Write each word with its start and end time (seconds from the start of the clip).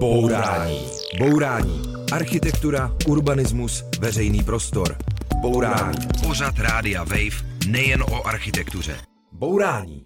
Bourání. 0.00 0.86
Bourání. 1.18 1.82
Architektura, 2.12 2.90
urbanismus, 3.08 3.84
veřejný 4.00 4.42
prostor. 4.42 4.96
Bourání. 5.40 5.98
Pořad 6.26 6.58
Rádia 6.58 7.04
Wave 7.04 7.66
nejen 7.68 8.02
o 8.02 8.26
architektuře. 8.26 8.96
Bourání. 9.32 10.04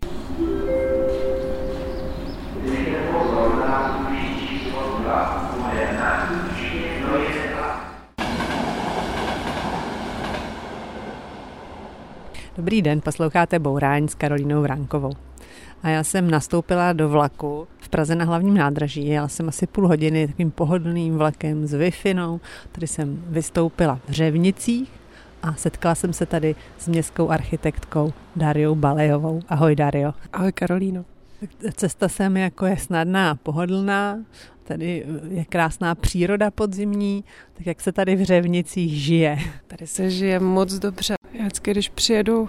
Dobrý 12.57 12.83
den, 12.83 13.01
posloucháte 13.01 13.59
Bourání 13.59 14.09
s 14.09 14.15
Karolínou 14.15 14.63
Vránkovou. 14.63 15.30
A 15.83 15.89
já 15.89 16.05
jsem 16.05 16.31
nastoupila 16.31 16.93
do 16.93 17.09
vlaku 17.09 17.69
v 17.79 17.89
Praze 17.89 18.15
na 18.15 18.25
hlavním 18.25 18.55
nádraží. 18.55 19.07
Jela 19.07 19.29
jsem 19.29 19.49
asi 19.49 19.67
půl 19.67 19.89
hodiny 19.89 20.27
takovým 20.27 20.51
pohodlným 20.51 21.19
vlakem 21.19 21.67
s 21.67 21.75
wi 21.75 21.93
Tady 22.73 22.87
jsem 22.87 23.25
vystoupila 23.27 24.01
v 24.09 24.11
Řevnicích 24.13 24.91
a 25.43 25.55
setkala 25.55 25.95
jsem 25.95 26.13
se 26.13 26.27
tady 26.27 26.55
s 26.79 26.89
městskou 26.89 27.31
architektkou 27.31 28.13
Dariou 28.37 28.75
Balejovou. 28.75 29.41
Ahoj 29.49 29.77
Dario. 29.77 30.15
Ahoj 30.33 30.53
Karolíno. 30.53 31.05
Cesta 31.75 32.09
sem 32.09 32.37
jako 32.37 32.67
je 32.67 32.77
snadná 32.77 33.31
a 33.31 33.35
pohodlná, 33.35 34.19
tady 34.65 35.07
je 35.29 35.45
krásná 35.45 35.95
příroda 35.95 36.51
podzimní, 36.51 37.25
tak 37.55 37.67
jak 37.67 37.81
se 37.81 37.93
tady 37.93 38.17
v 38.17 38.23
Řevnicích 38.23 39.03
žije? 39.03 39.39
Tady 39.67 39.87
se 39.87 40.11
žije 40.11 40.41
moc 40.41 40.75
dobře. 40.75 41.15
Já 41.33 41.41
vždycky, 41.41 41.71
když 41.71 41.89
přijedu 41.89 42.49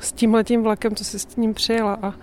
s 0.00 0.12
tímhletím 0.12 0.62
vlakem, 0.62 0.94
co 0.94 1.04
si 1.04 1.18
s 1.18 1.36
ním 1.36 1.54
přijela 1.54 1.98
a 2.02 2.14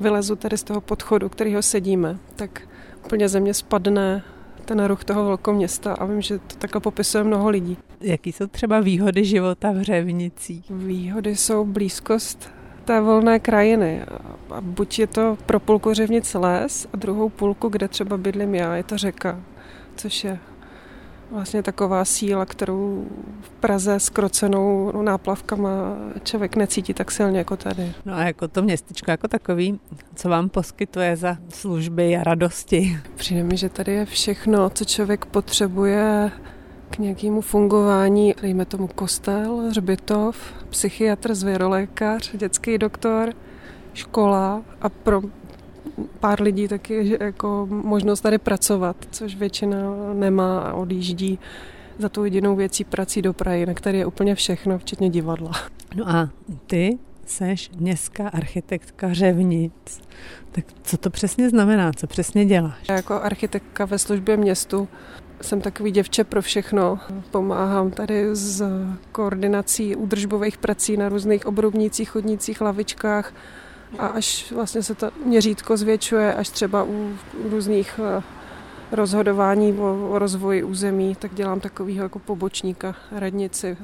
vylezu 0.00 0.36
tady 0.36 0.58
z 0.58 0.62
toho 0.62 0.80
podchodu, 0.80 1.28
kterýho 1.28 1.62
sedíme, 1.62 2.18
tak 2.36 2.62
úplně 3.04 3.28
země 3.28 3.54
spadne 3.54 4.22
ten 4.64 4.84
ruch 4.84 5.04
toho 5.04 5.24
velkoměsta 5.24 5.94
a 5.94 6.04
vím, 6.04 6.22
že 6.22 6.38
to 6.38 6.56
takhle 6.58 6.80
popisuje 6.80 7.24
mnoho 7.24 7.48
lidí. 7.48 7.78
Jaký 8.00 8.32
jsou 8.32 8.46
třeba 8.46 8.80
výhody 8.80 9.24
života 9.24 9.72
v 9.72 9.82
Řevnicích? 9.82 10.70
Výhody 10.70 11.36
jsou 11.36 11.64
blízkost 11.64 12.50
té 12.84 13.00
volné 13.00 13.38
krajiny. 13.38 14.02
A 14.50 14.60
buď 14.60 14.98
je 14.98 15.06
to 15.06 15.38
pro 15.46 15.60
půlku 15.60 15.94
Řevnic 15.94 16.34
les 16.34 16.88
a 16.92 16.96
druhou 16.96 17.28
půlku, 17.28 17.68
kde 17.68 17.88
třeba 17.88 18.16
bydlím 18.16 18.54
já, 18.54 18.76
je 18.76 18.82
to 18.82 18.98
řeka, 18.98 19.40
což 19.96 20.24
je 20.24 20.38
vlastně 21.30 21.62
taková 21.62 22.04
síla, 22.04 22.46
kterou 22.46 23.06
v 23.40 23.50
Praze 23.50 23.94
s 23.94 24.08
krocenou 24.08 24.92
náplavkama 25.02 25.96
člověk 26.24 26.56
necítí 26.56 26.94
tak 26.94 27.10
silně 27.10 27.38
jako 27.38 27.56
tady. 27.56 27.92
No 28.04 28.14
a 28.14 28.24
jako 28.24 28.48
to 28.48 28.62
městečko 28.62 29.10
jako 29.10 29.28
takový, 29.28 29.80
co 30.14 30.28
vám 30.28 30.48
poskytuje 30.48 31.16
za 31.16 31.36
služby 31.48 32.16
a 32.16 32.24
radosti? 32.24 32.98
Přijde 33.14 33.42
mi, 33.44 33.56
že 33.56 33.68
tady 33.68 33.92
je 33.92 34.04
všechno, 34.04 34.70
co 34.70 34.84
člověk 34.84 35.24
potřebuje 35.24 36.30
k 36.90 36.98
nějakému 36.98 37.40
fungování, 37.40 38.34
dejme 38.42 38.64
tomu 38.64 38.86
kostel, 38.86 39.56
hřbitov, 39.56 40.36
psychiatr, 40.70 41.34
zvěrolékař, 41.34 42.36
dětský 42.36 42.78
doktor, 42.78 43.32
škola 43.94 44.62
a 44.80 44.88
pro 44.88 45.20
pár 46.20 46.42
lidí 46.42 46.68
taky 46.68 47.18
jako 47.20 47.66
možnost 47.70 48.20
tady 48.20 48.38
pracovat, 48.38 48.96
což 49.10 49.36
většina 49.36 49.78
nemá 50.14 50.60
a 50.60 50.72
odjíždí 50.72 51.38
za 51.98 52.08
tu 52.08 52.24
jedinou 52.24 52.56
věcí 52.56 52.84
prací 52.84 53.22
do 53.22 53.32
Prahy, 53.32 53.66
na 53.66 53.74
které 53.74 53.98
je 53.98 54.06
úplně 54.06 54.34
všechno, 54.34 54.78
včetně 54.78 55.10
divadla. 55.10 55.52
No 55.96 56.08
a 56.08 56.28
ty 56.66 56.98
seš 57.26 57.70
městská 57.76 58.28
architektka 58.28 59.14
Řevnic. 59.14 60.00
Tak 60.52 60.64
co 60.82 60.96
to 60.96 61.10
přesně 61.10 61.50
znamená? 61.50 61.92
Co 61.92 62.06
přesně 62.06 62.44
děláš? 62.44 62.88
Já 62.88 62.94
jako 62.94 63.14
architektka 63.14 63.84
ve 63.84 63.98
službě 63.98 64.36
městu 64.36 64.88
jsem 65.40 65.60
takový 65.60 65.90
děvče 65.90 66.24
pro 66.24 66.42
všechno. 66.42 66.98
Pomáhám 67.30 67.90
tady 67.90 68.36
s 68.36 68.62
koordinací 69.12 69.96
údržbových 69.96 70.58
prací 70.58 70.96
na 70.96 71.08
různých 71.08 71.46
obrubnících, 71.46 72.10
chodnících, 72.10 72.60
lavičkách, 72.60 73.32
a 73.98 74.06
až 74.06 74.52
vlastně 74.52 74.82
se 74.82 74.94
to 74.94 75.10
měřítko 75.24 75.76
zvětšuje, 75.76 76.34
až 76.34 76.48
třeba 76.48 76.84
u 76.84 77.12
různých 77.50 78.00
eh, 78.18 78.22
rozhodování 78.92 79.72
o, 79.72 80.18
rozvoji 80.18 80.62
území, 80.62 81.14
tak 81.14 81.34
dělám 81.34 81.60
takového 81.60 82.02
jako 82.02 82.18
pobočníka 82.18 82.94
radnici 83.12 83.76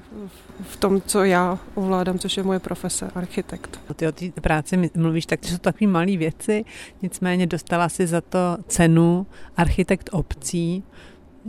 v 0.63 0.77
tom, 0.77 1.01
co 1.07 1.25
já 1.25 1.59
ovládám, 1.75 2.19
což 2.19 2.37
je 2.37 2.43
moje 2.43 2.59
profese, 2.59 3.11
architekt. 3.15 3.81
Ty 3.97 4.07
o 4.09 4.13
té 4.13 4.31
práci 4.41 4.91
mluvíš, 4.97 5.27
tak 5.27 5.41
to 5.41 5.49
jsou 5.49 5.59
takové 5.59 5.91
malé 5.91 6.17
věci, 6.17 6.65
nicméně 7.03 7.47
dostala 7.47 7.89
si 7.89 8.07
za 8.07 8.21
to 8.21 8.57
cenu 8.69 9.27
architekt 9.57 10.11
obcí, 10.13 10.85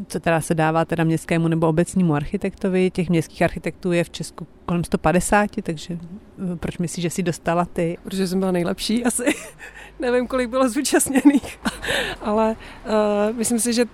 co 0.07 0.19
teda 0.19 0.41
se 0.41 0.55
dává 0.55 0.85
teda 0.85 1.03
městskému 1.03 1.47
nebo 1.47 1.67
obecnímu 1.67 2.15
architektovi. 2.15 2.91
Těch 2.91 3.09
městských 3.09 3.41
architektů 3.41 3.91
je 3.91 4.03
v 4.03 4.09
Česku 4.09 4.47
kolem 4.65 4.83
150, 4.83 5.49
takže 5.63 5.93
eh, 5.93 6.55
proč 6.55 6.77
myslíš, 6.77 7.03
že 7.03 7.09
jsi 7.09 7.23
dostala 7.23 7.65
ty? 7.65 7.97
Protože 8.03 8.27
jsem 8.27 8.39
byla 8.39 8.51
nejlepší 8.51 9.05
asi. 9.05 9.23
Nevím, 9.99 10.27
kolik 10.27 10.49
bylo 10.49 10.69
zúčastněných, 10.69 11.59
ale 12.21 12.55
uh, 12.85 13.37
myslím 13.37 13.59
si, 13.59 13.73
že 13.73 13.85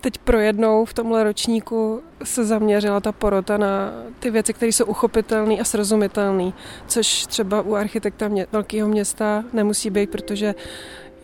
teď 0.00 0.18
pro 0.18 0.38
jednou 0.38 0.84
v 0.84 0.94
tomhle 0.94 1.24
ročníku 1.24 2.02
se 2.24 2.44
zaměřila 2.44 3.00
ta 3.00 3.12
porota 3.12 3.56
na 3.58 3.92
ty 4.18 4.30
věci, 4.30 4.52
které 4.52 4.72
jsou 4.72 4.84
uchopitelné 4.84 5.54
a 5.54 5.64
srozumitelné, 5.64 6.52
což 6.86 7.26
třeba 7.26 7.62
u 7.62 7.74
architekta 7.74 8.28
mě, 8.28 8.46
velkého 8.52 8.88
města 8.88 9.44
nemusí 9.52 9.90
být, 9.90 10.10
protože 10.10 10.54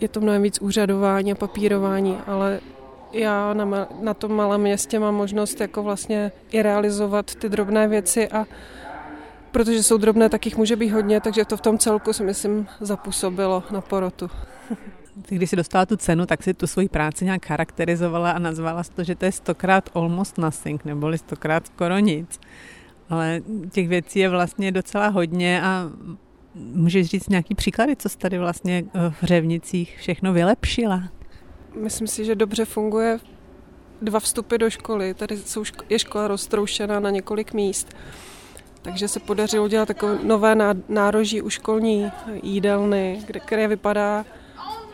je 0.01 0.09
to 0.09 0.21
mnohem 0.21 0.43
víc 0.43 0.59
úřadování 0.61 1.33
a 1.33 1.35
papírování, 1.35 2.19
ale 2.27 2.61
já 3.17 3.55
na, 3.55 3.89
na 4.01 4.15
tom 4.15 4.33
malém 4.33 4.61
městě 4.61 4.99
mám 4.99 5.15
možnost 5.15 5.61
jako 5.61 5.83
vlastně 5.83 6.33
i 6.51 6.63
realizovat 6.63 7.35
ty 7.35 7.49
drobné 7.49 7.89
věci 7.89 8.29
a 8.29 8.47
protože 9.51 9.83
jsou 9.83 9.97
drobné, 9.97 10.29
tak 10.29 10.47
jich 10.47 10.57
může 10.57 10.77
být 10.77 10.91
hodně, 10.91 11.21
takže 11.21 11.45
to 11.45 11.57
v 11.57 11.61
tom 11.61 11.79
celku 11.79 12.13
si 12.13 12.25
myslím 12.25 12.67
zapůsobilo 12.81 13.63
na 13.71 13.81
porotu. 13.81 14.31
Když 15.29 15.51
jsi 15.51 15.57
dostala 15.57 15.87
tu 15.87 15.97
cenu, 15.97 16.27
tak 16.27 16.43
si 16.43 16.55
tu 16.55 16.67
svoji 16.67 16.89
práci 16.89 17.25
nějak 17.25 17.47
charakterizovala 17.47 18.31
a 18.31 18.39
nazvala 18.39 18.83
to, 18.95 19.05
že 19.05 19.15
to 19.15 19.25
je 19.25 19.33
stokrát 19.33 19.91
almost 19.95 20.39
nothing, 20.39 20.85
neboli 20.85 21.19
stokrát 21.19 21.67
skoro 21.67 21.99
nic. 21.99 22.41
Ale 23.09 23.41
těch 23.71 23.89
věcí 23.89 24.19
je 24.19 24.29
vlastně 24.29 24.73
docela 24.73 25.09
hodně 25.09 25.63
a 25.63 25.91
můžeš 26.55 27.07
říct 27.07 27.29
nějaký 27.29 27.55
příklady, 27.55 27.97
co 27.97 28.09
jsi 28.09 28.19
tady 28.19 28.39
vlastně 28.39 28.85
v 29.11 29.23
Řevnicích 29.23 29.97
všechno 29.99 30.33
vylepšila? 30.33 31.03
Myslím 31.77 32.07
si, 32.07 32.25
že 32.25 32.35
dobře 32.35 32.65
funguje 32.65 33.19
dva 34.03 34.21
vstupy 34.21 34.57
do 34.59 34.71
školy. 34.71 35.15
Tady 35.15 35.37
jsou, 35.37 35.65
je 35.89 35.99
škola 35.99 36.29
roztroušená 36.29 37.01
na 37.01 37.11
několik 37.11 37.53
míst. 37.53 37.97
Takže 38.83 39.09
se 39.09 39.21
podařilo 39.21 39.65
udělat 39.65 39.87
takové 39.87 40.19
nové 40.23 40.57
nároží 40.89 41.43
u 41.43 41.51
školní 41.51 42.13
jídelny, 42.43 43.23
kde, 43.27 43.41
které 43.41 43.69
vypadá, 43.69 44.25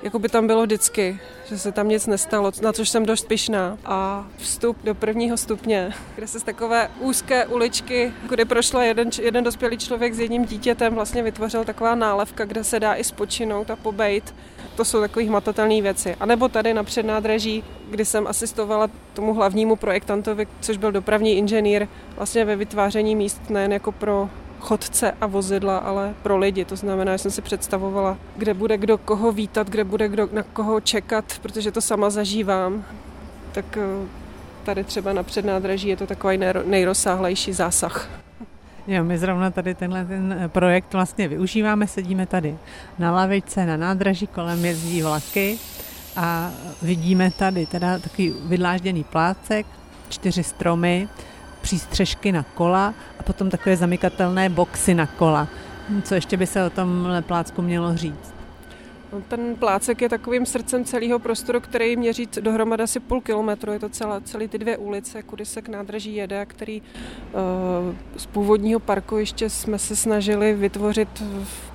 jako 0.02 0.18
by 0.18 0.28
tam 0.28 0.46
bylo 0.46 0.62
vždycky, 0.62 1.20
že 1.44 1.58
se 1.58 1.72
tam 1.72 1.88
nic 1.88 2.06
nestalo, 2.06 2.52
na 2.62 2.72
což 2.72 2.88
jsem 2.88 3.06
dost 3.06 3.28
pyšná. 3.28 3.78
A 3.84 4.28
vstup 4.36 4.76
do 4.84 4.94
prvního 4.94 5.36
stupně, 5.36 5.92
kde 6.14 6.26
se 6.26 6.40
z 6.40 6.42
takové 6.42 6.90
úzké 7.00 7.46
uličky, 7.46 8.12
kde 8.28 8.44
prošla 8.44 8.84
jeden, 8.84 9.10
jeden 9.22 9.44
dospělý 9.44 9.78
člověk 9.78 10.14
s 10.14 10.20
jedním 10.20 10.44
dítětem, 10.44 10.94
vlastně 10.94 11.22
vytvořil 11.22 11.64
taková 11.64 11.94
nálevka, 11.94 12.44
kde 12.44 12.64
se 12.64 12.80
dá 12.80 12.94
i 12.94 13.04
spočinout 13.04 13.70
a 13.70 13.76
pobejt 13.76 14.34
to 14.76 14.84
jsou 14.84 15.00
takové 15.00 15.26
hmatatelné 15.26 15.82
věci. 15.82 16.16
A 16.20 16.26
nebo 16.26 16.48
tady 16.48 16.74
na 16.74 16.84
přednádraží, 16.84 17.64
kdy 17.90 18.04
jsem 18.04 18.26
asistovala 18.26 18.88
tomu 19.14 19.34
hlavnímu 19.34 19.76
projektantovi, 19.76 20.46
což 20.60 20.76
byl 20.76 20.92
dopravní 20.92 21.32
inženýr, 21.32 21.88
vlastně 22.16 22.44
ve 22.44 22.56
vytváření 22.56 23.16
míst 23.16 23.50
nejen 23.50 23.72
jako 23.72 23.92
pro 23.92 24.28
chodce 24.60 25.12
a 25.20 25.26
vozidla, 25.26 25.78
ale 25.78 26.14
pro 26.22 26.38
lidi. 26.38 26.64
To 26.64 26.76
znamená, 26.76 27.12
že 27.12 27.18
jsem 27.18 27.30
si 27.30 27.42
představovala, 27.42 28.18
kde 28.36 28.54
bude 28.54 28.78
kdo 28.78 28.98
koho 28.98 29.32
vítat, 29.32 29.70
kde 29.70 29.84
bude 29.84 30.08
kdo 30.08 30.28
na 30.32 30.42
koho 30.42 30.80
čekat, 30.80 31.24
protože 31.42 31.72
to 31.72 31.80
sama 31.80 32.10
zažívám. 32.10 32.84
Tak 33.52 33.76
eh, 33.76 34.08
tady 34.64 34.84
třeba 34.84 35.12
na 35.12 35.22
přednádraží 35.22 35.88
je 35.88 35.96
to 35.96 36.06
takový 36.06 36.38
nejrozsáhlejší 36.64 37.52
zásah. 37.52 38.08
Jo, 38.86 39.04
my 39.04 39.18
zrovna 39.18 39.50
tady 39.50 39.74
tenhle 39.74 40.04
ten 40.04 40.38
eh, 40.40 40.48
projekt 40.48 40.92
vlastně 40.92 41.28
využíváme, 41.28 41.86
sedíme 41.86 42.26
tady 42.26 42.56
na 42.98 43.12
lavičce, 43.12 43.66
na 43.66 43.76
nádraží, 43.76 44.26
kolem 44.26 44.64
jezdí 44.64 45.02
vlaky 45.02 45.58
a 46.16 46.50
vidíme 46.82 47.30
tady 47.30 47.66
teda 47.66 47.98
takový 47.98 48.34
vydlážděný 48.44 49.04
plácek, 49.04 49.66
čtyři 50.08 50.42
stromy, 50.42 51.08
přístřežky 51.60 52.32
na 52.32 52.42
kola 52.42 52.94
a 53.18 53.22
potom 53.22 53.50
takové 53.50 53.76
zamykatelné 53.76 54.48
boxy 54.48 54.94
na 54.94 55.06
kola. 55.06 55.48
Co 56.02 56.14
ještě 56.14 56.36
by 56.36 56.46
se 56.46 56.64
o 56.64 56.70
tom 56.70 57.08
plácku 57.26 57.62
mělo 57.62 57.96
říct? 57.96 58.31
No, 59.12 59.22
ten 59.28 59.56
plácek 59.56 60.02
je 60.02 60.08
takovým 60.08 60.46
srdcem 60.46 60.84
celého 60.84 61.18
prostoru, 61.18 61.60
který 61.60 61.96
měří 61.96 62.28
dohromady 62.40 62.82
asi 62.82 63.00
půl 63.00 63.20
kilometru. 63.20 63.72
Je 63.72 63.78
to 63.78 63.88
celé, 63.88 64.20
celé 64.20 64.48
ty 64.48 64.58
dvě 64.58 64.76
ulice, 64.76 65.22
kudy 65.22 65.44
se 65.44 65.62
k 65.62 65.68
nádraží 65.68 66.14
jede, 66.14 66.40
a 66.40 66.44
který 66.44 66.80
uh, 66.80 67.94
z 68.16 68.26
původního 68.26 68.80
parku 68.80 69.16
ještě 69.16 69.50
jsme 69.50 69.78
se 69.78 69.96
snažili 69.96 70.54
vytvořit 70.54 71.08
v, 71.44 71.72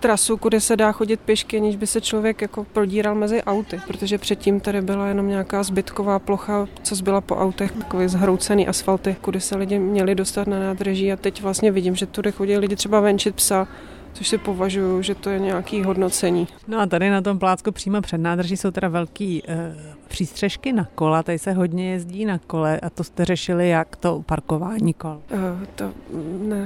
trasu, 0.00 0.36
kudy 0.36 0.60
se 0.60 0.76
dá 0.76 0.92
chodit 0.92 1.20
pěšky, 1.20 1.56
aniž 1.56 1.76
by 1.76 1.86
se 1.86 2.00
člověk 2.00 2.42
jako 2.42 2.64
prodíral 2.64 3.14
mezi 3.14 3.42
auty, 3.42 3.80
protože 3.86 4.18
předtím 4.18 4.60
tady 4.60 4.82
byla 4.82 5.08
jenom 5.08 5.28
nějaká 5.28 5.62
zbytková 5.62 6.18
plocha, 6.18 6.68
co 6.82 6.94
zbyla 6.94 7.20
po 7.20 7.36
autech, 7.36 7.72
takový 7.72 8.08
zhroucený 8.08 8.68
asfalty, 8.68 9.16
kudy 9.20 9.40
se 9.40 9.56
lidi 9.56 9.78
měli 9.78 10.14
dostat 10.14 10.46
na 10.46 10.60
nádraží 10.60 11.12
a 11.12 11.16
teď 11.16 11.42
vlastně 11.42 11.72
vidím, 11.72 11.96
že 11.96 12.06
tudy 12.06 12.32
chodí 12.32 12.56
lidi 12.56 12.76
třeba 12.76 13.00
venčit 13.00 13.34
psa, 13.34 13.68
což 14.16 14.28
si 14.28 14.38
považuji, 14.38 15.02
že 15.02 15.14
to 15.14 15.30
je 15.30 15.38
nějaký 15.38 15.82
hodnocení. 15.82 16.48
No 16.68 16.80
a 16.80 16.86
tady 16.86 17.10
na 17.10 17.22
tom 17.22 17.38
plácku 17.38 17.72
přímo 17.72 18.00
před 18.00 18.18
nádrží 18.18 18.56
jsou 18.56 18.70
teda 18.70 18.88
velký 18.88 19.42
e, 19.48 19.74
přístřežky 20.08 20.72
na 20.72 20.88
kola, 20.94 21.22
tady 21.22 21.38
se 21.38 21.52
hodně 21.52 21.90
jezdí 21.90 22.24
na 22.24 22.38
kole 22.38 22.80
a 22.80 22.90
to 22.90 23.04
jste 23.04 23.24
řešili 23.24 23.68
jak 23.68 23.96
to 23.96 24.22
parkování 24.26 24.94
kol? 24.94 25.20
E, 25.30 25.66
to 25.74 25.92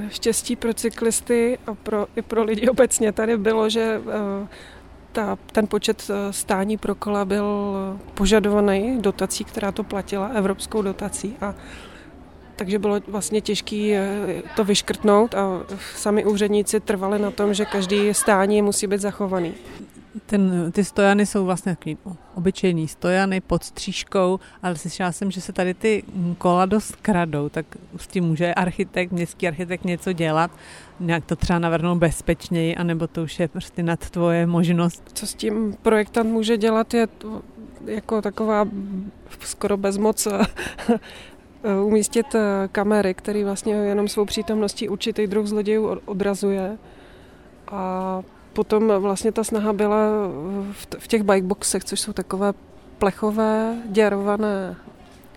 štěstí 0.09 0.55
pro 0.55 0.73
cyklisty 0.73 1.57
a 1.67 1.73
pro, 1.75 2.07
i 2.15 2.21
pro 2.21 2.43
lidi 2.43 2.67
obecně 2.69 3.11
tady 3.11 3.37
bylo, 3.37 3.69
že 3.69 3.81
e, 3.81 4.47
ta, 5.11 5.37
ten 5.51 5.67
počet 5.67 6.07
stání 6.31 6.77
pro 6.77 6.95
kola 6.95 7.25
byl 7.25 7.45
požadovaný 8.13 9.01
dotací, 9.01 9.43
která 9.43 9.71
to 9.71 9.83
platila, 9.83 10.27
evropskou 10.27 10.81
dotací 10.81 11.35
a 11.41 11.55
takže 12.61 12.79
bylo 12.79 12.99
vlastně 13.07 13.41
těžké 13.41 13.75
eh, 13.75 14.43
to 14.55 14.63
vyškrtnout 14.63 15.35
a 15.35 15.63
sami 15.95 16.25
úředníci 16.25 16.79
trvali 16.79 17.19
na 17.19 17.31
tom, 17.31 17.53
že 17.53 17.65
každý 17.65 18.13
stání 18.13 18.61
musí 18.61 18.87
být 18.87 19.01
zachovaný. 19.01 19.53
Ten, 20.25 20.71
ty 20.71 20.83
stojany 20.83 21.25
jsou 21.25 21.45
vlastně 21.45 21.75
takový 21.75 21.97
obyčejný 22.35 22.87
stojany 22.87 23.41
pod 23.41 23.63
střížkou, 23.63 24.39
ale 24.63 24.75
slyšela 24.75 25.11
jsem, 25.11 25.31
že 25.31 25.41
se 25.41 25.53
tady 25.53 25.73
ty 25.73 26.03
kola 26.37 26.65
dost 26.65 26.95
kradou, 26.95 27.49
tak 27.49 27.65
s 27.97 28.07
tím 28.07 28.23
může 28.23 28.53
architekt, 28.53 29.11
městský 29.11 29.47
architekt 29.47 29.85
něco 29.85 30.13
dělat, 30.13 30.51
nějak 30.99 31.25
to 31.25 31.35
třeba 31.35 31.59
navrhnout 31.59 31.97
bezpečněji, 31.97 32.75
anebo 32.75 33.07
to 33.07 33.23
už 33.23 33.39
je 33.39 33.47
prostě 33.47 33.83
nad 33.83 34.09
tvoje 34.09 34.45
možnost. 34.45 35.03
Co 35.13 35.27
s 35.27 35.33
tím 35.33 35.77
projektant 35.81 36.29
může 36.29 36.57
dělat, 36.57 36.93
je 36.93 37.07
jako 37.85 38.21
taková 38.21 38.67
skoro 39.39 39.77
bezmoc 39.77 40.27
umístit 41.83 42.35
eh, 42.35 42.69
kamery, 42.71 43.13
které 43.13 43.43
vlastně 43.43 43.73
jenom 43.73 44.07
svou 44.07 44.25
přítomností 44.25 44.89
určitý 44.89 45.27
druh 45.27 45.47
zlodějů 45.47 45.99
odrazuje. 46.05 46.77
A 47.67 48.21
potom 48.53 48.93
vlastně 48.99 49.31
ta 49.31 49.43
snaha 49.43 49.73
byla 49.73 49.97
v 50.99 51.07
těch 51.07 51.23
bikeboxech, 51.23 51.83
což 51.83 51.99
jsou 51.99 52.13
takové 52.13 52.53
plechové, 52.97 53.75
děrované 53.85 54.75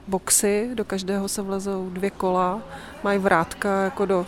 boxy, 0.09 0.71
do 0.75 0.85
každého 0.85 1.29
se 1.29 1.43
vlezou 1.43 1.91
dvě 1.91 2.11
kola, 2.11 2.63
mají 3.05 3.19
vrátka 3.19 3.83
jako 3.83 4.07
do 4.07 4.27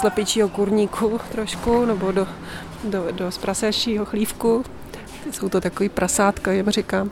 slepičího 0.00 0.48
kurníku 0.48 1.20
trošku, 1.32 1.84
nebo 1.84 2.12
do, 2.12 2.28
do, 2.84 3.12
do 3.12 3.30
sprasejšího 3.30 4.04
chlívku. 4.04 4.64
Jsou 5.30 5.48
to 5.48 5.60
takový 5.60 5.88
prasátka, 5.88 6.52
jim 6.52 6.70
říkám. 6.70 7.10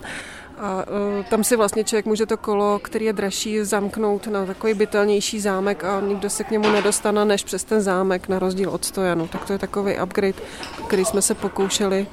A 0.59 0.85
uh, 1.19 1.25
tam 1.25 1.45
si 1.45 1.57
vlastně 1.57 1.85
člověk 1.85 2.07
může 2.07 2.27
to 2.27 2.37
kolo, 2.37 2.79
který 2.79 3.05
je 3.05 3.13
dražší, 3.13 3.65
zamknout 3.65 4.27
na 4.27 4.47
takový 4.47 4.75
bytelnější 4.75 5.41
zámek 5.41 5.85
a 5.85 6.01
nikdo 6.01 6.31
se 6.31 6.45
k 6.45 6.51
němu 6.51 6.71
nedostane 6.71 7.25
než 7.25 7.45
přes 7.45 7.65
ten 7.65 7.81
zámek, 7.81 8.29
na 8.29 8.39
rozdíl 8.39 8.71
od 8.71 8.85
stojanu. 8.85 9.29
Tak 9.29 9.45
to 9.45 9.53
je 9.53 9.59
takový 9.59 9.95
upgrade, 10.05 10.39
který 10.87 11.05
jsme 11.05 11.23
se 11.23 11.35
pokoušeli 11.35 12.07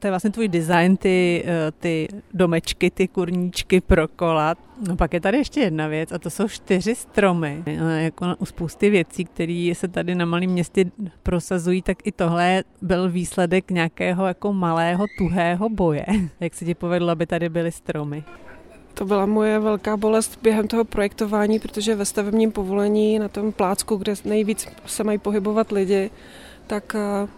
to 0.00 0.06
je 0.06 0.10
vlastně 0.10 0.30
tvůj 0.30 0.48
design, 0.48 0.96
ty, 0.96 1.44
eh, 1.46 1.72
ty 1.80 2.08
domečky, 2.34 2.90
ty 2.90 3.08
kurníčky 3.08 3.80
pro 3.80 4.08
kola. 4.08 4.54
No 4.88 4.96
pak 4.96 5.14
je 5.14 5.20
tady 5.20 5.38
ještě 5.38 5.60
jedna 5.60 5.86
věc 5.88 6.12
a 6.12 6.18
to 6.18 6.30
jsou 6.30 6.48
čtyři 6.48 6.94
stromy. 6.94 7.62
Eh, 7.66 8.02
jako 8.02 8.26
u 8.38 8.46
spousty 8.46 8.90
věcí, 8.90 9.24
které 9.24 9.72
se 9.74 9.88
tady 9.88 10.14
na 10.14 10.24
malém 10.24 10.50
městě 10.50 10.84
prosazují, 11.22 11.82
tak 11.82 12.06
i 12.06 12.12
tohle 12.12 12.64
byl 12.82 13.10
výsledek 13.10 13.70
nějakého 13.70 14.26
jako 14.26 14.52
malého, 14.52 15.06
tuhého 15.18 15.68
boje. 15.68 16.06
Jak 16.40 16.54
se 16.54 16.64
ti 16.64 16.74
povedlo, 16.74 17.10
aby 17.10 17.26
tady 17.26 17.48
byly 17.48 17.72
stromy? 17.72 18.24
To 18.94 19.04
byla 19.04 19.26
moje 19.26 19.58
velká 19.58 19.96
bolest 19.96 20.38
během 20.42 20.68
toho 20.68 20.84
projektování, 20.84 21.58
protože 21.58 21.94
ve 21.94 22.04
stavebním 22.04 22.52
povolení 22.52 23.18
na 23.18 23.28
tom 23.28 23.52
plácku, 23.52 23.96
kde 23.96 24.14
nejvíc 24.24 24.68
se 24.86 25.04
mají 25.04 25.18
pohybovat 25.18 25.72
lidi, 25.72 26.10
tak 26.66 26.94
eh, 26.94 27.28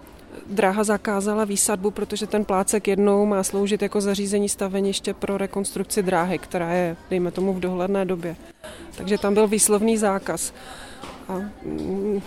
dráha 0.46 0.84
zakázala 0.84 1.44
výsadbu, 1.44 1.90
protože 1.90 2.26
ten 2.26 2.44
plácek 2.44 2.88
jednou 2.88 3.26
má 3.26 3.42
sloužit 3.42 3.82
jako 3.82 4.00
zařízení 4.00 4.48
staveniště 4.48 5.14
pro 5.14 5.38
rekonstrukci 5.38 6.02
dráhy, 6.02 6.38
která 6.38 6.72
je, 6.72 6.96
dejme 7.10 7.31
tomu, 7.31 7.52
v 7.52 7.60
dohledné 7.60 8.04
době. 8.04 8.36
Takže 8.96 9.19
tam 9.19 9.34
byl 9.34 9.48
výslovný 9.48 9.96
zákaz. 9.96 10.52
A 11.28 11.38
mm, 11.64 12.22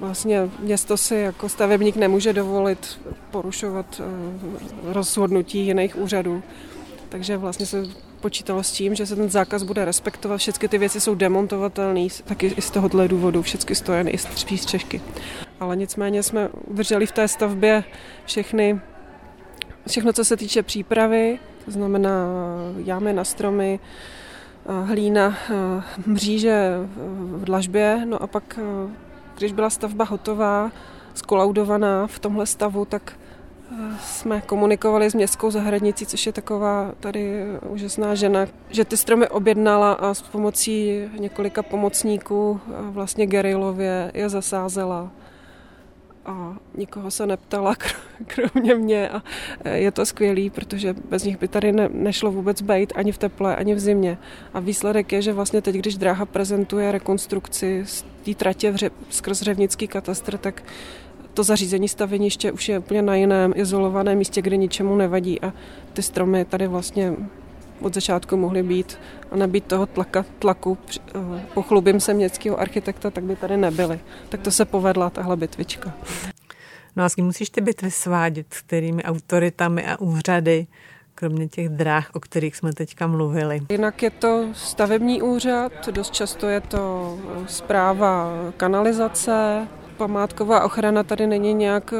vlastně 0.00 0.50
město 0.58 0.96
si 0.96 1.14
jako 1.14 1.48
stavebník 1.48 1.96
nemůže 1.96 2.32
dovolit 2.32 3.00
porušovat 3.30 4.00
eh, 4.00 4.92
rozhodnutí 4.92 5.66
jiných 5.66 5.96
úřadů. 5.96 6.42
Takže 7.08 7.36
vlastně 7.36 7.66
se 7.66 7.84
počítalo 8.20 8.62
s 8.62 8.72
tím, 8.72 8.94
že 8.94 9.06
se 9.06 9.16
ten 9.16 9.30
zákaz 9.30 9.62
bude 9.62 9.84
respektovat, 9.84 10.36
všechny 10.36 10.68
ty 10.68 10.78
věci 10.78 11.00
jsou 11.00 11.14
demontovatelné, 11.14 12.06
taky 12.24 12.46
i 12.46 12.62
z 12.62 12.70
tohohle 12.70 13.08
důvodu, 13.08 13.42
všechny 13.42 13.74
stojeny 13.74 14.10
i 14.10 14.18
střešky. 14.58 15.00
Ale 15.60 15.76
nicméně 15.76 16.22
jsme 16.22 16.48
udrželi 16.48 17.06
v 17.06 17.12
té 17.12 17.28
stavbě 17.28 17.84
všechny, 18.24 18.80
všechno, 19.88 20.12
co 20.12 20.24
se 20.24 20.36
týče 20.36 20.62
přípravy, 20.62 21.38
to 21.64 21.70
znamená 21.70 22.26
jámy 22.76 23.12
na 23.12 23.24
stromy, 23.24 23.80
hlína, 24.84 25.34
mříže 26.06 26.70
v 27.16 27.44
dlažbě, 27.44 28.02
no 28.04 28.22
a 28.22 28.26
pak, 28.26 28.58
když 29.38 29.52
byla 29.52 29.70
stavba 29.70 30.04
hotová, 30.04 30.70
skolaudovaná 31.14 32.06
v 32.06 32.18
tomhle 32.18 32.46
stavu, 32.46 32.84
tak 32.84 33.18
jsme 34.00 34.40
komunikovali 34.40 35.10
s 35.10 35.14
městskou 35.14 35.50
zahradnicí, 35.50 36.06
což 36.06 36.26
je 36.26 36.32
taková 36.32 36.92
tady 37.00 37.44
úžasná 37.68 38.14
žena, 38.14 38.46
že 38.70 38.84
ty 38.84 38.96
stromy 38.96 39.28
objednala 39.28 39.92
a 39.92 40.14
s 40.14 40.22
pomocí 40.22 41.04
několika 41.18 41.62
pomocníků 41.62 42.60
vlastně 42.80 43.26
gerilově 43.26 44.10
je 44.14 44.28
zasázela 44.28 45.10
a 46.26 46.56
nikoho 46.76 47.10
se 47.10 47.26
neptala, 47.26 47.76
kromě 48.26 48.74
mě 48.74 49.08
a 49.08 49.22
je 49.74 49.90
to 49.90 50.06
skvělý, 50.06 50.50
protože 50.50 50.94
bez 51.08 51.24
nich 51.24 51.38
by 51.38 51.48
tady 51.48 51.72
ne, 51.72 51.88
nešlo 51.92 52.32
vůbec 52.32 52.62
bejt 52.62 52.92
ani 52.96 53.12
v 53.12 53.18
teple, 53.18 53.56
ani 53.56 53.74
v 53.74 53.80
zimě. 53.80 54.18
A 54.54 54.60
výsledek 54.60 55.12
je, 55.12 55.22
že 55.22 55.32
vlastně 55.32 55.62
teď, 55.62 55.76
když 55.76 55.96
dráha 55.96 56.26
prezentuje 56.26 56.92
rekonstrukci 56.92 57.82
z 57.86 58.04
té 58.24 58.34
tratě 58.34 58.72
v 58.72 58.90
skrz 59.10 59.42
Řevnický 59.42 59.88
katastr, 59.88 60.38
tak 60.38 60.62
to 61.34 61.42
zařízení 61.42 61.88
staveniště 61.88 62.52
už 62.52 62.68
je 62.68 62.78
úplně 62.78 63.02
na 63.02 63.14
jiném 63.14 63.52
izolovaném 63.56 64.18
místě, 64.18 64.42
kde 64.42 64.56
ničemu 64.56 64.96
nevadí 64.96 65.40
a 65.40 65.52
ty 65.92 66.02
stromy 66.02 66.44
tady 66.44 66.66
vlastně 66.66 67.12
od 67.80 67.94
začátku 67.94 68.36
mohly 68.36 68.62
být 68.62 68.98
a 69.30 69.36
nebýt 69.36 69.64
toho 69.64 69.86
tlaka, 69.86 70.24
tlaku, 70.38 70.78
eh, 71.14 71.46
pochlubím 71.54 72.00
se 72.00 72.14
městského 72.14 72.60
architekta, 72.60 73.10
tak 73.10 73.24
by 73.24 73.36
tady 73.36 73.56
nebyly. 73.56 74.00
Tak 74.28 74.40
to 74.40 74.50
se 74.50 74.64
povedla 74.64 75.10
tahle 75.10 75.36
bitvička. 75.36 75.94
No 76.96 77.04
a 77.04 77.08
s 77.08 77.14
kým 77.14 77.24
musíš 77.24 77.50
ty 77.50 77.60
bitvy 77.60 77.90
svádět, 77.90 78.54
s 78.54 78.60
kterými 78.60 79.04
autoritami 79.04 79.86
a 79.86 80.00
úřady, 80.00 80.66
kromě 81.14 81.48
těch 81.48 81.68
dráh, 81.68 82.10
o 82.14 82.20
kterých 82.20 82.56
jsme 82.56 82.72
teďka 82.72 83.06
mluvili? 83.06 83.60
Jinak 83.70 84.02
je 84.02 84.10
to 84.10 84.48
stavební 84.52 85.22
úřad, 85.22 85.88
dost 85.90 86.14
často 86.14 86.48
je 86.48 86.60
to 86.60 87.18
zpráva 87.46 88.32
kanalizace, 88.56 89.68
památková 89.96 90.64
ochrana 90.64 91.02
tady 91.02 91.26
není 91.26 91.54
nějak 91.54 91.92
eh, 91.92 91.96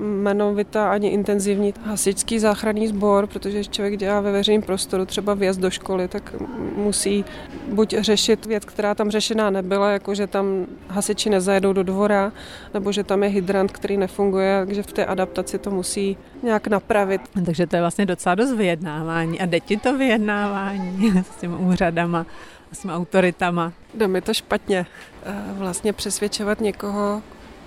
jmenovitá 0.00 0.90
ani 0.90 1.08
intenzivní. 1.08 1.74
Hasičský 1.84 2.38
záchranný 2.38 2.88
sbor, 2.88 3.26
protože 3.26 3.64
člověk 3.64 3.96
dělá 3.96 4.20
ve 4.20 4.32
veřejném 4.32 4.62
prostoru 4.62 5.06
třeba 5.06 5.34
vjezd 5.34 5.60
do 5.60 5.70
školy, 5.70 6.08
tak 6.08 6.34
musí 6.76 7.24
buď 7.72 7.94
řešit 7.98 8.46
věc, 8.46 8.64
která 8.64 8.94
tam 8.94 9.10
řešená 9.10 9.50
nebyla, 9.50 9.90
jako 9.90 10.14
že 10.14 10.26
tam 10.26 10.66
hasiči 10.88 11.30
nezajedou 11.30 11.72
do 11.72 11.82
dvora, 11.82 12.32
nebo 12.74 12.92
že 12.92 13.04
tam 13.04 13.22
je 13.22 13.28
hydrant, 13.28 13.72
který 13.72 13.96
nefunguje, 13.96 14.62
takže 14.66 14.82
v 14.82 14.92
té 14.92 15.06
adaptaci 15.06 15.58
to 15.58 15.70
musí 15.70 16.16
nějak 16.42 16.66
napravit. 16.66 17.20
Takže 17.44 17.66
to 17.66 17.76
je 17.76 17.82
vlastně 17.82 18.06
docela 18.06 18.34
dost 18.34 18.52
vyjednávání. 18.52 19.40
A 19.40 19.46
jde 19.46 19.60
ti 19.60 19.76
to 19.76 19.98
vyjednávání 19.98 21.12
s 21.32 21.40
těmi 21.40 21.54
úřadama? 21.54 22.26
S 22.72 22.78
těmi 22.78 22.94
autoritama. 22.94 23.72
Jde 23.94 24.08
mi 24.08 24.20
to 24.20 24.34
špatně. 24.34 24.86
Eh, 25.22 25.32
vlastně 25.52 25.92
přesvědčovat 25.92 26.60
někoho 26.60 27.22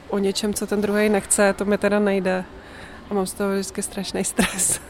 o 0.10 0.18
něčem, 0.18 0.54
co 0.54 0.68
ten 0.68 0.82
druhý 0.82 1.10
nechce, 1.10 1.54
to 1.54 1.66
mi 1.66 1.78
teda 1.78 2.00
nejde. 2.00 2.46
A 3.10 3.14
mám 3.14 3.26
z 3.26 3.34
toho 3.34 3.52
vždycky 3.52 3.82
strašný 3.82 4.24
stres. 4.24 4.82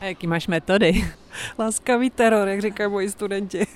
A 0.00 0.04
jaký 0.04 0.26
máš 0.26 0.46
metody? 0.46 1.10
Laskavý 1.58 2.10
teror, 2.10 2.48
jak 2.48 2.60
říkají 2.60 2.90
moji 2.90 3.10
studenti. 3.10 3.66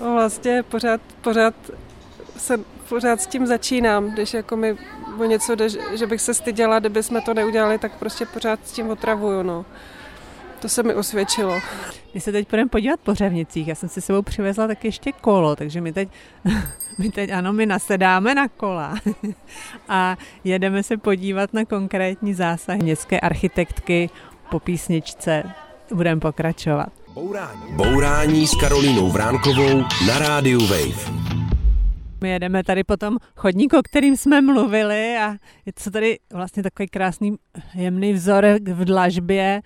vlastně 0.00 0.62
pořád, 0.62 1.00
pořád 1.20 1.54
se 2.36 2.60
pořád 2.88 3.20
s 3.20 3.26
tím 3.26 3.46
začínám, 3.46 4.10
když 4.10 4.34
jako 4.34 4.56
mi 4.56 4.76
o 5.18 5.24
něco 5.24 5.54
jde, 5.54 5.68
že 5.94 6.06
bych 6.06 6.20
se 6.20 6.34
styděla, 6.34 6.78
kdyby 6.78 7.02
jsme 7.02 7.20
to 7.20 7.34
neudělali, 7.34 7.78
tak 7.78 7.98
prostě 7.98 8.26
pořád 8.26 8.60
s 8.68 8.72
tím 8.72 8.90
otravuju, 8.90 9.42
no. 9.42 9.64
To 10.60 10.68
se 10.68 10.82
mi 10.82 10.94
osvědčilo. 10.94 11.60
My 12.14 12.20
se 12.20 12.32
teď 12.32 12.48
půjdeme 12.48 12.68
podívat 12.68 13.00
po 13.00 13.14
Řevnicích. 13.14 13.68
Já 13.68 13.74
jsem 13.74 13.88
si 13.88 14.00
sebou 14.00 14.22
přivezla 14.22 14.66
tak 14.66 14.84
ještě 14.84 15.12
kolo, 15.12 15.56
takže 15.56 15.80
my 15.80 15.92
teď, 15.92 16.08
my 16.98 17.10
teď 17.10 17.30
ano, 17.30 17.52
my 17.52 17.66
nasedáme 17.66 18.34
na 18.34 18.48
kola 18.48 18.94
a 19.88 20.16
jedeme 20.44 20.82
se 20.82 20.96
podívat 20.96 21.54
na 21.54 21.64
konkrétní 21.64 22.34
zásah 22.34 22.76
městské 22.76 23.20
architektky 23.20 24.10
po 24.50 24.60
písničce. 24.60 25.42
Budeme 25.94 26.20
pokračovat. 26.20 26.88
Bourání. 27.14 27.72
Bourání 27.76 28.46
s 28.46 28.54
Karolínou 28.60 29.10
Vránkovou 29.10 29.80
na 30.06 30.18
rádiu 30.18 30.66
Wave. 30.66 31.24
My 32.20 32.30
jedeme 32.30 32.64
tady 32.64 32.84
po 32.84 32.96
tom 32.96 33.16
chodníku, 33.36 33.78
o 33.78 33.82
kterým 33.82 34.16
jsme 34.16 34.40
mluvili 34.40 35.16
a 35.16 35.36
je 35.66 35.72
to 35.84 35.90
tady 35.90 36.18
vlastně 36.32 36.62
takový 36.62 36.88
krásný 36.88 37.36
jemný 37.74 38.12
vzor 38.12 38.46
v 38.72 38.84
dlažbě, 38.84 39.62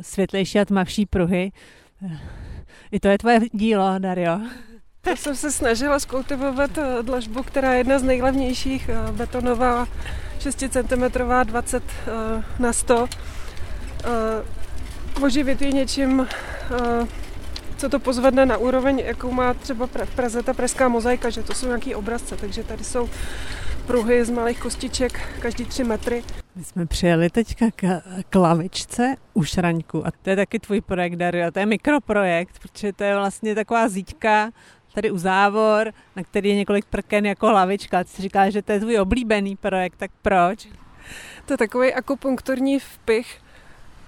světlejší 0.00 0.60
a 0.60 0.64
tmavší 0.64 1.06
pruhy. 1.06 1.52
Eh, 2.06 2.18
I 2.92 3.00
to 3.00 3.08
je 3.08 3.18
tvoje 3.18 3.40
dílo, 3.52 3.94
Dario. 3.98 4.40
To 5.00 5.16
jsem 5.16 5.36
se 5.36 5.52
snažila 5.52 6.00
skultivovat 6.00 6.78
eh, 6.78 7.02
dlažbu, 7.02 7.42
která 7.42 7.72
je 7.72 7.78
jedna 7.78 7.98
z 7.98 8.02
nejlevnějších, 8.02 8.90
betonová 9.12 9.86
6 10.38 10.64
cm 10.70 11.04
20 11.44 11.82
na 12.58 12.72
100. 12.72 13.08
Oživit 15.22 15.62
ji 15.62 15.72
něčím 15.72 16.26
co 17.80 17.88
to 17.88 17.98
pozvedne 17.98 18.46
na 18.46 18.56
úroveň, 18.56 18.98
jakou 18.98 19.32
má 19.32 19.54
třeba 19.54 19.86
v 19.86 20.14
Praze 20.14 20.42
ta 20.42 20.54
pražská 20.54 20.88
mozaika, 20.88 21.30
že 21.30 21.42
to 21.42 21.54
jsou 21.54 21.66
nějaký 21.66 21.94
obrazce, 21.94 22.36
takže 22.36 22.64
tady 22.64 22.84
jsou 22.84 23.08
pruhy 23.90 24.24
z 24.24 24.30
malých 24.30 24.60
kostiček 24.60 25.20
každý 25.42 25.64
tři 25.64 25.84
metry. 25.84 26.24
My 26.56 26.64
jsme 26.64 26.86
přijeli 26.86 27.30
teďka 27.30 27.66
k, 27.76 28.02
k 28.30 28.38
lavičce 28.38 29.16
u 29.34 29.44
Šraňku 29.44 30.06
a 30.06 30.10
to 30.22 30.30
je 30.30 30.36
taky 30.36 30.58
tvůj 30.58 30.80
projekt, 30.80 31.16
Dario, 31.16 31.50
to 31.50 31.58
je 31.58 31.66
mikroprojekt, 31.66 32.58
protože 32.58 32.92
to 32.92 33.04
je 33.04 33.14
vlastně 33.14 33.54
taková 33.54 33.88
zíťka, 33.88 34.50
tady 34.94 35.10
u 35.10 35.18
Závor, 35.18 35.92
na 36.16 36.22
který 36.22 36.48
je 36.48 36.56
několik 36.56 36.84
prken 36.84 37.26
jako 37.26 37.50
lavička. 37.50 38.04
Ty 38.04 38.22
říkáš, 38.22 38.52
že 38.52 38.62
to 38.62 38.72
je 38.72 38.80
tvůj 38.80 38.98
oblíbený 38.98 39.56
projekt, 39.56 39.96
tak 39.96 40.10
proč? 40.22 40.68
To 41.46 41.52
je 41.52 41.56
takový 41.56 41.94
akupunkturní 41.94 42.78
vpich. 42.78 43.38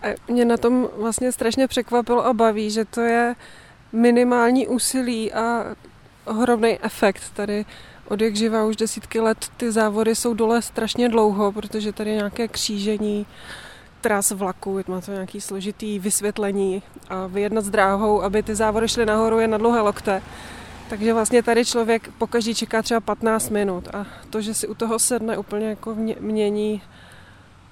A 0.02 0.32
mě 0.32 0.44
na 0.44 0.56
tom 0.56 0.88
vlastně 0.96 1.32
strašně 1.32 1.68
překvapilo 1.68 2.26
a 2.26 2.32
baví, 2.32 2.70
že 2.70 2.84
to 2.84 3.00
je 3.00 3.34
minimální 3.92 4.68
úsilí 4.68 5.32
a 5.32 5.64
ohromný 6.24 6.78
efekt. 6.82 7.22
Tady 7.34 7.64
od 8.12 8.20
jak 8.20 8.36
živá 8.36 8.64
už 8.64 8.76
desítky 8.76 9.20
let 9.20 9.50
ty 9.56 9.72
závody 9.72 10.14
jsou 10.14 10.34
dole 10.34 10.62
strašně 10.62 11.08
dlouho, 11.08 11.52
protože 11.52 11.92
tady 11.92 12.10
je 12.10 12.16
nějaké 12.16 12.48
křížení 12.48 13.26
tras 14.00 14.30
vlaku, 14.30 14.80
má 14.88 15.00
to 15.00 15.12
nějaký 15.12 15.40
složitý 15.40 15.98
vysvětlení 15.98 16.82
a 17.08 17.26
vyjednat 17.26 17.64
s 17.64 17.70
dráhou, 17.70 18.22
aby 18.22 18.42
ty 18.42 18.54
závody 18.54 18.88
šly 18.88 19.06
nahoru 19.06 19.40
je 19.40 19.48
na 19.48 19.58
dlouhé 19.58 19.80
lokte. 19.80 20.22
Takže 20.90 21.12
vlastně 21.12 21.42
tady 21.42 21.64
člověk 21.64 22.10
pokaždý 22.18 22.54
čeká 22.54 22.82
třeba 22.82 23.00
15 23.00 23.48
minut 23.48 23.88
a 23.94 24.06
to, 24.30 24.40
že 24.40 24.54
si 24.54 24.68
u 24.68 24.74
toho 24.74 24.98
sedne, 24.98 25.38
úplně 25.38 25.68
jako 25.68 25.96
mění 26.20 26.82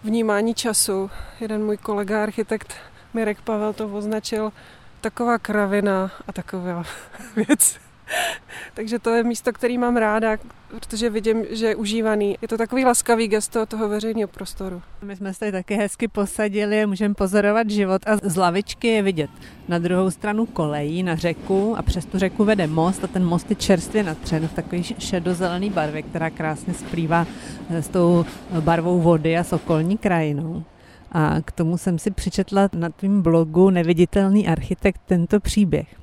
vnímání 0.04 0.54
času. 0.54 1.10
Jeden 1.40 1.64
můj 1.64 1.76
kolega, 1.76 2.22
architekt 2.22 2.74
Mirek 3.14 3.40
Pavel, 3.40 3.72
to 3.72 3.88
označil 3.88 4.52
taková 5.00 5.38
kravina 5.38 6.10
a 6.28 6.32
taková 6.32 6.84
věc. 7.36 7.89
Takže 8.74 8.98
to 8.98 9.10
je 9.10 9.24
místo, 9.24 9.52
který 9.52 9.78
mám 9.78 9.96
ráda, 9.96 10.36
protože 10.68 11.10
vidím, 11.10 11.44
že 11.50 11.66
je 11.66 11.76
užívaný. 11.76 12.38
Je 12.42 12.48
to 12.48 12.58
takový 12.58 12.84
laskavý 12.84 13.28
gesto 13.28 13.66
toho 13.66 13.88
veřejného 13.88 14.28
prostoru. 14.28 14.82
My 15.02 15.16
jsme 15.16 15.34
se 15.34 15.40
tady 15.40 15.52
taky 15.52 15.74
hezky 15.74 16.08
posadili, 16.08 16.86
můžeme 16.86 17.14
pozorovat 17.14 17.70
život 17.70 18.02
a 18.06 18.16
z 18.16 18.36
lavičky 18.36 18.88
je 18.88 19.02
vidět 19.02 19.30
na 19.68 19.78
druhou 19.78 20.10
stranu 20.10 20.46
kolejí 20.46 21.02
na 21.02 21.16
řeku 21.16 21.74
a 21.76 21.82
přes 21.82 22.06
tu 22.06 22.18
řeku 22.18 22.44
vede 22.44 22.66
most 22.66 23.04
a 23.04 23.06
ten 23.06 23.24
most 23.24 23.50
je 23.50 23.56
čerstvě 23.56 24.02
natřen 24.02 24.48
v 24.48 24.52
takové 24.52 24.82
šedozelený 24.82 25.70
barvě, 25.70 26.02
která 26.02 26.30
krásně 26.30 26.74
splývá 26.74 27.26
s 27.70 27.88
tou 27.88 28.24
barvou 28.60 29.00
vody 29.00 29.38
a 29.38 29.44
s 29.44 29.52
okolní 29.52 29.98
krajinou. 29.98 30.64
A 31.12 31.36
k 31.44 31.52
tomu 31.52 31.78
jsem 31.78 31.98
si 31.98 32.10
přečetla 32.10 32.68
na 32.72 32.88
tvém 32.88 33.22
blogu 33.22 33.70
Neviditelný 33.70 34.48
architekt 34.48 35.00
tento 35.06 35.40
příběh. 35.40 35.99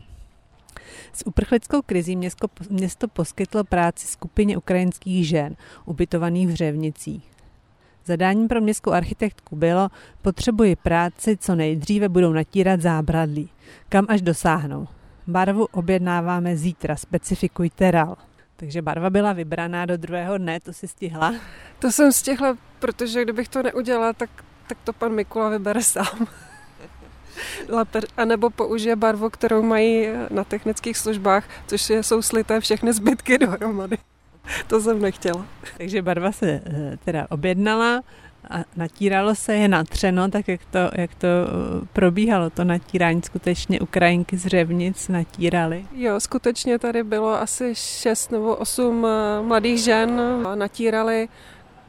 S 1.18 1.28
uprchlickou 1.28 1.82
krizí 1.82 2.16
město, 2.16 2.48
město 2.70 3.08
poskytlo 3.08 3.64
práci 3.64 4.08
skupině 4.08 4.58
ukrajinských 4.58 5.28
žen, 5.28 5.56
ubytovaných 5.86 6.48
v 6.48 6.54
Řevnicích. 6.54 7.32
Zadáním 8.06 8.48
pro 8.48 8.62
městskou 8.62 8.92
architektku 8.92 9.56
bylo, 9.56 9.90
potřebuji 10.22 10.76
práci, 10.76 11.38
co 11.38 11.56
nejdříve 11.56 12.10
budou 12.10 12.34
natírat 12.34 12.82
zábradlí. 12.82 13.50
Kam 13.90 14.06
až 14.10 14.22
dosáhnou. 14.22 14.88
Barvu 15.28 15.66
objednáváme 15.66 16.58
zítra, 16.58 16.96
specifikujte 16.96 17.92
RAL. 17.92 18.18
Takže 18.56 18.82
barva 18.82 19.10
byla 19.10 19.34
vybraná 19.34 19.86
do 19.86 19.98
druhého 19.98 20.38
dne, 20.38 20.60
to 20.60 20.74
si 20.74 20.88
stihla? 20.88 21.36
To 21.80 21.92
jsem 21.92 22.12
stihla, 22.12 22.58
protože 22.80 23.24
kdybych 23.24 23.48
to 23.48 23.64
neudělala, 23.64 24.14
tak 24.14 24.30
tak 24.68 24.78
to 24.84 24.94
pan 24.94 25.12
Mikula 25.12 25.50
vybere 25.50 25.84
sám. 25.84 26.28
A 28.18 28.26
nebo 28.26 28.50
použije 28.50 28.96
barvu, 28.96 29.30
kterou 29.30 29.62
mají 29.64 30.08
na 30.30 30.44
technických 30.44 30.98
službách, 30.98 31.44
což 31.68 31.90
jsou 31.90 32.22
slité 32.22 32.60
všechny 32.60 32.94
zbytky 32.94 33.38
dohromady. 33.38 33.98
To 34.68 34.82
jsem 34.82 35.02
nechtěla. 35.02 35.46
Takže 35.78 36.02
barva 36.02 36.32
se 36.32 36.62
eh, 36.66 36.98
teda 37.06 37.28
objednala 37.30 38.02
a 38.50 38.58
natíralo 38.76 39.36
se, 39.36 39.56
je 39.56 39.68
natřeno, 39.68 40.30
tak 40.30 40.48
jak 40.48 40.62
to, 40.72 40.80
jak 40.94 41.16
to 41.16 41.28
eh, 41.28 41.86
probíhalo, 41.94 42.50
to 42.50 42.64
natírání 42.64 43.22
skutečně 43.22 43.80
Ukrajinky 43.80 44.38
z 44.38 44.46
Řevnic 44.46 45.08
natírali? 45.08 45.86
Jo, 45.96 46.20
skutečně 46.20 46.80
tady 46.80 47.04
bylo 47.04 47.42
asi 47.42 47.76
šest 47.76 48.32
nebo 48.32 48.56
osm 48.56 49.06
eh, 49.06 49.42
mladých 49.42 49.80
žen, 49.80 50.22
natírali 50.56 51.30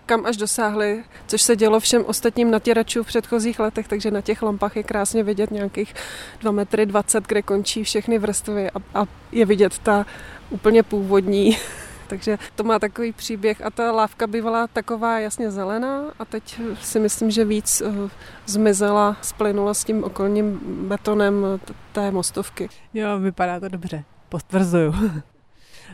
kam 0.09 0.27
až 0.27 0.37
dosáhli, 0.37 1.05
což 1.27 1.43
se 1.43 1.57
dělo 1.57 1.81
všem 1.81 2.05
ostatním 2.05 2.50
natěračům 2.50 3.05
v 3.05 3.07
předchozích 3.07 3.61
letech, 3.61 3.88
takže 3.88 4.11
na 4.11 4.21
těch 4.21 4.43
lampách 4.43 4.77
je 4.77 4.83
krásně 4.83 5.23
vidět 5.23 5.50
nějakých 5.50 5.95
2 6.41 6.53
metry 6.53 6.87
20, 6.87 7.27
kde 7.27 7.43
končí 7.43 7.85
všechny 7.85 8.19
vrstvy 8.19 8.71
a, 8.71 9.00
a 9.00 9.07
je 9.33 9.47
vidět 9.47 9.79
ta 9.79 10.07
úplně 10.50 10.83
původní 10.83 11.57
takže 12.09 12.38
to 12.55 12.65
má 12.65 12.79
takový 12.79 13.12
příběh 13.12 13.62
a 13.65 13.71
ta 13.71 13.93
lávka 13.93 14.27
bývala 14.27 14.67
taková 14.67 15.19
jasně 15.19 15.50
zelená 15.50 16.03
a 16.19 16.25
teď 16.25 16.61
si 16.81 17.00
myslím, 17.00 17.31
že 17.31 17.45
víc 17.45 17.81
uh, 17.81 18.11
zmizela, 18.47 19.17
splynula 19.23 19.75
s 19.75 19.85
tím 19.85 20.05
okolním 20.05 20.61
betonem 20.88 21.47
té 21.93 22.11
mostovky. 22.11 22.69
Jo, 22.95 23.19
vypadá 23.19 23.61
to 23.61 23.69
dobře, 23.69 24.05
potvrzuju. 24.29 24.95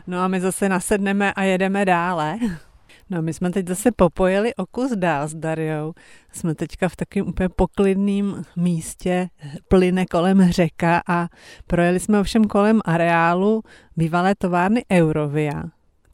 No 0.07 0.19
a 0.19 0.27
my 0.27 0.41
zase 0.41 0.69
nasedneme 0.69 1.33
a 1.33 1.43
jedeme 1.43 1.85
dále. 1.85 2.37
No 3.09 3.21
my 3.21 3.33
jsme 3.33 3.49
teď 3.49 3.67
zase 3.67 3.91
popojili 3.91 4.55
o 4.55 4.65
kus 4.65 4.91
dál 4.91 5.27
s 5.27 5.35
Dariou. 5.35 5.93
Jsme 6.31 6.55
teďka 6.55 6.89
v 6.89 6.95
takovém 6.95 7.27
úplně 7.27 7.49
poklidném 7.49 8.43
místě, 8.55 9.29
plyne 9.67 10.05
kolem 10.05 10.51
řeka 10.51 11.01
a 11.07 11.27
projeli 11.67 11.99
jsme 11.99 12.19
ovšem 12.19 12.43
kolem 12.43 12.81
areálu 12.85 13.63
bývalé 13.97 14.35
továrny 14.35 14.85
Eurovia 14.91 15.63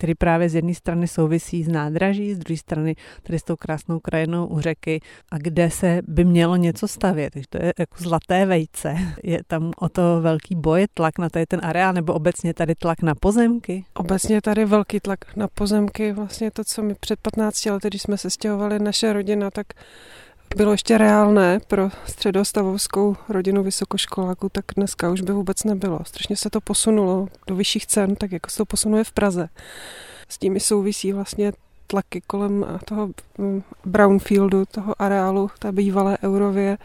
který 0.02 0.16
právě 0.16 0.50
z 0.50 0.56
jedné 0.56 0.74
strany 0.74 1.08
souvisí 1.08 1.64
s 1.64 1.68
nádraží, 1.68 2.34
z 2.34 2.40
druhé 2.40 2.58
strany 2.58 2.96
tady 3.24 3.40
s 3.40 3.44
tou 3.44 3.56
krásnou 3.56 4.00
krajinou 4.00 4.48
u 4.48 4.60
řeky 4.60 5.00
a 5.32 5.38
kde 5.38 5.70
se 5.70 6.02
by 6.08 6.26
mělo 6.26 6.56
něco 6.56 6.88
stavět. 6.88 7.34
Takže 7.34 7.48
to 7.50 7.58
je 7.58 7.74
jako 7.80 8.04
zlaté 8.04 8.46
vejce. 8.46 8.96
Je 9.24 9.40
tam 9.48 9.72
o 9.80 9.90
to 9.90 10.22
velký 10.22 10.56
boj, 10.56 10.88
tlak 10.94 11.20
na 11.20 11.30
tady 11.30 11.46
ten 11.46 11.60
areál, 11.64 11.94
nebo 11.94 12.14
obecně 12.14 12.54
tady 12.54 12.76
tlak 12.76 13.02
na 13.02 13.16
pozemky? 13.16 13.86
Obecně 13.94 14.42
tady 14.42 14.66
velký 14.66 15.00
tlak 15.00 15.36
na 15.36 15.48
pozemky. 15.48 16.12
Vlastně 16.12 16.52
to, 16.52 16.64
co 16.64 16.84
mi 16.84 16.96
před 16.96 17.20
15 17.20 17.66
lety, 17.66 17.88
když 17.88 18.02
jsme 18.02 18.18
se 18.18 18.30
stěhovali 18.30 18.80
naše 18.80 19.14
rodina, 19.14 19.52
tak 19.52 19.68
bylo 20.56 20.72
ještě 20.72 20.98
reálné 20.98 21.60
pro 21.68 21.90
středostavovskou 22.06 23.16
rodinu 23.30 23.64
vysokoškoláků, 23.64 24.50
tak 24.50 24.66
dneska 24.76 25.10
už 25.10 25.22
by 25.22 25.34
vůbec 25.34 25.64
nebylo. 25.64 26.00
Strašně 26.06 26.36
se 26.36 26.50
to 26.50 26.62
posunulo 26.62 27.28
do 27.48 27.56
vyšších 27.56 27.86
cen, 27.86 28.16
tak 28.16 28.32
jako 28.32 28.50
se 28.50 28.58
to 28.58 28.66
posunuje 28.66 29.04
v 29.04 29.12
Praze. 29.12 29.50
S 30.30 30.38
tím 30.38 30.60
souvisí 30.60 31.14
vlastně 31.14 31.52
tlaky 31.92 32.22
kolem 32.22 32.66
toho 32.86 33.10
mm, 33.38 33.64
brownfieldu, 33.86 34.66
toho 34.66 35.02
areálu, 35.02 35.50
té 35.60 35.72
bývalé 35.72 36.18
Eurově, 36.24 36.78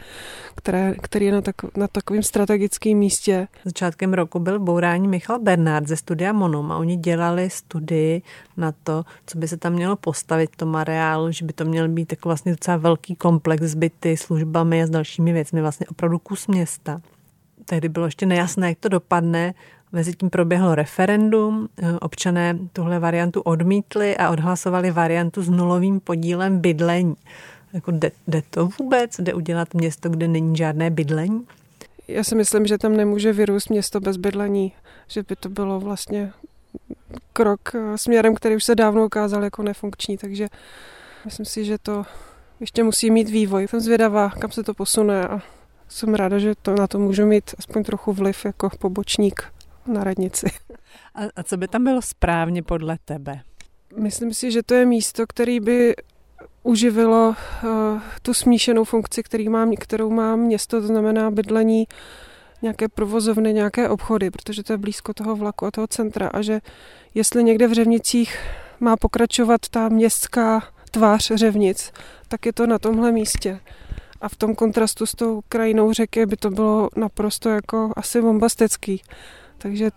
které, 0.55 0.95
který 1.01 1.25
je 1.25 1.31
na, 1.31 1.41
tak, 1.41 1.55
na 1.77 1.87
takovém 1.87 2.23
strategickém 2.23 2.97
místě. 2.97 3.47
Začátkem 3.65 4.13
roku 4.13 4.39
byl 4.39 4.59
bourání 4.59 5.07
Michal 5.07 5.39
Bernard 5.39 5.87
ze 5.87 5.97
studia 5.97 6.33
Monom 6.33 6.71
a 6.71 6.77
oni 6.77 6.95
dělali 6.95 7.49
studii 7.49 8.21
na 8.57 8.73
to, 8.83 9.03
co 9.25 9.37
by 9.37 9.47
se 9.47 9.57
tam 9.57 9.73
mělo 9.73 9.95
postavit 9.95 10.49
v 10.53 10.57
tom 10.57 10.75
areálu, 10.75 11.31
že 11.31 11.45
by 11.45 11.53
to 11.53 11.65
měl 11.65 11.87
být 11.87 12.11
jako 12.11 12.29
vlastně 12.29 12.51
docela 12.51 12.77
velký 12.77 13.15
komplex 13.15 13.63
s 13.63 13.75
byty, 13.75 14.17
službami 14.17 14.83
a 14.83 14.87
s 14.87 14.89
dalšími 14.89 15.33
věcmi, 15.33 15.61
vlastně 15.61 15.87
opravdu 15.87 16.19
kus 16.19 16.47
města. 16.47 17.01
Tehdy 17.65 17.89
bylo 17.89 18.05
ještě 18.05 18.25
nejasné, 18.25 18.69
jak 18.69 18.79
to 18.79 18.89
dopadne, 18.89 19.53
Mezitím 19.91 20.29
proběhlo 20.29 20.75
referendum, 20.75 21.69
eh, 21.77 21.99
občané 21.99 22.59
tuhle 22.73 22.99
variantu 22.99 23.41
odmítli 23.41 24.17
a 24.17 24.29
odhlasovali 24.29 24.91
variantu 24.91 25.41
s 25.41 25.49
nulovým 25.49 25.99
podílem 25.99 26.59
bydlení. 26.59 27.15
Jako 27.73 27.91
jde, 27.91 28.11
jde 28.27 28.41
to 28.49 28.69
vůbec? 28.79 29.19
Jde 29.19 29.33
udělat 29.33 29.73
město, 29.73 30.09
kde 30.09 30.27
není 30.27 30.55
žádné 30.55 30.89
bydlení? 30.89 31.45
já 32.07 32.23
si 32.23 32.35
myslím, 32.35 32.67
že 32.67 32.77
tam 32.77 32.97
nemůže 32.97 33.33
vyrůst 33.33 33.69
město 33.69 33.99
bez 33.99 34.17
bydlení, 34.17 34.73
že 35.07 35.23
by 35.23 35.35
to 35.35 35.49
bylo 35.49 35.79
vlastně 35.79 36.31
krok 37.33 37.75
eh, 37.75 37.97
směrem, 37.97 38.35
který 38.35 38.55
už 38.55 38.63
se 38.63 38.75
dávno 38.75 39.05
ukázal 39.05 39.43
jako 39.43 39.63
nefunkční, 39.63 40.17
takže 40.17 40.47
myslím 41.25 41.45
si, 41.45 41.65
že 41.65 41.77
to 41.77 42.05
ještě 42.59 42.83
musí 42.83 43.11
mít 43.11 43.29
vývoj. 43.29 43.67
Jsem 43.67 43.79
zvědavá, 43.79 44.29
kam 44.29 44.51
se 44.51 44.63
to 44.63 44.73
posune 44.73 45.27
a 45.27 45.41
jsem 45.89 46.13
ráda, 46.13 46.39
že 46.39 46.55
to 46.61 46.75
na 46.75 46.87
to 46.87 46.99
můžu 46.99 47.25
mít 47.25 47.55
aspoň 47.59 47.83
trochu 47.83 48.13
vliv 48.13 48.45
jako 48.45 48.69
pobočník 48.79 49.43
na 49.87 50.03
radnici. 50.03 50.47
A, 51.15 51.21
a 51.35 51.43
co 51.43 51.57
by 51.57 51.67
tam 51.67 51.83
bylo 51.83 52.01
správně 52.01 52.63
podle 52.63 52.97
tebe? 53.05 53.41
Myslím 53.97 54.33
si, 54.33 54.51
že 54.51 54.63
to 54.63 54.73
je 54.73 54.85
místo, 54.85 55.27
který 55.27 55.59
by 55.59 55.95
uživilo 56.63 57.29
uh, 57.29 58.01
tu 58.21 58.33
smíšenou 58.33 58.83
funkci, 58.83 59.23
který 59.23 59.49
má, 59.49 59.67
kterou 59.79 60.09
má 60.09 60.35
město, 60.35 60.81
to 60.81 60.87
znamená 60.87 61.31
bydlení, 61.31 61.87
nějaké 62.61 62.87
provozovny, 62.87 63.53
nějaké 63.53 63.89
obchody, 63.89 64.31
protože 64.31 64.63
to 64.63 64.73
je 64.73 64.77
blízko 64.77 65.13
toho 65.13 65.35
vlaku 65.35 65.65
a 65.65 65.71
toho 65.71 65.87
centra 65.87 66.27
a 66.27 66.41
že 66.41 66.59
jestli 67.15 67.43
někde 67.43 67.67
v 67.67 67.73
Řevnicích 67.73 68.37
má 68.79 68.97
pokračovat 68.97 69.61
ta 69.71 69.89
městská 69.89 70.63
tvář 70.91 71.31
Řevnic, 71.35 71.91
tak 72.27 72.45
je 72.45 72.53
to 72.53 72.67
na 72.67 72.79
tomhle 72.79 73.11
místě. 73.11 73.59
A 74.21 74.29
v 74.29 74.35
tom 74.35 74.55
kontrastu 74.55 75.05
s 75.05 75.11
tou 75.11 75.41
krajinou 75.49 75.93
řeky 75.93 76.25
by 76.25 76.37
to 76.37 76.49
bylo 76.49 76.89
naprosto 76.95 77.49
jako 77.49 77.93
asi 77.95 78.21
bombastický. 78.21 79.01
Takže 79.57 79.89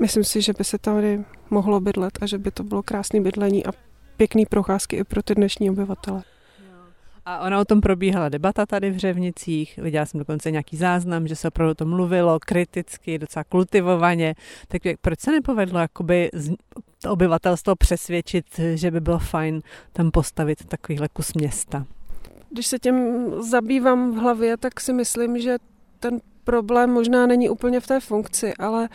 myslím 0.00 0.24
si, 0.24 0.42
že 0.42 0.52
by 0.58 0.64
se 0.64 0.78
tady 0.78 1.24
mohlo 1.50 1.80
bydlet 1.80 2.18
a 2.22 2.26
že 2.26 2.38
by 2.38 2.50
to 2.50 2.62
bylo 2.62 2.82
krásné 2.82 3.20
bydlení 3.20 3.66
a 3.66 3.72
pěkný 4.16 4.46
procházky 4.46 4.96
i 4.96 5.04
pro 5.04 5.22
ty 5.22 5.34
dnešní 5.34 5.70
obyvatele. 5.70 6.22
A 7.26 7.38
ona 7.46 7.60
o 7.60 7.64
tom 7.64 7.80
probíhala 7.80 8.28
debata 8.28 8.66
tady 8.66 8.90
v 8.90 8.96
Řevnicích, 8.96 9.78
viděla 9.82 10.06
jsem 10.06 10.18
dokonce 10.18 10.50
nějaký 10.50 10.76
záznam, 10.76 11.28
že 11.28 11.36
se 11.36 11.48
opravdu 11.48 11.70
o 11.70 11.74
tom 11.74 11.90
mluvilo 11.90 12.38
kriticky, 12.46 13.18
docela 13.18 13.44
kultivovaně. 13.44 14.34
Tak 14.68 14.82
proč 15.00 15.20
se 15.20 15.32
nepovedlo 15.32 15.78
jakoby 15.78 16.30
to 17.02 17.10
obyvatelstvo 17.10 17.76
přesvědčit, 17.76 18.60
že 18.74 18.90
by 18.90 19.00
bylo 19.00 19.18
fajn 19.18 19.60
tam 19.92 20.10
postavit 20.10 20.64
takovýhle 20.64 21.08
kus 21.08 21.34
města? 21.34 21.86
Když 22.50 22.66
se 22.66 22.78
tím 22.78 23.30
zabývám 23.42 24.12
v 24.12 24.16
hlavě, 24.16 24.56
tak 24.56 24.80
si 24.80 24.92
myslím, 24.92 25.40
že 25.40 25.56
ten 26.00 26.20
problém 26.44 26.90
možná 26.90 27.26
není 27.26 27.48
úplně 27.48 27.80
v 27.80 27.86
té 27.86 28.00
funkci, 28.00 28.54
ale 28.58 28.88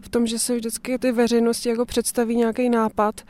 v 0.00 0.08
tom, 0.08 0.26
že 0.26 0.38
se 0.38 0.56
vždycky 0.56 0.98
ty 0.98 1.12
veřejnosti 1.12 1.68
jako 1.68 1.84
představí 1.84 2.36
nějaký 2.36 2.68
nápad 2.68 3.20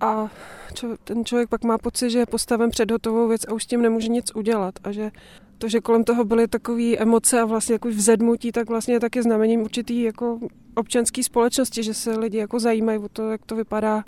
a 0.00 0.28
čo, 0.74 0.96
ten 1.04 1.24
člověk 1.24 1.48
pak 1.48 1.64
má 1.64 1.78
pocit, 1.78 2.10
že 2.10 2.18
je 2.18 2.26
postaven 2.26 2.70
před 2.70 2.90
hotovou 2.90 3.28
věc 3.28 3.44
a 3.48 3.52
už 3.52 3.64
s 3.64 3.66
tím 3.66 3.82
nemůže 3.82 4.08
nic 4.08 4.34
udělat 4.34 4.74
a 4.84 4.92
že 4.92 5.10
to, 5.58 5.68
že 5.68 5.80
kolem 5.80 6.04
toho 6.04 6.24
byly 6.24 6.48
takové 6.48 6.96
emoce 6.96 7.40
a 7.40 7.44
vlastně 7.44 7.72
jako 7.72 7.88
vzedmutí, 7.88 8.52
tak 8.52 8.68
vlastně 8.68 8.94
je 8.94 9.00
taky 9.00 9.22
znamením 9.22 9.60
určitý 9.60 10.02
jako 10.02 10.38
občanské 10.74 11.22
společnosti, 11.22 11.82
že 11.82 11.94
se 11.94 12.18
lidi 12.18 12.38
jako 12.38 12.60
zajímají 12.60 12.98
o 12.98 13.08
to, 13.08 13.30
jak 13.30 13.44
to 13.46 13.56
vypadá 13.56 14.04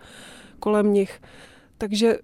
kolem 0.59 0.92
nich. 0.92 1.21
Takže 1.78 2.19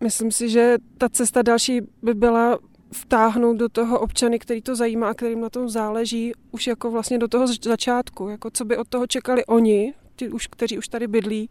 myslím 0.00 0.30
si, 0.30 0.48
že 0.48 0.76
ta 0.98 1.08
cesta 1.08 1.42
další 1.42 1.80
by 2.02 2.14
byla 2.14 2.58
vtáhnout 2.92 3.56
do 3.56 3.68
toho 3.68 4.00
občany, 4.00 4.38
který 4.38 4.62
to 4.62 4.76
zajímá 4.76 5.10
a 5.10 5.14
kterým 5.14 5.40
na 5.40 5.50
tom 5.50 5.68
záleží, 5.68 6.32
už 6.50 6.66
jako 6.66 6.90
vlastně 6.90 7.18
do 7.18 7.28
toho 7.28 7.46
začátku, 7.46 8.28
jako 8.28 8.50
co 8.50 8.64
by 8.64 8.76
od 8.76 8.88
toho 8.88 9.06
čekali 9.06 9.46
oni, 9.46 9.94
ti 10.16 10.28
už, 10.28 10.46
kteří 10.46 10.78
už 10.78 10.88
tady 10.88 11.06
bydlí 11.06 11.50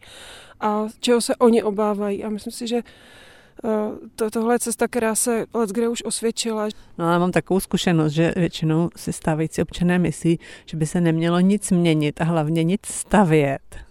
a 0.60 0.86
čeho 1.00 1.20
se 1.20 1.36
oni 1.36 1.62
obávají. 1.62 2.24
A 2.24 2.28
myslím 2.28 2.52
si, 2.52 2.66
že 2.66 2.76
eh, 2.76 3.68
to, 4.16 4.30
tohle 4.30 4.54
je 4.54 4.58
cesta, 4.58 4.88
která 4.88 5.14
se 5.14 5.46
let 5.54 5.70
kde 5.70 5.88
už 5.88 6.02
osvědčila. 6.04 6.68
No 6.98 7.08
ale 7.08 7.18
mám 7.18 7.32
takovou 7.32 7.60
zkušenost, 7.60 8.12
že 8.12 8.32
většinou 8.36 8.90
si 8.96 9.12
stávající 9.12 9.62
občané 9.62 9.98
myslí, 9.98 10.38
že 10.66 10.76
by 10.76 10.86
se 10.86 11.00
nemělo 11.00 11.40
nic 11.40 11.70
měnit 11.70 12.20
a 12.20 12.24
hlavně 12.24 12.64
nic 12.64 12.80
stavět. 12.86 13.85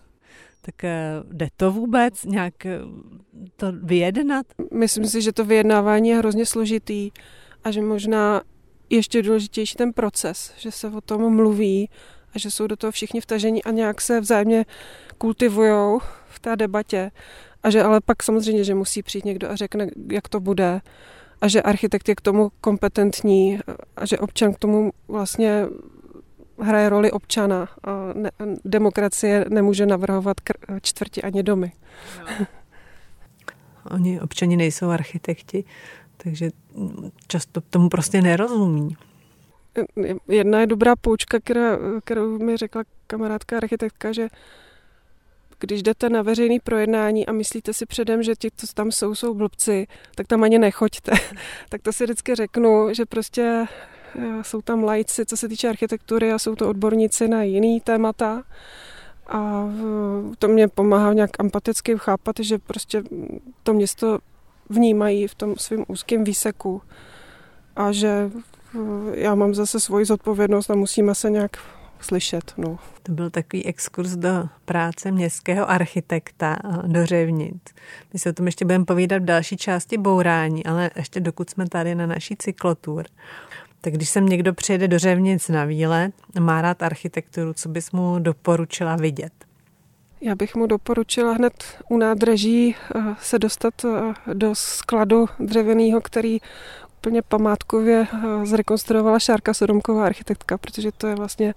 Tak 0.66 0.84
eh, 0.84 1.24
jde 1.32 1.48
to 1.58 1.72
vůbec 1.72 2.26
nějak 2.26 2.66
eh, 2.66 2.80
to 3.56 3.72
vyjednat? 3.72 4.46
Myslím 4.74 5.06
si, 5.06 5.22
že 5.22 5.34
to 5.34 5.46
vyjednávání 5.46 6.10
je 6.10 6.18
hrozně 6.18 6.46
složitý 6.46 7.12
a 7.64 7.72
že 7.72 7.82
možná 7.82 8.42
ještě 8.90 9.22
důležitější 9.22 9.76
ten 9.76 9.94
proces, 9.94 10.54
že 10.58 10.72
se 10.72 10.90
o 10.90 11.02
tom 11.02 11.36
mluví 11.36 11.90
a 12.34 12.40
že 12.40 12.52
jsou 12.52 12.68
do 12.68 12.76
toho 12.76 12.92
všichni 12.92 13.22
vtažení 13.22 13.64
a 13.64 13.72
nějak 13.72 14.02
se 14.02 14.22
vzájemně 14.22 14.66
kultivují 15.18 16.00
v 16.28 16.40
té 16.40 16.56
debatě. 16.56 17.12
A 17.64 17.70
že 17.70 17.84
ale 17.84 18.02
pak 18.02 18.24
samozřejmě, 18.24 18.64
že 18.64 18.76
musí 18.76 19.04
přijít 19.04 19.26
někdo 19.26 19.50
a 19.50 19.56
řekne, 19.56 19.88
jak 20.12 20.30
to 20.30 20.40
bude 20.40 20.82
a 21.42 21.48
že 21.48 21.62
architekt 21.62 22.10
je 22.10 22.16
k 22.16 22.22
tomu 22.22 22.52
kompetentní 22.62 23.60
a 23.96 24.06
že 24.06 24.18
občan 24.18 24.54
k 24.54 24.60
tomu 24.60 24.92
vlastně 25.08 25.66
hraje 26.60 26.90
roli 26.90 27.12
občana 27.12 27.70
a 27.84 28.14
ne, 28.14 28.32
demokracie 28.66 29.46
nemůže 29.50 29.86
navrhovat 29.86 30.38
čtvrti 30.82 31.22
ani 31.22 31.44
domy. 31.44 31.72
No. 32.40 32.46
Oni 33.92 34.22
občani 34.22 34.58
nejsou 34.58 34.90
architekti, 34.90 35.64
takže 36.18 36.50
často 37.28 37.62
tomu 37.62 37.90
prostě 37.90 38.22
nerozumí. 38.22 38.98
Jedna 40.28 40.60
je 40.60 40.68
dobrá 40.68 40.96
poučka, 40.96 41.40
která, 41.40 41.78
kterou 42.04 42.40
mi 42.40 42.58
řekla 42.58 42.84
kamarádka 43.08 43.58
architektka, 43.58 44.12
že 44.12 44.28
když 45.60 45.84
jdete 45.84 46.10
na 46.10 46.22
veřejný 46.22 46.60
projednání 46.60 47.26
a 47.26 47.32
myslíte 47.32 47.74
si 47.74 47.86
předem, 47.86 48.24
že 48.24 48.36
ti, 48.36 48.50
co 48.56 48.68
tam 48.74 48.92
jsou, 48.92 49.16
jsou 49.16 49.34
blbci, 49.34 49.88
tak 50.16 50.28
tam 50.28 50.44
ani 50.44 50.60
nechoďte. 50.60 51.12
tak 51.70 51.82
to 51.82 51.94
si 51.94 52.04
vždycky 52.04 52.36
řeknu, 52.36 52.94
že 52.94 53.06
prostě 53.06 53.66
jsou 54.42 54.62
tam 54.62 54.84
lajci, 54.84 55.26
co 55.26 55.38
se 55.38 55.48
týče 55.48 55.70
architektury 55.70 56.32
a 56.32 56.40
jsou 56.40 56.56
to 56.56 56.70
odborníci 56.70 57.28
na 57.28 57.44
jiný 57.44 57.82
témata. 57.82 58.44
A 59.28 59.70
to 60.40 60.48
mě 60.48 60.68
pomáhá 60.68 61.14
nějak 61.14 61.30
empaticky 61.40 61.98
chápat, 61.98 62.36
že 62.40 62.58
prostě 62.58 63.04
to 63.64 63.74
město 63.74 64.20
vnímají 64.70 65.28
v 65.28 65.36
tom 65.36 65.56
svém 65.58 65.84
úzkém 65.88 66.24
výseku 66.24 66.82
a 67.76 67.92
že 67.92 68.32
já 69.14 69.36
mám 69.36 69.54
zase 69.54 69.80
svoji 69.80 70.06
zodpovědnost 70.06 70.70
a 70.70 70.76
musíme 70.76 71.16
se 71.16 71.30
nějak 71.30 71.58
slyšet. 72.00 72.54
No. 72.58 72.80
To 73.04 73.12
byl 73.12 73.30
takový 73.30 73.66
exkurs 73.66 74.12
do 74.12 74.50
práce 74.66 75.12
městského 75.12 75.70
architekta 75.70 76.58
do 76.88 77.06
Řevnic. 77.06 77.62
My 78.14 78.20
se 78.20 78.30
o 78.30 78.34
tom 78.34 78.46
ještě 78.46 78.66
budeme 78.66 78.86
povídat 78.86 79.22
v 79.22 79.26
další 79.26 79.58
části 79.58 79.98
bourání, 79.98 80.66
ale 80.66 80.92
ještě 80.96 81.20
dokud 81.20 81.50
jsme 81.50 81.70
tady 81.70 81.96
na 81.96 82.06
naší 82.06 82.36
cyklotur. 82.38 83.06
Tak 83.86 83.94
když 83.94 84.10
sem 84.10 84.26
někdo 84.26 84.54
přijede 84.54 84.88
do 84.88 85.00
Řevnic 85.00 85.50
na 85.50 85.66
výlet, 85.66 86.14
má 86.40 86.62
rád 86.62 86.84
architekturu, 86.84 87.54
co 87.54 87.70
bys 87.70 87.92
mu 87.92 88.20
doporučila 88.20 88.96
vidět? 88.96 89.34
Já 90.22 90.36
bych 90.36 90.56
mu 90.56 90.68
doporučila 90.68 91.34
hned 91.34 91.54
u 91.90 91.98
nádraží 91.98 92.76
eh, 92.76 93.02
se 93.22 93.40
dostat 93.40 93.74
eh, 93.86 94.14
do 94.34 94.56
skladu 94.56 95.26
dřevěného, 95.40 96.02
který 96.02 96.38
úplně 96.98 97.22
památkově 97.22 98.08
eh, 98.14 98.46
zrekonstruovala 98.46 99.20
Šárka 99.20 99.54
Sodomková 99.54 100.06
architektka, 100.06 100.58
protože 100.58 100.92
to 100.92 101.08
je 101.08 101.16
vlastně 101.16 101.54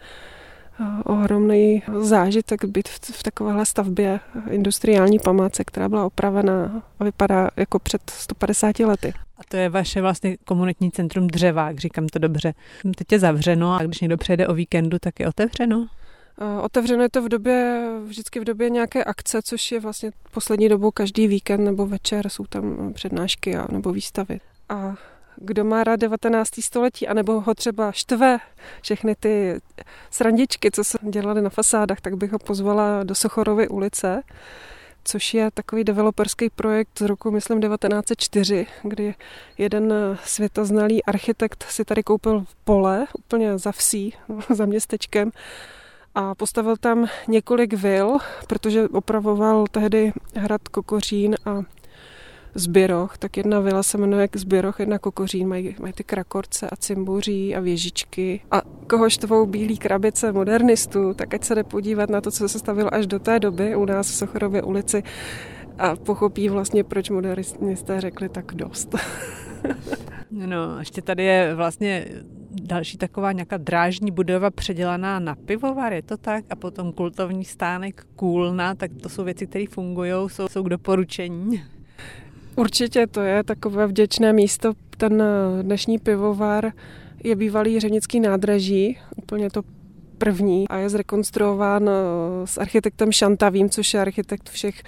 ohromný 1.05 1.83
zážitek 2.01 2.65
být 2.65 2.89
v, 2.89 3.23
takovéhle 3.23 3.67
stavbě 3.67 4.21
industriální 4.51 5.19
památce, 5.19 5.65
která 5.65 5.89
byla 5.89 6.07
opravená 6.07 6.83
a 7.01 7.05
vypadá 7.05 7.51
jako 7.57 7.79
před 7.79 8.11
150 8.11 8.79
lety. 8.79 9.13
A 9.39 9.41
to 9.49 9.57
je 9.57 9.69
vaše 9.69 10.01
vlastně 10.01 10.37
komunitní 10.45 10.91
centrum 10.91 11.27
Dřevák, 11.27 11.79
říkám 11.79 12.07
to 12.07 12.19
dobře. 12.19 12.55
Teď 12.97 13.13
je 13.13 13.19
zavřeno 13.19 13.75
a 13.75 13.83
když 13.83 14.01
někdo 14.01 14.17
přijede 14.17 14.49
o 14.49 14.55
víkendu, 14.55 14.99
tak 15.01 15.21
je 15.21 15.29
otevřeno? 15.29 15.87
Otevřeno 16.63 17.03
je 17.03 17.09
to 17.09 17.23
v 17.23 17.29
době, 17.29 17.89
vždycky 18.05 18.41
v 18.41 18.45
době 18.45 18.71
nějaké 18.71 19.05
akce, 19.05 19.43
což 19.43 19.73
je 19.73 19.81
vlastně 19.81 20.11
poslední 20.33 20.69
dobou 20.69 20.91
každý 20.91 21.29
víkend 21.29 21.65
nebo 21.65 21.87
večer 21.87 22.29
jsou 22.29 22.45
tam 22.47 22.93
přednášky 22.93 23.57
a, 23.57 23.67
nebo 23.73 23.93
výstavy. 23.93 24.41
A 24.69 24.95
kdo 25.41 25.65
má 25.65 25.85
rád 25.85 25.97
19. 26.01 26.51
století, 26.61 27.09
anebo 27.09 27.41
ho 27.41 27.55
třeba 27.55 27.93
štve 27.93 28.39
všechny 28.83 29.15
ty 29.15 29.61
srandičky, 30.11 30.71
co 30.71 30.85
se 30.85 30.99
dělaly 31.03 31.43
na 31.43 31.51
fasádách, 31.51 32.01
tak 32.01 32.17
bych 32.17 32.33
ho 32.33 32.39
pozvala 32.39 33.03
do 33.05 33.15
Sochorovy 33.15 33.69
ulice, 33.69 34.23
což 35.05 35.35
je 35.35 35.51
takový 35.51 35.85
developerský 35.85 36.51
projekt 36.51 36.99
z 36.99 37.03
roku, 37.03 37.31
myslím, 37.31 37.61
1904, 37.61 38.67
kdy 38.83 39.15
jeden 39.59 39.95
světoznalý 40.25 41.05
architekt 41.05 41.67
si 41.69 41.85
tady 41.85 42.03
koupil 42.03 42.45
pole 42.65 43.07
úplně 43.19 43.59
za 43.59 43.73
vsí, 43.73 44.15
za 44.55 44.67
městečkem 44.67 45.33
a 46.15 46.35
postavil 46.35 46.77
tam 46.77 47.09
několik 47.29 47.73
vil, 47.73 48.19
protože 48.47 48.89
opravoval 48.89 49.67
tehdy 49.71 50.13
hrad 50.35 50.69
Kokořín 50.69 51.37
a 51.45 51.63
Zběroch, 52.59 53.19
tak 53.19 53.37
jedna 53.37 53.61
vila 53.61 53.83
se 53.83 53.99
jmenuje 53.99 54.29
Zběroch, 54.35 54.81
jedna 54.81 54.99
Kokořín, 54.99 55.49
mají, 55.49 55.77
mají 55.81 55.93
ty 55.93 56.05
krakorce 56.05 56.71
a 56.71 56.77
cimbuří 56.77 57.57
a 57.57 57.61
věžičky. 57.61 58.41
A 58.51 58.63
koho 58.87 59.11
štvou 59.11 59.47
bílý 59.47 59.79
krabice 59.79 60.33
modernistů, 60.33 61.15
tak 61.15 61.35
ať 61.35 61.45
se 61.45 61.55
jde 61.55 61.65
podívat 61.65 62.11
na 62.11 62.21
to, 62.21 62.31
co 62.31 62.49
se 62.49 62.59
stavilo 62.59 62.95
až 62.95 63.07
do 63.07 63.19
té 63.19 63.41
doby 63.41 63.77
u 63.77 63.85
nás 63.85 64.11
v 64.11 64.15
Sochorově 64.15 64.63
ulici 64.63 65.03
a 65.79 65.97
pochopí 65.97 66.49
vlastně, 66.49 66.85
proč 66.85 67.11
modernisté 67.11 68.01
řekli 68.01 68.29
tak 68.29 68.55
dost. 68.55 68.95
no, 70.31 70.79
ještě 70.79 71.03
tady 71.03 71.25
je 71.25 71.55
vlastně 71.55 72.07
další 72.63 72.99
taková 72.99 73.33
nějaká 73.33 73.57
drážní 73.57 74.11
budova 74.11 74.51
předělaná 74.51 75.19
na 75.19 75.35
pivovar, 75.35 75.93
je 75.93 76.03
to 76.03 76.17
tak? 76.17 76.45
A 76.51 76.57
potom 76.57 76.93
kultovní 76.93 77.45
stánek 77.45 78.07
Kůlna, 78.17 78.75
tak 78.75 78.91
to 79.03 79.09
jsou 79.09 79.25
věci, 79.25 79.47
které 79.47 79.65
fungují, 79.71 80.13
jsou, 80.27 80.49
jsou 80.49 80.63
k 80.63 80.69
doporučení. 80.69 81.63
Určitě 82.59 83.07
to 83.07 83.21
je 83.21 83.45
takové 83.45 83.87
vděčné 83.87 84.33
místo. 84.33 84.73
Ten 84.97 85.23
eh, 85.23 85.63
dnešní 85.63 85.99
pivovar 85.99 86.73
je 87.25 87.37
bývalý 87.37 87.81
řevnický 87.81 88.21
nádraží, 88.21 88.99
úplně 89.17 89.51
to 89.51 89.63
první 90.19 90.69
a 90.69 90.77
je 90.77 90.89
zrekonstruován 90.89 91.89
eh, 91.89 91.93
s 92.47 92.59
architektem 92.59 93.13
Šantavým, 93.13 93.71
což 93.71 93.95
je 93.95 94.01
architekt 94.01 94.51
všech 94.51 94.83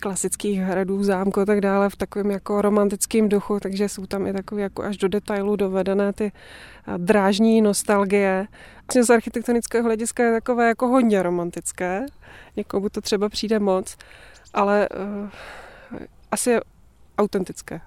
klasických 0.00 0.60
hradů, 0.60 1.04
zámků 1.04 1.40
a 1.40 1.44
tak 1.44 1.60
dále 1.60 1.90
v 1.90 1.96
takovém 1.96 2.30
jako 2.30 2.62
romantickém 2.62 3.28
duchu, 3.28 3.60
takže 3.60 3.88
jsou 3.88 4.06
tam 4.06 4.26
i 4.26 4.32
takové 4.32 4.62
jako 4.62 4.82
až 4.82 4.96
do 4.96 5.08
detailu 5.08 5.56
dovedené 5.56 6.12
ty 6.12 6.32
eh, 6.32 6.92
drážní 6.96 7.62
nostalgie. 7.62 8.46
Vlastně 8.76 9.04
z 9.04 9.10
architektonického 9.10 9.84
hlediska 9.84 10.24
je 10.24 10.32
takové 10.32 10.68
jako 10.68 10.88
hodně 10.88 11.22
romantické, 11.22 12.06
někomu 12.56 12.88
to 12.88 13.00
třeba 13.00 13.28
přijde 13.28 13.58
moc, 13.58 13.96
ale 14.54 14.88
uh, 14.88 15.28
asi 16.30 16.50
je 16.50 16.60
autentické. 17.18 17.80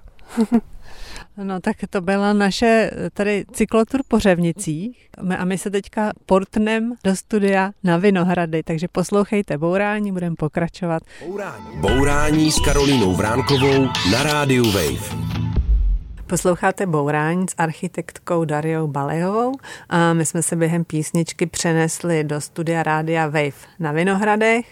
No 1.38 1.60
tak 1.60 1.76
to 1.90 2.02
byla 2.02 2.34
naše 2.34 2.92
tady 3.14 3.46
cyklotur 3.52 4.02
po 4.08 4.20
Řevnicích 4.20 5.10
a 5.38 5.46
my 5.46 5.58
se 5.58 5.70
teďka 5.70 6.12
portnem 6.26 6.94
do 7.04 7.16
studia 7.16 7.72
na 7.84 7.98
Vinohrady, 7.98 8.64
takže 8.64 8.88
poslouchejte 8.88 9.58
Bourání, 9.58 10.12
budeme 10.12 10.36
pokračovat. 10.36 11.04
Bourání. 11.26 11.66
Bourání 11.76 12.52
s 12.52 12.60
Karolínou 12.60 13.16
Vránkovou 13.16 13.86
na 14.12 14.24
rádiu 14.24 14.72
Wave. 14.72 15.28
Posloucháte 16.28 16.86
Bourání 16.86 17.46
s 17.50 17.56
architektkou 17.58 18.46
Dariou 18.46 18.88
Balejovou 18.88 19.54
a 19.90 20.14
my 20.14 20.26
jsme 20.26 20.44
se 20.44 20.56
během 20.56 20.84
písničky 20.84 21.46
přenesli 21.46 22.24
do 22.24 22.42
studia 22.42 22.84
Rádia 22.84 23.26
Wave 23.26 23.68
na 23.80 23.92
Vinohradech 23.92 24.66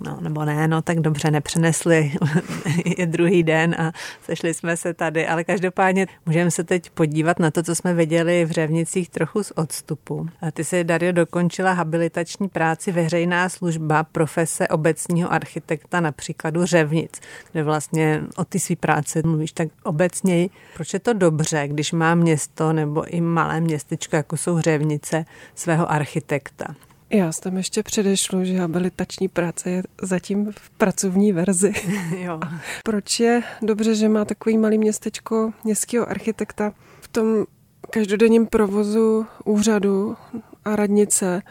no 0.00 0.18
nebo 0.20 0.44
ne, 0.44 0.68
no 0.68 0.82
tak 0.82 1.00
dobře, 1.00 1.30
nepřenesli, 1.30 2.12
je 2.98 3.06
druhý 3.06 3.42
den 3.42 3.74
a 3.78 3.92
sešli 4.22 4.54
jsme 4.54 4.76
se 4.76 4.94
tady, 4.94 5.26
ale 5.26 5.44
každopádně 5.44 6.06
můžeme 6.26 6.50
se 6.50 6.64
teď 6.64 6.90
podívat 6.90 7.38
na 7.38 7.50
to, 7.50 7.62
co 7.62 7.74
jsme 7.74 7.94
viděli 7.94 8.44
v 8.44 8.50
Řevnicích 8.50 9.10
trochu 9.10 9.42
z 9.42 9.50
odstupu. 9.50 10.28
A 10.40 10.50
ty 10.50 10.64
si, 10.64 10.84
Dario, 10.84 11.12
dokončila 11.12 11.72
habilitační 11.72 12.48
práci 12.48 12.92
veřejná 12.92 13.48
služba 13.48 14.04
profese 14.04 14.68
obecního 14.68 15.32
architekta 15.32 16.00
na 16.00 16.12
příkladu 16.12 16.66
Řevnic, 16.66 17.20
kde 17.52 17.62
vlastně 17.62 18.22
o 18.36 18.44
ty 18.44 18.60
své 18.60 18.76
práce 18.76 19.22
mluvíš 19.24 19.52
tak 19.52 19.68
obecněji. 19.82 20.50
Proč 20.74 20.92
je 20.92 21.00
to 21.00 21.12
dobře, 21.12 21.68
když 21.68 21.92
má 21.92 22.14
město 22.14 22.72
nebo 22.72 23.04
i 23.14 23.20
malé 23.20 23.60
městečko, 23.60 24.16
jako 24.16 24.36
jsou 24.36 24.60
Řevnice, 24.60 25.24
svého 25.54 25.90
architekta? 25.90 26.74
Já 27.14 27.32
jsem 27.32 27.56
ještě 27.56 27.82
předešlu, 27.82 28.44
že 28.44 28.58
habilitační 28.58 29.28
práce 29.28 29.70
je 29.70 29.82
zatím 30.02 30.52
v 30.52 30.70
pracovní 30.70 31.32
verzi. 31.32 31.72
jo. 32.18 32.40
Proč 32.84 33.20
je 33.20 33.42
dobře, 33.62 33.94
že 33.94 34.08
má 34.08 34.24
takový 34.24 34.58
malý 34.58 34.78
městečko 34.78 35.52
městského 35.64 36.10
architekta 36.10 36.72
v 37.00 37.08
tom 37.08 37.44
každodenním 37.90 38.46
provozu 38.46 39.26
úřadu 39.44 40.16
a 40.64 40.76
radnice 40.76 41.42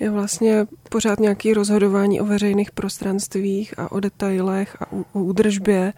je 0.00 0.10
vlastně 0.10 0.66
pořád 0.88 1.20
nějaké 1.20 1.54
rozhodování 1.54 2.20
o 2.20 2.24
veřejných 2.24 2.70
prostranstvích 2.70 3.78
a 3.78 3.92
o 3.92 4.00
detailech 4.00 4.76
a 4.82 4.92
o 4.92 5.20
údržbě 5.20 5.92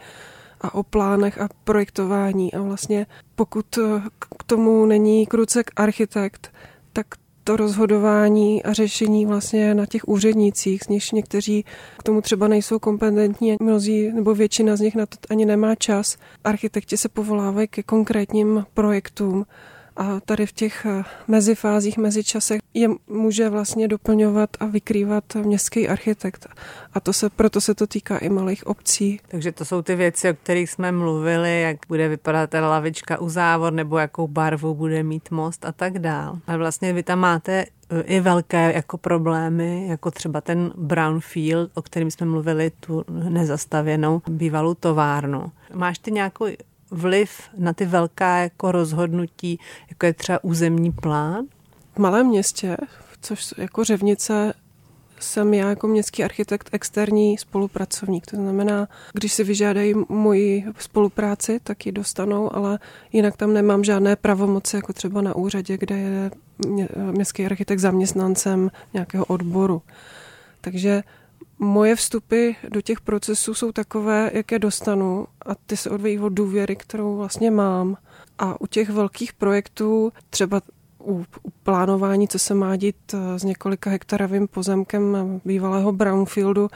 a 0.60 0.74
o 0.74 0.82
plánech 0.82 1.40
a 1.40 1.48
projektování. 1.64 2.54
A 2.54 2.62
vlastně 2.62 3.06
pokud 3.34 3.78
k 4.38 4.44
tomu 4.46 4.86
není 4.86 5.26
krucek 5.26 5.70
architekt, 5.76 6.52
tak 6.92 7.06
to 7.44 7.56
rozhodování 7.56 8.62
a 8.62 8.72
řešení 8.72 9.26
vlastně 9.26 9.74
na 9.74 9.86
těch 9.86 10.08
úřednících, 10.08 10.82
z 10.82 10.88
nichž 10.88 11.10
někteří 11.10 11.64
k 11.98 12.02
tomu 12.02 12.20
třeba 12.20 12.48
nejsou 12.48 12.78
kompetentní, 12.78 13.56
mnozí 13.60 14.12
nebo 14.12 14.34
většina 14.34 14.76
z 14.76 14.80
nich 14.80 14.94
na 14.94 15.06
to 15.06 15.16
ani 15.30 15.44
nemá 15.44 15.74
čas. 15.74 16.16
Architekti 16.44 16.96
se 16.96 17.08
povolávají 17.08 17.68
ke 17.68 17.82
konkrétním 17.82 18.64
projektům 18.74 19.46
a 20.02 20.20
tady 20.20 20.46
v 20.46 20.52
těch 20.52 20.86
eh, 20.86 21.02
mezifázích, 21.28 21.98
mezičasech 21.98 22.60
je 22.74 22.88
může 23.06 23.48
vlastně 23.48 23.88
doplňovat 23.88 24.50
a 24.60 24.66
vykrývat 24.66 25.24
městský 25.34 25.88
architekt. 25.88 26.46
A 26.94 27.00
to 27.00 27.12
se, 27.12 27.30
proto 27.30 27.60
se 27.60 27.74
to 27.74 27.86
týká 27.86 28.18
i 28.18 28.28
malých 28.28 28.66
obcí. 28.66 29.20
Takže 29.28 29.52
to 29.52 29.64
jsou 29.64 29.82
ty 29.82 29.94
věci, 29.94 30.30
o 30.30 30.34
kterých 30.34 30.70
jsme 30.70 30.92
mluvili, 30.92 31.60
jak 31.60 31.76
bude 31.88 32.08
vypadat 32.08 32.50
ta 32.50 32.68
lavička 32.68 33.20
u 33.20 33.28
závod, 33.28 33.74
nebo 33.74 33.98
jakou 33.98 34.28
barvu 34.28 34.74
bude 34.74 35.02
mít 35.02 35.30
most 35.30 35.64
a 35.64 35.72
tak 35.72 35.98
dál. 35.98 36.38
A 36.46 36.56
vlastně 36.56 36.92
vy 36.92 37.02
tam 37.02 37.18
máte 37.18 37.64
eh, 37.90 38.02
i 38.02 38.20
velké 38.20 38.72
jako 38.72 38.98
problémy, 38.98 39.88
jako 39.88 40.10
třeba 40.10 40.40
ten 40.40 40.72
brownfield, 40.76 41.70
o 41.74 41.82
kterém 41.82 42.10
jsme 42.10 42.26
mluvili, 42.26 42.72
tu 42.80 43.04
nezastavěnou 43.28 44.22
bývalou 44.28 44.74
továrnu. 44.74 45.52
Máš 45.74 45.98
ty 45.98 46.10
nějakou 46.10 46.46
vliv 46.92 47.30
na 47.58 47.72
ty 47.72 47.86
velká 47.86 48.38
jako 48.38 48.72
rozhodnutí, 48.72 49.58
jako 49.88 50.06
je 50.06 50.12
třeba 50.12 50.44
územní 50.44 50.92
plán? 50.92 51.44
V 51.94 51.98
malém 51.98 52.26
městě, 52.26 52.76
což 53.20 53.54
jako 53.58 53.84
Řevnice, 53.84 54.54
jsem 55.20 55.54
já 55.54 55.68
jako 55.68 55.86
městský 55.88 56.24
architekt 56.24 56.68
externí 56.72 57.38
spolupracovník. 57.38 58.26
To 58.26 58.36
znamená, 58.36 58.88
když 59.12 59.32
si 59.32 59.44
vyžádají 59.44 59.94
moji 60.08 60.64
spolupráci, 60.78 61.60
tak 61.62 61.86
ji 61.86 61.92
dostanou, 61.92 62.56
ale 62.56 62.78
jinak 63.12 63.36
tam 63.36 63.52
nemám 63.52 63.84
žádné 63.84 64.16
pravomoci, 64.16 64.76
jako 64.76 64.92
třeba 64.92 65.20
na 65.22 65.36
úřadě, 65.36 65.78
kde 65.78 65.98
je 65.98 66.30
městský 67.12 67.46
architekt 67.46 67.78
zaměstnancem 67.78 68.70
nějakého 68.94 69.24
odboru. 69.24 69.82
Takže 70.60 71.02
moje 71.58 71.96
vstupy 71.96 72.50
do 72.68 72.80
těch 72.80 73.00
procesů 73.00 73.54
jsou 73.54 73.72
takové, 73.72 74.30
jaké 74.34 74.58
dostanu 74.58 75.26
a 75.46 75.54
ty 75.54 75.76
se 75.76 75.90
odvíjí 75.90 76.18
od 76.18 76.28
důvěry, 76.28 76.76
kterou 76.76 77.16
vlastně 77.16 77.50
mám. 77.50 77.96
A 78.38 78.60
u 78.60 78.66
těch 78.66 78.90
velkých 78.90 79.32
projektů, 79.32 80.12
třeba 80.30 80.60
u, 81.04 81.24
u 81.42 81.50
plánování, 81.62 82.28
co 82.28 82.38
se 82.38 82.54
má 82.54 82.76
dít 82.76 82.96
eh, 83.14 83.38
s 83.38 83.44
několika 83.44 83.90
hektarovým 83.90 84.48
pozemkem 84.48 85.40
bývalého 85.44 85.92
brownfieldu, 85.92 86.68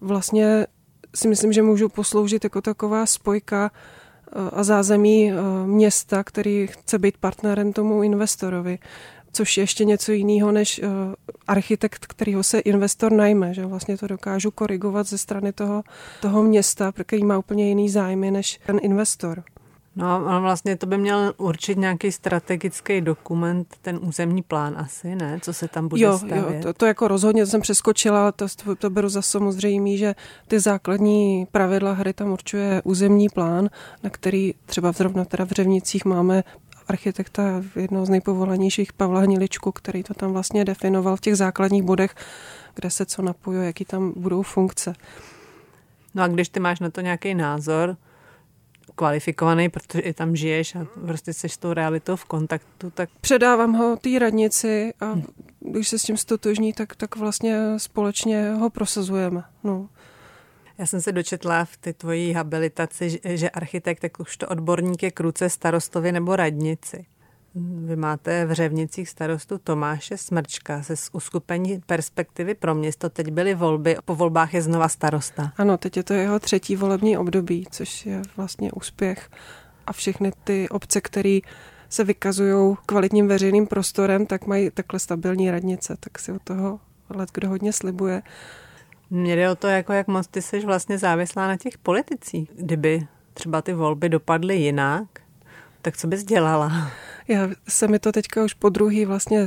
vlastně 0.00 0.66
si 1.14 1.28
myslím, 1.28 1.52
že 1.52 1.62
můžu 1.62 1.88
posloužit 1.88 2.44
jako 2.44 2.62
taková 2.62 3.06
spojka 3.06 3.70
eh, 3.70 4.50
a 4.52 4.62
zázemí 4.62 5.32
eh, 5.32 5.36
města, 5.66 6.24
který 6.24 6.66
chce 6.66 6.98
být 6.98 7.16
partnerem 7.16 7.72
tomu 7.72 8.02
investorovi 8.02 8.78
což 9.36 9.56
je 9.56 9.62
ještě 9.62 9.84
něco 9.84 10.12
jiného 10.12 10.52
než 10.52 10.80
uh, 10.82 10.88
architekt, 11.46 12.06
kterýho 12.06 12.42
se 12.42 12.58
investor 12.58 13.12
najme, 13.12 13.54
že 13.54 13.66
vlastně 13.66 13.96
to 13.96 14.06
dokážu 14.06 14.50
korigovat 14.50 15.06
ze 15.06 15.18
strany 15.18 15.52
toho, 15.52 15.82
toho 16.20 16.42
města, 16.42 16.92
který 16.92 17.24
má 17.24 17.38
úplně 17.38 17.68
jiný 17.68 17.90
zájmy 17.90 18.30
než 18.30 18.60
ten 18.66 18.78
investor. 18.82 19.42
No 19.96 20.28
a 20.28 20.38
vlastně 20.38 20.76
to 20.76 20.86
by 20.86 20.98
měl 20.98 21.32
určit 21.36 21.78
nějaký 21.78 22.12
strategický 22.12 23.00
dokument, 23.00 23.76
ten 23.82 23.98
územní 24.02 24.42
plán 24.42 24.74
asi, 24.78 25.14
ne? 25.14 25.38
Co 25.42 25.52
se 25.52 25.68
tam 25.68 25.88
bude 25.88 26.02
jo, 26.02 26.18
stavět? 26.18 26.56
Jo, 26.56 26.62
to, 26.62 26.72
to 26.72 26.86
jako 26.86 27.08
rozhodně 27.08 27.46
jsem 27.46 27.60
přeskočila, 27.60 28.32
to, 28.32 28.46
to 28.78 28.90
beru 28.90 29.08
za 29.08 29.22
samozřejmé, 29.22 29.96
že 29.96 30.14
ty 30.48 30.60
základní 30.60 31.46
pravidla 31.52 31.92
hry 31.92 32.12
tam 32.12 32.32
určuje 32.32 32.82
územní 32.84 33.28
plán, 33.28 33.68
na 34.02 34.10
který 34.10 34.54
třeba 34.66 34.92
zrovna 34.92 35.24
teda 35.24 35.44
v 35.44 35.50
Řevnicích 35.50 36.04
máme 36.04 36.44
architekta, 36.88 37.62
jednoho 37.76 38.06
z 38.06 38.08
nejpovolanějších 38.08 38.92
Pavla 38.92 39.20
Hniličku, 39.20 39.72
který 39.72 40.02
to 40.02 40.14
tam 40.14 40.32
vlastně 40.32 40.64
definoval 40.64 41.16
v 41.16 41.20
těch 41.20 41.36
základních 41.36 41.82
bodech, 41.82 42.14
kde 42.74 42.90
se 42.90 43.06
co 43.06 43.22
napojuje, 43.22 43.66
jaký 43.66 43.84
tam 43.84 44.12
budou 44.16 44.42
funkce. 44.42 44.92
No 46.14 46.22
a 46.22 46.28
když 46.28 46.48
ty 46.48 46.60
máš 46.60 46.80
na 46.80 46.90
to 46.90 47.00
nějaký 47.00 47.34
názor, 47.34 47.96
kvalifikovaný, 48.96 49.68
protože 49.68 50.00
i 50.00 50.12
tam 50.12 50.36
žiješ 50.36 50.74
a 50.74 50.86
prostě 51.06 51.32
jsi 51.32 51.48
s 51.48 51.58
tou 51.58 51.72
realitou 51.72 52.16
v 52.16 52.24
kontaktu, 52.24 52.90
tak... 52.90 53.10
Předávám 53.20 53.72
ho 53.72 53.96
té 53.96 54.18
radnici 54.18 54.94
a 55.00 55.14
hm. 55.14 55.22
když 55.60 55.88
se 55.88 55.98
s 55.98 56.02
tím 56.02 56.16
stotožní, 56.16 56.72
tak, 56.72 56.96
tak 56.96 57.16
vlastně 57.16 57.58
společně 57.76 58.52
ho 58.52 58.70
prosazujeme. 58.70 59.44
No. 59.64 59.88
Já 60.78 60.86
jsem 60.86 61.00
se 61.00 61.12
dočetla 61.12 61.64
v 61.64 61.76
ty 61.76 61.92
tvojí 61.92 62.32
habilitaci, 62.32 63.20
že 63.24 63.50
architekt 63.50 64.04
to 64.38 64.48
odborník 64.48 65.02
je 65.02 65.10
kruce 65.10 65.50
starostovi 65.50 66.12
nebo 66.12 66.36
radnici. 66.36 67.06
Vy 67.84 67.96
máte 67.96 68.46
v 68.46 68.52
Řevnicích 68.52 69.08
starostu 69.08 69.58
Tomáše 69.58 70.16
Smrčka 70.16 70.82
ze 70.82 70.94
uskupení 71.12 71.80
perspektivy 71.86 72.54
pro 72.54 72.74
město. 72.74 73.10
Teď 73.10 73.30
byly 73.30 73.54
volby, 73.54 73.96
po 74.04 74.14
volbách 74.14 74.54
je 74.54 74.62
znova 74.62 74.88
starosta. 74.88 75.52
Ano, 75.56 75.78
teď 75.78 75.96
je 75.96 76.02
to 76.02 76.14
jeho 76.14 76.38
třetí 76.38 76.76
volební 76.76 77.18
období, 77.18 77.66
což 77.70 78.06
je 78.06 78.22
vlastně 78.36 78.72
úspěch. 78.72 79.30
A 79.86 79.92
všechny 79.92 80.32
ty 80.44 80.68
obce, 80.68 81.00
které 81.00 81.38
se 81.88 82.04
vykazují 82.04 82.76
kvalitním 82.86 83.28
veřejným 83.28 83.66
prostorem, 83.66 84.26
tak 84.26 84.46
mají 84.46 84.70
takhle 84.70 85.00
stabilní 85.00 85.50
radnice, 85.50 85.96
tak 86.00 86.18
si 86.18 86.32
od 86.32 86.42
toho 86.42 86.80
let 87.10 87.30
kdo 87.34 87.48
hodně 87.48 87.72
slibuje. 87.72 88.22
Mně 89.10 89.36
jde 89.36 89.50
o 89.50 89.54
to, 89.54 89.66
jako 89.66 89.92
jak 89.92 90.08
moc 90.08 90.26
ty 90.26 90.42
jsi 90.42 90.60
vlastně 90.60 90.98
závislá 90.98 91.48
na 91.48 91.56
těch 91.56 91.78
politicích. 91.78 92.50
Kdyby 92.54 93.06
třeba 93.34 93.62
ty 93.62 93.72
volby 93.72 94.08
dopadly 94.08 94.56
jinak, 94.56 95.08
Tak 95.82 95.96
co 95.96 96.06
bys 96.06 96.24
dělala? 96.24 96.90
Já 97.28 97.48
se 97.68 97.88
mi 97.88 97.98
to 97.98 98.12
teďka 98.12 98.44
už 98.44 98.54
po 98.54 98.68
druhý 98.68 99.04
vlastně 99.04 99.46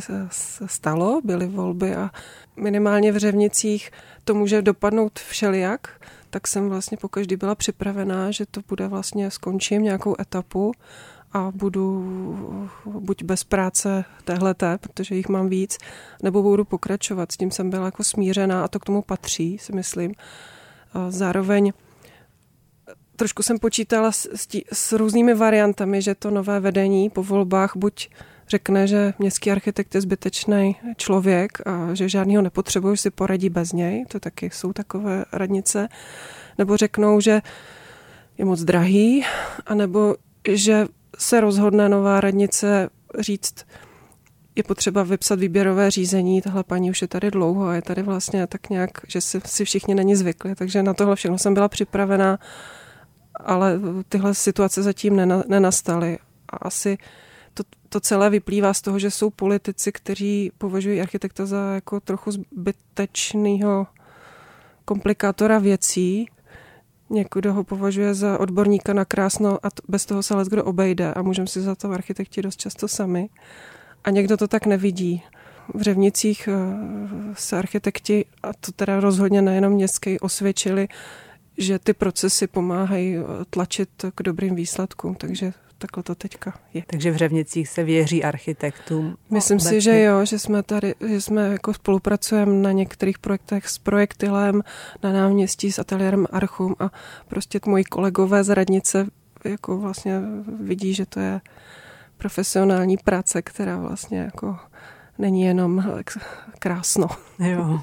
stalo, 0.66 1.22
byly 1.24 1.48
volby 1.48 1.96
a 1.96 2.10
minimálně 2.56 3.12
v 3.12 3.18
Řevnicích 3.18 3.92
to 4.24 4.36
může 4.36 4.62
dopadnout 4.62 5.20
všelijak, 5.20 6.02
tak 6.30 6.48
jsem 6.48 6.70
vlastně 6.70 6.98
po 6.98 7.10
každý 7.10 7.36
byla 7.36 7.56
připravená, 7.56 8.32
že 8.32 8.46
to 8.46 8.62
bude 8.68 8.88
vlastně, 8.88 9.32
skončím 9.32 9.84
nějakou 9.84 10.16
etapu 10.22 10.72
a 11.34 11.52
budu 11.56 12.70
buď 12.86 13.24
bez 13.24 13.44
práce 13.44 14.06
téhleté, 14.24 14.78
protože 14.78 15.16
jich 15.16 15.30
mám 15.30 15.50
víc, 15.50 15.78
nebo 16.24 16.42
budu 16.42 16.66
pokračovat. 16.66 17.32
S 17.32 17.38
tím 17.38 17.52
jsem 17.52 17.70
byla 17.70 17.86
jako 17.86 18.04
smířená 18.04 18.64
a 18.64 18.68
to 18.68 18.80
k 18.80 18.86
tomu 18.86 19.02
patří, 19.02 19.58
si 19.58 19.74
myslím. 19.74 20.14
Zároveň 21.10 21.74
trošku 23.16 23.44
jsem 23.44 23.60
počítala 23.60 24.12
s, 24.12 24.48
tí, 24.48 24.64
s 24.74 24.92
různými 24.92 25.34
variantami, 25.34 26.02
že 26.02 26.16
to 26.16 26.32
nové 26.32 26.60
vedení 26.60 27.10
po 27.10 27.24
volbách 27.24 27.72
buď 27.76 28.10
řekne, 28.50 28.88
že 28.88 29.14
městský 29.20 29.52
architekt 29.52 29.96
je 29.96 30.02
zbytečný 30.02 30.76
člověk 30.98 31.52
a 31.66 31.94
že 31.94 32.10
žádného 32.10 32.42
nepotřebuje, 32.42 32.96
že 32.96 33.02
si 33.02 33.10
poradí 33.10 33.50
bez 33.50 33.72
něj, 33.72 34.06
to 34.08 34.20
taky 34.20 34.50
jsou 34.50 34.74
takové 34.74 35.26
radnice, 35.32 35.90
nebo 36.58 36.78
řeknou, 36.78 37.20
že 37.20 37.42
je 38.38 38.46
moc 38.46 38.64
drahý, 38.64 39.26
anebo 39.66 40.16
že 40.50 40.88
se 41.20 41.42
rozhodne 41.42 41.90
nová 41.90 42.22
radnice 42.22 42.90
říct, 43.20 43.66
je 44.56 44.64
potřeba 44.64 45.04
vypsat 45.04 45.40
výběrové 45.40 45.92
řízení, 45.92 46.42
tahle 46.42 46.64
paní 46.64 46.90
už 46.90 47.02
je 47.02 47.08
tady 47.08 47.32
dlouho 47.32 47.68
a 47.68 47.76
je 47.76 47.82
tady 47.82 48.04
vlastně 48.04 48.48
tak 48.48 48.70
nějak, 48.70 48.90
že 49.08 49.22
si, 49.22 49.42
si 49.46 49.66
všichni 49.66 49.96
není 49.96 50.16
zvykli, 50.16 50.56
takže 50.56 50.84
na 50.84 50.94
tohle 50.94 51.16
všechno 51.16 51.38
jsem 51.38 51.54
byla 51.54 51.68
připravená, 51.68 52.40
ale 53.36 53.80
tyhle 54.10 54.34
situace 54.34 54.84
zatím 54.84 55.16
nenastaly. 55.48 56.18
A 56.50 56.58
asi 56.58 56.98
to, 57.54 57.64
to 57.90 58.00
celé 58.00 58.30
vyplývá 58.30 58.74
z 58.74 58.82
toho, 58.82 59.00
že 59.00 59.12
jsou 59.12 59.30
politici, 59.30 59.92
kteří 59.92 60.52
považují 60.58 61.02
architekta 61.02 61.46
za 61.46 61.74
jako 61.74 62.00
trochu 62.00 62.32
zbytečného 62.32 63.88
komplikátora 64.86 65.60
věcí, 65.60 66.30
Někdo 67.10 67.54
ho 67.54 67.64
považuje 67.64 68.14
za 68.14 68.40
odborníka 68.40 68.94
na 68.94 69.06
krásno 69.06 69.66
a 69.66 69.70
bez 69.88 70.06
toho 70.06 70.24
se 70.24 70.34
kdo 70.50 70.64
obejde 70.64 71.14
a 71.14 71.22
můžeme 71.22 71.48
si 71.48 71.62
za 71.62 71.76
to 71.76 71.92
architekti 71.92 72.42
dost 72.42 72.60
často 72.60 72.88
sami. 72.88 73.30
A 74.04 74.10
někdo 74.10 74.38
to 74.38 74.48
tak 74.48 74.66
nevidí. 74.66 75.24
V 75.74 75.82
Řevnicích 75.82 76.48
eh, 76.48 76.56
se 77.34 77.58
architekti, 77.58 78.26
a 78.44 78.54
to 78.54 78.72
teda 78.72 79.00
rozhodně 79.00 79.42
nejenom 79.42 79.74
městský, 79.74 80.20
osvědčili, 80.20 80.88
že 81.58 81.80
ty 81.80 81.94
procesy 81.94 82.48
pomáhají 82.48 83.18
eh, 83.18 83.22
tlačit 83.50 83.90
k 84.16 84.24
dobrým 84.24 84.56
výsledkům, 84.56 85.16
takže 85.16 85.54
takhle 85.80 86.04
to 86.04 86.16
teďka 86.16 86.60
je. 86.74 86.84
Takže 86.88 87.12
v 87.12 87.16
Řevnicích 87.16 87.70
se 87.70 87.84
věří 87.84 88.24
architektům? 88.24 89.18
Myslím 89.30 89.56
obecně. 89.56 89.70
si, 89.70 89.82
že 89.82 90.02
jo, 90.02 90.26
že 90.26 90.40
jsme 90.40 90.64
tady, 90.64 90.96
že 91.08 91.22
jsme 91.22 91.48
jako 91.48 91.74
spolupracujeme 91.74 92.54
na 92.54 92.72
některých 92.72 93.20
projektech 93.20 93.70
s 93.70 93.78
projektilem, 93.78 94.62
na 95.04 95.14
náměstí 95.14 95.72
s 95.72 95.80
ateliérem 95.80 96.28
Archum 96.32 96.76
a 96.80 96.92
prostě 97.28 97.60
moji 97.66 97.84
kolegové 97.84 98.44
z 98.44 98.50
radnice 98.50 99.08
jako 99.44 99.78
vlastně 99.78 100.22
vidí, 100.62 100.94
že 100.94 101.06
to 101.06 101.20
je 101.20 101.42
profesionální 102.18 102.98
práce, 102.98 103.42
která 103.42 103.78
vlastně 103.78 104.20
jako 104.20 104.58
není 105.18 105.42
jenom 105.42 105.84
krásno. 106.60 107.08
Jo. 107.40 107.82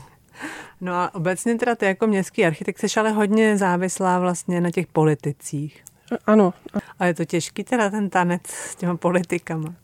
No 0.80 0.94
a 0.94 1.14
obecně 1.14 1.54
teda 1.54 1.74
ty 1.74 1.86
jako 1.86 2.06
městský 2.06 2.44
architekt 2.44 2.78
jsi 2.78 3.00
ale 3.00 3.10
hodně 3.10 3.56
závislá 3.56 4.18
vlastně 4.18 4.60
na 4.60 4.70
těch 4.70 4.86
politicích. 4.86 5.84
Ano. 6.26 6.54
A 6.98 7.06
je 7.06 7.14
to 7.14 7.24
těžký 7.24 7.64
teda 7.64 7.90
ten 7.90 8.10
tanec 8.10 8.46
s 8.46 8.76
těma 8.76 8.96
politikama? 8.96 9.74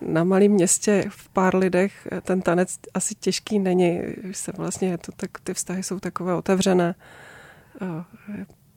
Na 0.00 0.24
malém 0.24 0.52
městě 0.52 1.04
v 1.08 1.28
pár 1.28 1.56
lidech 1.56 2.08
ten 2.22 2.42
tanec 2.42 2.78
asi 2.94 3.14
těžký 3.14 3.58
není. 3.58 4.00
Se 4.32 4.52
vlastně 4.56 4.88
je 4.88 4.98
to 4.98 5.12
tak, 5.12 5.30
ty 5.44 5.54
vztahy 5.54 5.82
jsou 5.82 6.00
takové 6.00 6.34
otevřené. 6.34 6.94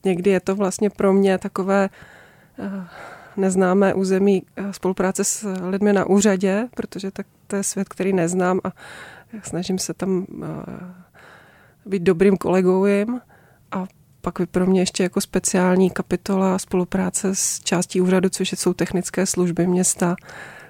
Někdy 0.06 0.30
je 0.30 0.40
to 0.40 0.56
vlastně 0.56 0.90
pro 0.90 1.14
mě 1.14 1.38
takové 1.38 1.90
neznámé 3.38 3.94
území 3.94 4.44
spolupráce 4.72 5.24
s 5.24 5.54
lidmi 5.70 5.94
na 5.94 6.06
úřadě, 6.06 6.68
protože 6.76 7.12
tak 7.12 7.28
to 7.48 7.56
je 7.56 7.64
svět, 7.64 7.90
který 7.90 8.14
neznám 8.14 8.60
a 8.64 8.72
snažím 9.44 9.80
se 9.80 9.94
tam 9.94 10.26
být 11.86 12.04
dobrým 12.04 12.38
kolegou 12.38 12.86
jim 12.86 13.22
a 13.72 13.86
pak 14.32 14.50
pro 14.50 14.66
mě 14.66 14.82
ještě 14.82 15.04
jako 15.04 15.22
speciální 15.22 15.90
kapitola 15.90 16.60
spolupráce 16.60 17.36
s 17.36 17.60
částí 17.60 18.02
úřadu, 18.02 18.30
což 18.30 18.52
jsou 18.52 18.74
technické 18.74 19.26
služby 19.26 19.68
města. 19.68 20.16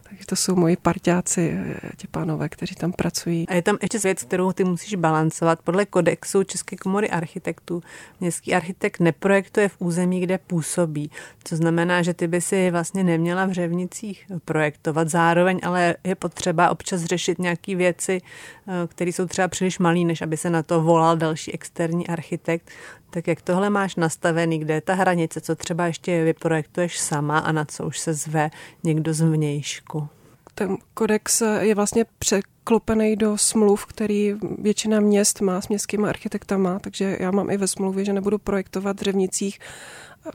Takže 0.03 0.25
to 0.25 0.35
jsou 0.35 0.55
moji 0.55 0.75
parťáci, 0.75 1.57
ti 1.97 2.07
pánové, 2.07 2.49
kteří 2.49 2.75
tam 2.75 2.91
pracují. 2.91 3.47
A 3.47 3.53
je 3.53 3.61
tam 3.61 3.77
ještě 3.81 3.99
věc, 3.99 4.23
kterou 4.23 4.51
ty 4.51 4.63
musíš 4.63 4.95
balancovat. 4.95 5.59
Podle 5.61 5.85
kodexu 5.85 6.43
České 6.43 6.75
komory 6.75 7.09
architektů 7.09 7.83
městský 8.19 8.53
architekt 8.53 8.99
neprojektuje 8.99 9.69
v 9.69 9.75
území, 9.79 10.19
kde 10.19 10.37
působí. 10.37 11.11
To 11.49 11.55
znamená, 11.55 12.01
že 12.01 12.13
ty 12.13 12.27
by 12.27 12.41
si 12.41 12.71
vlastně 12.71 13.03
neměla 13.03 13.45
v 13.45 13.51
Řevnicích 13.51 14.25
projektovat. 14.45 15.09
Zároveň 15.09 15.59
ale 15.63 15.95
je 16.03 16.15
potřeba 16.15 16.69
občas 16.69 17.03
řešit 17.03 17.39
nějaké 17.39 17.75
věci, 17.75 18.21
eh, 18.67 18.87
které 18.87 19.11
jsou 19.11 19.25
třeba 19.25 19.47
příliš 19.47 19.79
malé, 19.79 19.99
než 19.99 20.21
aby 20.21 20.37
se 20.37 20.49
na 20.49 20.63
to 20.63 20.81
volal 20.81 21.17
další 21.17 21.53
externí 21.53 22.07
architekt. 22.07 22.71
Tak 23.09 23.27
jak 23.27 23.41
tohle 23.41 23.69
máš 23.69 23.95
nastavený, 23.95 24.59
kde 24.59 24.73
je 24.73 24.81
ta 24.81 24.93
hranice, 24.93 25.41
co 25.41 25.55
třeba 25.55 25.85
ještě 25.85 26.23
vyprojektuješ 26.23 26.99
sama 26.99 27.39
a 27.39 27.51
na 27.51 27.65
co 27.65 27.85
už 27.85 27.99
se 27.99 28.13
zve 28.13 28.49
někdo 28.83 29.13
z 29.13 29.21
vnějšku? 29.21 30.07
Ten 30.55 30.77
kodex 30.93 31.43
je 31.59 31.75
vlastně 31.75 32.05
překlopený 32.19 33.15
do 33.15 33.37
smluv, 33.37 33.85
který 33.85 34.35
většina 34.59 34.99
měst 34.99 35.41
má 35.41 35.61
s 35.61 35.67
městskými 35.67 36.07
architektama, 36.07 36.79
takže 36.79 37.17
já 37.19 37.31
mám 37.31 37.49
i 37.49 37.57
ve 37.57 37.67
smluvě, 37.67 38.05
že 38.05 38.13
nebudu 38.13 38.37
projektovat 38.37 38.99
v 38.99 39.03
Řevnicích, 39.03 39.59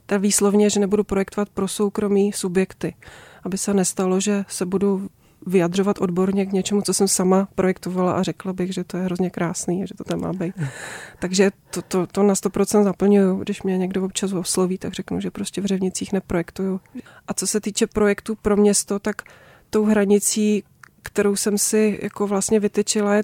ta 0.05 0.17
výslovně, 0.17 0.69
že 0.69 0.79
nebudu 0.79 1.03
projektovat 1.03 1.49
pro 1.49 1.67
soukromí 1.67 2.33
subjekty, 2.33 2.95
aby 3.43 3.57
se 3.57 3.73
nestalo, 3.73 4.19
že 4.19 4.45
se 4.47 4.65
budu 4.65 5.09
vyjadřovat 5.47 6.01
odborně 6.01 6.45
k 6.45 6.51
něčemu, 6.51 6.81
co 6.81 6.93
jsem 6.93 7.07
sama 7.07 7.47
projektovala 7.55 8.13
a 8.13 8.23
řekla 8.23 8.53
bych, 8.53 8.73
že 8.73 8.83
to 8.83 8.97
je 8.97 9.03
hrozně 9.03 9.29
krásný, 9.29 9.87
že 9.87 9.93
to 9.93 10.03
tam 10.03 10.21
má 10.21 10.33
být. 10.33 10.55
Takže 11.19 11.51
to, 11.69 11.81
to, 11.81 12.07
to 12.07 12.23
na 12.23 12.33
100% 12.33 12.83
zaplňuju. 12.83 13.35
Když 13.35 13.63
mě 13.63 13.77
někdo 13.77 14.05
občas 14.05 14.33
osloví, 14.33 14.77
tak 14.77 14.93
řeknu, 14.93 15.19
že 15.19 15.31
prostě 15.31 15.61
v 15.61 15.65
Řevnicích 15.65 16.13
neprojektuju. 16.13 16.81
A 17.27 17.33
co 17.33 17.47
se 17.47 17.61
týče 17.61 17.87
projektu 17.87 18.35
pro 18.41 18.57
město, 18.57 18.99
tak 18.99 19.21
tou 19.69 19.85
hranicí, 19.85 20.63
kterou 21.03 21.35
jsem 21.35 21.57
si 21.57 21.99
jako 22.01 22.27
vlastně 22.27 22.59
vytyčila, 22.59 23.15
je, 23.15 23.23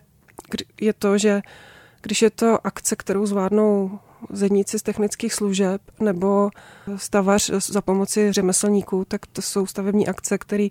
je 0.82 0.94
to, 0.94 1.18
že 1.18 1.42
když 2.02 2.22
je 2.22 2.30
to 2.30 2.68
akce, 2.68 2.96
kterou 2.96 3.26
zvládnou 3.26 4.00
zedníci 4.30 4.80
z 4.80 4.84
technických 4.84 5.34
služeb 5.34 5.82
nebo 6.00 6.50
stavař 6.96 7.50
za 7.50 7.82
pomoci 7.82 8.32
řemeslníků, 8.32 9.06
tak 9.08 9.26
to 9.26 9.42
jsou 9.42 9.66
stavební 9.66 10.08
akce, 10.08 10.38
které 10.38 10.68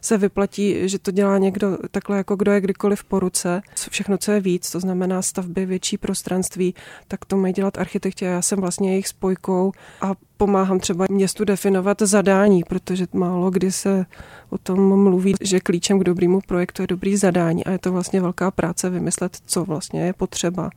se 0.00 0.18
vyplatí, 0.18 0.88
že 0.88 0.98
to 0.98 1.10
dělá 1.10 1.38
někdo 1.38 1.78
takhle, 1.90 2.16
jako 2.16 2.36
kdo 2.36 2.52
je 2.52 2.60
kdykoliv 2.60 3.04
po 3.04 3.20
ruce. 3.20 3.62
Všechno, 3.90 4.18
co 4.18 4.32
je 4.32 4.40
víc, 4.40 4.70
to 4.70 4.80
znamená 4.80 5.22
stavby, 5.22 5.66
větší 5.66 5.98
prostranství, 5.98 6.74
tak 7.08 7.24
to 7.24 7.36
mají 7.36 7.54
dělat 7.54 7.78
architekti 7.78 8.26
a 8.26 8.30
já 8.30 8.42
jsem 8.42 8.60
vlastně 8.60 8.90
jejich 8.90 9.08
spojkou 9.08 9.72
a 10.00 10.12
pomáhám 10.36 10.80
třeba 10.80 11.06
městu 11.10 11.44
definovat 11.44 12.02
zadání, 12.02 12.64
protože 12.64 13.06
málo 13.12 13.50
kdy 13.50 13.72
se 13.72 14.06
o 14.50 14.58
tom 14.58 15.02
mluví, 15.02 15.34
že 15.40 15.60
klíčem 15.60 15.98
k 15.98 16.04
dobrému 16.04 16.40
projektu 16.46 16.82
je 16.82 16.86
dobrý 16.86 17.16
zadání 17.16 17.64
a 17.64 17.70
je 17.70 17.78
to 17.78 17.92
vlastně 17.92 18.20
velká 18.20 18.50
práce 18.50 18.90
vymyslet, 18.90 19.36
co 19.46 19.64
vlastně 19.64 20.06
je 20.06 20.12
potřeba 20.12 20.70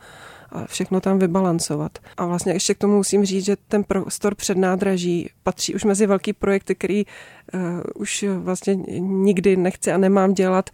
a 0.55 0.65
všechno 0.65 1.01
tam 1.01 1.19
vybalancovat. 1.19 1.99
A 2.17 2.25
vlastně 2.25 2.53
ještě 2.53 2.73
k 2.73 2.77
tomu 2.77 2.97
musím 2.97 3.25
říct, 3.25 3.45
že 3.45 3.57
ten 3.67 3.83
prostor 3.83 4.35
před 4.35 4.57
nádraží 4.57 5.29
patří 5.43 5.75
už 5.75 5.83
mezi 5.83 6.07
velký 6.07 6.33
projekty, 6.33 6.75
který 6.75 7.05
uh, 7.05 7.61
už 7.95 8.25
vlastně 8.37 8.75
nikdy 8.99 9.57
nechci 9.57 9.91
a 9.91 9.97
nemám 9.97 10.33
dělat. 10.33 10.69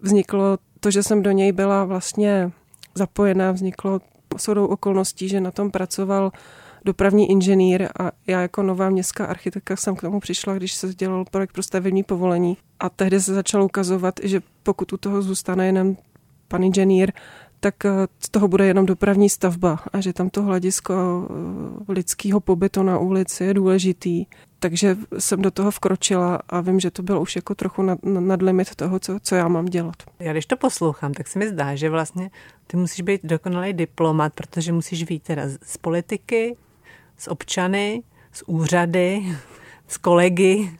Vzniklo 0.00 0.58
to, 0.80 0.90
že 0.90 1.02
jsem 1.02 1.22
do 1.22 1.30
něj 1.30 1.52
byla 1.52 1.84
vlastně 1.84 2.50
zapojená, 2.94 3.52
vzniklo 3.52 4.00
shodou 4.38 4.66
okolností, 4.66 5.28
že 5.28 5.40
na 5.40 5.50
tom 5.50 5.70
pracoval 5.70 6.32
dopravní 6.84 7.30
inženýr 7.30 7.88
a 8.00 8.12
já 8.26 8.40
jako 8.40 8.62
nová 8.62 8.90
městská 8.90 9.26
architektka 9.26 9.76
jsem 9.76 9.96
k 9.96 10.00
tomu 10.00 10.20
přišla, 10.20 10.54
když 10.54 10.74
se 10.74 10.94
dělal 10.94 11.24
projekt 11.24 11.52
pro 11.52 11.62
stavební 11.62 12.02
povolení 12.02 12.56
a 12.80 12.88
tehdy 12.88 13.20
se 13.20 13.34
začalo 13.34 13.64
ukazovat, 13.64 14.14
že 14.22 14.40
pokud 14.62 14.92
u 14.92 14.96
toho 14.96 15.22
zůstane 15.22 15.66
jenom 15.66 15.96
pan 16.48 16.64
inženýr, 16.64 17.12
tak 17.66 17.84
eh, 17.84 17.90
z 18.18 18.28
toho 18.28 18.48
bude 18.48 18.66
jenom 18.66 18.86
dopravní 18.86 19.28
stavba 19.30 19.78
a 19.92 20.00
že 20.00 20.12
tam 20.12 20.30
to 20.30 20.42
hledisko 20.42 20.94
eh, 20.94 21.92
lidského 21.92 22.40
pobytu 22.40 22.82
na 22.82 22.98
ulici 22.98 23.44
je 23.44 23.54
důležitý. 23.54 24.26
Takže 24.58 24.96
jsem 25.18 25.42
do 25.42 25.50
toho 25.50 25.70
vkročila 25.70 26.38
a 26.48 26.60
vím, 26.60 26.80
že 26.80 26.90
to 26.90 27.02
bylo 27.02 27.20
už 27.20 27.36
jako 27.36 27.54
trochu 27.54 27.82
nad, 27.82 27.98
nad 28.02 28.42
limit 28.42 28.74
toho, 28.74 28.98
co, 28.98 29.18
co 29.22 29.34
já 29.34 29.48
mám 29.48 29.66
dělat. 29.66 29.96
Já 30.18 30.32
když 30.32 30.46
to 30.46 30.56
poslouchám, 30.56 31.14
tak 31.14 31.28
se 31.28 31.38
mi 31.38 31.48
zdá, 31.48 31.74
že 31.74 31.90
vlastně 31.90 32.30
ty 32.66 32.76
musíš 32.76 33.00
být 33.00 33.20
dokonalý 33.24 33.72
diplomat, 33.72 34.32
protože 34.34 34.72
musíš 34.72 35.04
být 35.04 35.22
teda 35.22 35.42
z 35.62 35.76
politiky, 35.76 36.56
z 37.18 37.28
občany, 37.28 38.02
z 38.32 38.42
úřady, 38.46 39.36
z 39.88 39.96
kolegy, 39.96 40.70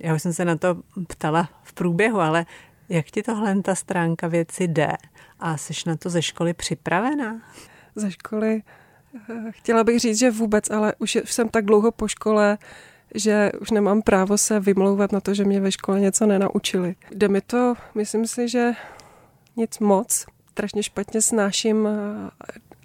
Já 0.00 0.14
už 0.14 0.22
jsem 0.22 0.32
se 0.32 0.44
na 0.44 0.56
to 0.56 0.76
ptala 1.08 1.48
v 1.62 1.72
průběhu, 1.72 2.20
ale 2.20 2.46
jak 2.88 3.06
ti 3.06 3.22
tohle 3.22 3.62
ta 3.62 3.74
stránka 3.74 4.28
věci 4.28 4.64
jde? 4.68 4.92
A 5.40 5.56
jsi 5.56 5.72
na 5.86 5.96
to 5.96 6.10
ze 6.10 6.22
školy 6.22 6.54
připravená? 6.54 7.42
Ze 7.94 8.10
školy 8.10 8.62
eh, 9.30 9.34
chtěla 9.50 9.84
bych 9.84 10.00
říct, 10.00 10.18
že 10.18 10.30
vůbec, 10.30 10.70
ale 10.70 10.94
už 10.98 11.18
jsem 11.24 11.48
tak 11.48 11.64
dlouho 11.64 11.92
po 11.92 12.08
škole, 12.08 12.58
že 13.14 13.52
už 13.60 13.70
nemám 13.70 14.02
právo 14.02 14.38
se 14.38 14.60
vymlouvat 14.60 15.12
na 15.12 15.20
to, 15.20 15.34
že 15.34 15.44
mě 15.44 15.60
ve 15.60 15.72
škole 15.72 16.00
něco 16.00 16.26
nenaučili. 16.26 16.96
Jde 17.10 17.28
mi 17.28 17.40
to, 17.40 17.74
myslím 17.94 18.26
si, 18.26 18.48
že 18.48 18.72
nic 19.56 19.78
moc. 19.78 20.26
Strašně 20.50 20.82
špatně 20.82 21.22
snáším 21.22 21.86
eh, 21.86 22.30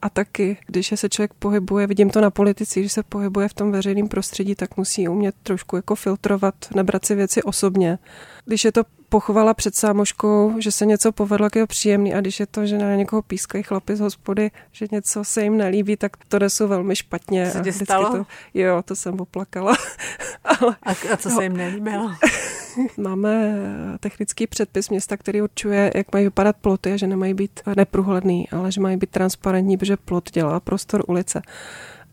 a 0.02 0.10
taky, 0.10 0.58
když 0.66 0.94
se 0.96 1.10
člověk 1.10 1.34
pohybuje, 1.34 1.88
vidím 1.88 2.10
to 2.10 2.22
na 2.22 2.30
politici, 2.30 2.80
když 2.80 2.94
se 2.94 3.04
pohybuje 3.04 3.48
v 3.48 3.54
tom 3.54 3.72
veřejném 3.72 4.08
prostředí, 4.08 4.56
tak 4.56 4.78
musí 4.78 5.08
umět 5.08 5.36
trošku 5.44 5.76
jako 5.76 5.96
filtrovat, 5.96 6.56
nebrat 6.76 7.06
si 7.06 7.16
věci 7.16 7.44
osobně. 7.44 8.00
Když 8.46 8.66
je 8.66 8.72
to 8.72 8.84
pochovala 9.14 9.54
před 9.54 9.76
sámoškou, 9.76 10.56
že 10.60 10.72
se 10.72 10.86
něco 10.86 11.12
povedlo, 11.12 11.46
jak 11.46 11.56
je 11.56 11.68
příjemný 11.68 12.14
a 12.14 12.22
když 12.22 12.40
je 12.40 12.46
to, 12.46 12.66
že 12.66 12.78
na 12.78 12.96
někoho 12.96 13.22
pískají 13.22 13.64
chlapi 13.64 13.96
z 13.96 14.00
hospody, 14.00 14.52
že 14.72 14.86
něco 14.92 15.24
se 15.24 15.44
jim 15.44 15.58
nelíbí, 15.58 15.98
tak 15.98 16.18
to 16.28 16.40
nesu 16.40 16.68
velmi 16.68 16.96
špatně. 16.96 17.52
Co 17.52 17.60
tě 17.60 17.74
stalo? 17.74 18.18
To, 18.18 18.26
jo, 18.54 18.82
to 18.86 18.96
jsem 18.96 19.20
oplakala. 19.20 19.78
Ale, 20.44 20.76
a, 20.84 20.92
a 21.14 21.18
co 21.18 21.30
no, 21.30 21.36
se 21.36 21.44
jim 21.44 21.58
nelíbilo? 21.58 22.12
Máme 22.98 23.56
technický 24.00 24.48
předpis 24.48 24.90
města, 24.90 25.18
který 25.18 25.42
určuje, 25.42 25.92
jak 25.96 26.14
mají 26.14 26.26
vypadat 26.26 26.56
ploty 26.62 26.94
a 26.94 26.98
že 26.98 27.08
nemají 27.08 27.34
být 27.34 27.60
neprůhledný, 27.76 28.50
ale 28.50 28.72
že 28.72 28.82
mají 28.82 28.98
být 28.98 29.10
transparentní, 29.10 29.78
protože 29.78 29.98
plot 29.98 30.32
dělá 30.32 30.60
prostor 30.60 31.04
ulice. 31.08 31.42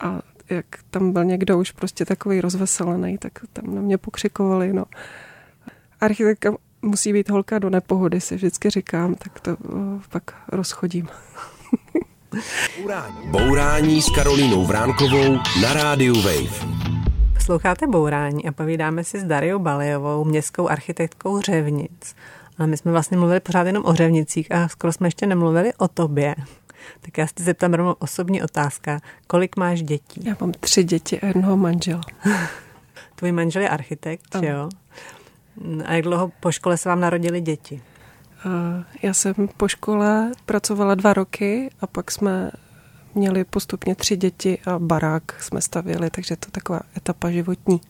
A 0.00 0.20
jak 0.50 0.66
tam 0.90 1.12
byl 1.12 1.24
někdo 1.24 1.58
už 1.58 1.70
prostě 1.70 2.04
takový 2.04 2.40
rozveselený, 2.40 3.18
tak 3.18 3.32
tam 3.52 3.74
na 3.74 3.80
mě 3.80 3.98
pokřikovali, 3.98 4.72
no. 4.72 4.84
Architektka 6.00 6.52
musí 6.82 7.12
být 7.12 7.30
holka 7.30 7.58
do 7.58 7.70
nepohody, 7.70 8.20
si 8.20 8.36
vždycky 8.36 8.70
říkám, 8.70 9.14
tak 9.14 9.40
to 9.40 9.56
uh, 9.56 10.00
pak 10.08 10.22
rozchodím. 10.48 11.08
Bourání. 12.80 13.16
Bourání 13.24 14.02
s 14.02 14.10
Karolínou 14.10 14.64
Vránkovou 14.64 15.36
na 15.62 15.72
rádiu 15.72 16.14
Wave. 16.22 16.80
Posloucháte 17.34 17.86
Bourání 17.86 18.48
a 18.48 18.52
povídáme 18.52 19.04
si 19.04 19.20
s 19.20 19.24
Dariou 19.24 19.58
Balejovou, 19.58 20.24
městskou 20.24 20.68
architektkou 20.68 21.40
Řevnic. 21.40 22.14
A 22.58 22.66
my 22.66 22.76
jsme 22.76 22.92
vlastně 22.92 23.16
mluvili 23.16 23.40
pořád 23.40 23.66
jenom 23.66 23.84
o 23.86 23.94
Řevnicích 23.94 24.52
a 24.52 24.68
skoro 24.68 24.92
jsme 24.92 25.06
ještě 25.06 25.26
nemluvili 25.26 25.72
o 25.78 25.88
tobě. 25.88 26.34
Tak 27.00 27.18
já 27.18 27.26
se 27.26 27.44
zeptám 27.44 27.74
rovnou 27.74 27.92
osobní 27.98 28.42
otázka. 28.42 29.00
Kolik 29.26 29.56
máš 29.56 29.82
dětí? 29.82 30.20
Já 30.24 30.36
mám 30.40 30.52
tři 30.52 30.84
děti 30.84 31.20
a 31.20 31.26
jednoho 31.26 31.56
manžela. 31.56 32.00
Tvůj 33.14 33.32
manžel 33.32 33.62
je 33.62 33.68
architekt, 33.68 34.36
ano. 34.36 34.48
jo? 34.48 34.68
A 35.84 35.92
jak 35.92 36.04
dlouho 36.04 36.32
po 36.40 36.52
škole 36.52 36.76
se 36.76 36.88
vám 36.88 37.00
narodili 37.00 37.40
děti? 37.40 37.82
Já 39.02 39.14
jsem 39.14 39.34
po 39.56 39.68
škole 39.68 40.32
pracovala 40.46 40.94
dva 40.94 41.12
roky 41.12 41.70
a 41.80 41.86
pak 41.86 42.10
jsme 42.10 42.50
měli 43.14 43.44
postupně 43.44 43.94
tři 43.94 44.16
děti 44.16 44.58
a 44.66 44.78
barák 44.78 45.42
jsme 45.42 45.60
stavěli, 45.60 46.10
takže 46.10 46.36
to 46.36 46.50
taková 46.50 46.80
etapa 46.96 47.30
životní. 47.30 47.80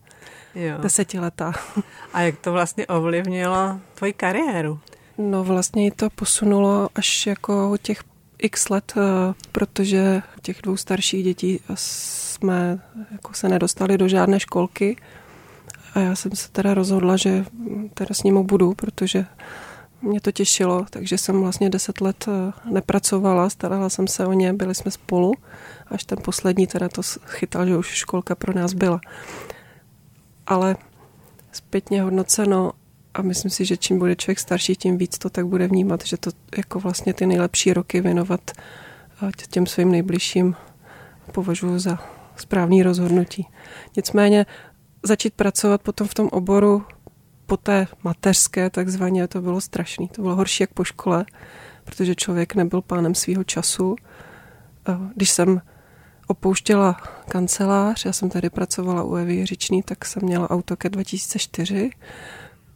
Jo. 0.55 0.79
Desetiletá. 0.79 1.53
A 2.13 2.21
jak 2.21 2.39
to 2.39 2.53
vlastně 2.53 2.87
ovlivnilo 2.87 3.81
tvoji 3.95 4.13
kariéru? 4.13 4.79
No 5.19 5.45
vlastně 5.45 5.85
ji 5.85 5.91
to 5.91 6.11
posunulo 6.11 6.89
až 6.95 7.27
jako 7.27 7.77
těch 7.83 8.03
x 8.39 8.69
let, 8.69 8.93
eh, 8.97 9.35
protože 9.53 10.23
těch 10.43 10.63
dvou 10.63 10.77
starších 10.77 11.25
dětí 11.25 11.61
jsme 11.75 12.79
jako 13.13 13.35
se 13.35 13.49
nedostali 13.49 13.99
do 13.99 14.09
žádné 14.09 14.41
školky 14.41 14.97
a 15.95 16.01
já 16.01 16.15
jsem 16.15 16.33
se 16.33 16.51
teda 16.51 16.75
rozhodla, 16.75 17.17
že 17.17 17.45
teda 17.95 18.15
s 18.15 18.23
ním 18.23 18.47
budu, 18.47 18.75
protože 18.75 19.27
mě 20.03 20.21
to 20.21 20.33
těšilo, 20.33 20.87
takže 20.91 21.19
jsem 21.19 21.41
vlastně 21.41 21.71
deset 21.71 22.01
let 22.01 22.29
eh, 22.29 22.53
nepracovala, 22.71 23.51
starala 23.51 23.89
jsem 23.89 24.09
se 24.09 24.27
o 24.27 24.33
ně, 24.33 24.53
byli 24.53 24.75
jsme 24.75 24.91
spolu, 24.91 25.33
až 25.87 26.05
ten 26.05 26.19
poslední 26.25 26.67
teda 26.67 26.89
to 26.89 27.03
chytal, 27.27 27.67
že 27.67 27.77
už 27.77 27.87
školka 27.87 28.35
pro 28.35 28.53
nás 28.53 28.73
byla. 28.73 29.01
Ale 30.47 30.77
zpětně 31.53 32.03
hodnoceno 32.03 32.73
a 33.15 33.23
myslím 33.23 33.51
si, 33.51 33.65
že 33.65 33.77
čím 33.77 33.99
bude 33.99 34.17
člověk 34.17 34.39
starší, 34.39 34.77
tím 34.77 34.99
víc 34.99 35.19
to 35.19 35.31
tak 35.31 35.47
bude 35.47 35.69
vnímat, 35.69 36.07
že 36.07 36.17
to 36.17 36.31
jako 36.57 36.81
vlastně 36.81 37.15
ty 37.15 37.27
nejlepší 37.27 37.73
roky 37.73 38.01
věnovat 38.01 38.51
eh, 39.23 39.31
těm 39.51 39.67
svým 39.67 39.91
nejbližším 39.91 40.57
považuji 41.33 41.79
za 41.79 41.99
správný 42.37 42.83
rozhodnutí. 42.83 43.47
Nicméně 43.97 44.47
začít 45.03 45.35
pracovat 45.35 45.83
potom 45.83 46.09
v 46.09 46.15
tom 46.15 46.29
oboru 46.33 46.85
po 47.47 47.57
té 47.57 47.87
mateřské 48.05 48.71
takzvaně 48.71 49.29
to 49.29 49.41
bylo 49.41 49.61
strašný. 49.61 50.09
To 50.09 50.23
bylo 50.23 50.37
horší 50.37 50.63
jak 50.63 50.73
po 50.73 50.85
škole, 50.85 51.27
protože 51.85 52.15
člověk 52.15 52.55
nebyl 52.55 52.83
pánem 52.83 53.15
svého 53.15 53.45
času. 53.45 53.97
Když 55.15 55.31
jsem 55.31 55.61
opouštěla 56.27 56.93
kancelář, 57.29 58.05
já 58.05 58.13
jsem 58.13 58.31
tady 58.31 58.51
pracovala 58.51 59.03
u 59.03 59.15
Evy 59.15 59.35
Jiřičný, 59.35 59.83
tak 59.83 60.05
jsem 60.05 60.23
měla 60.23 60.51
AutoCAD 60.51 60.93
2004, 60.93 61.91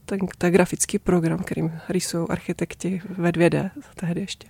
ten, 0.06 0.18
je 0.44 0.50
grafický 0.50 0.98
program, 0.98 1.38
kterým 1.38 1.72
rýsují 1.88 2.28
architekti 2.28 3.02
ve 3.08 3.30
2D 3.30 3.70
tehdy 3.94 4.20
ještě. 4.20 4.48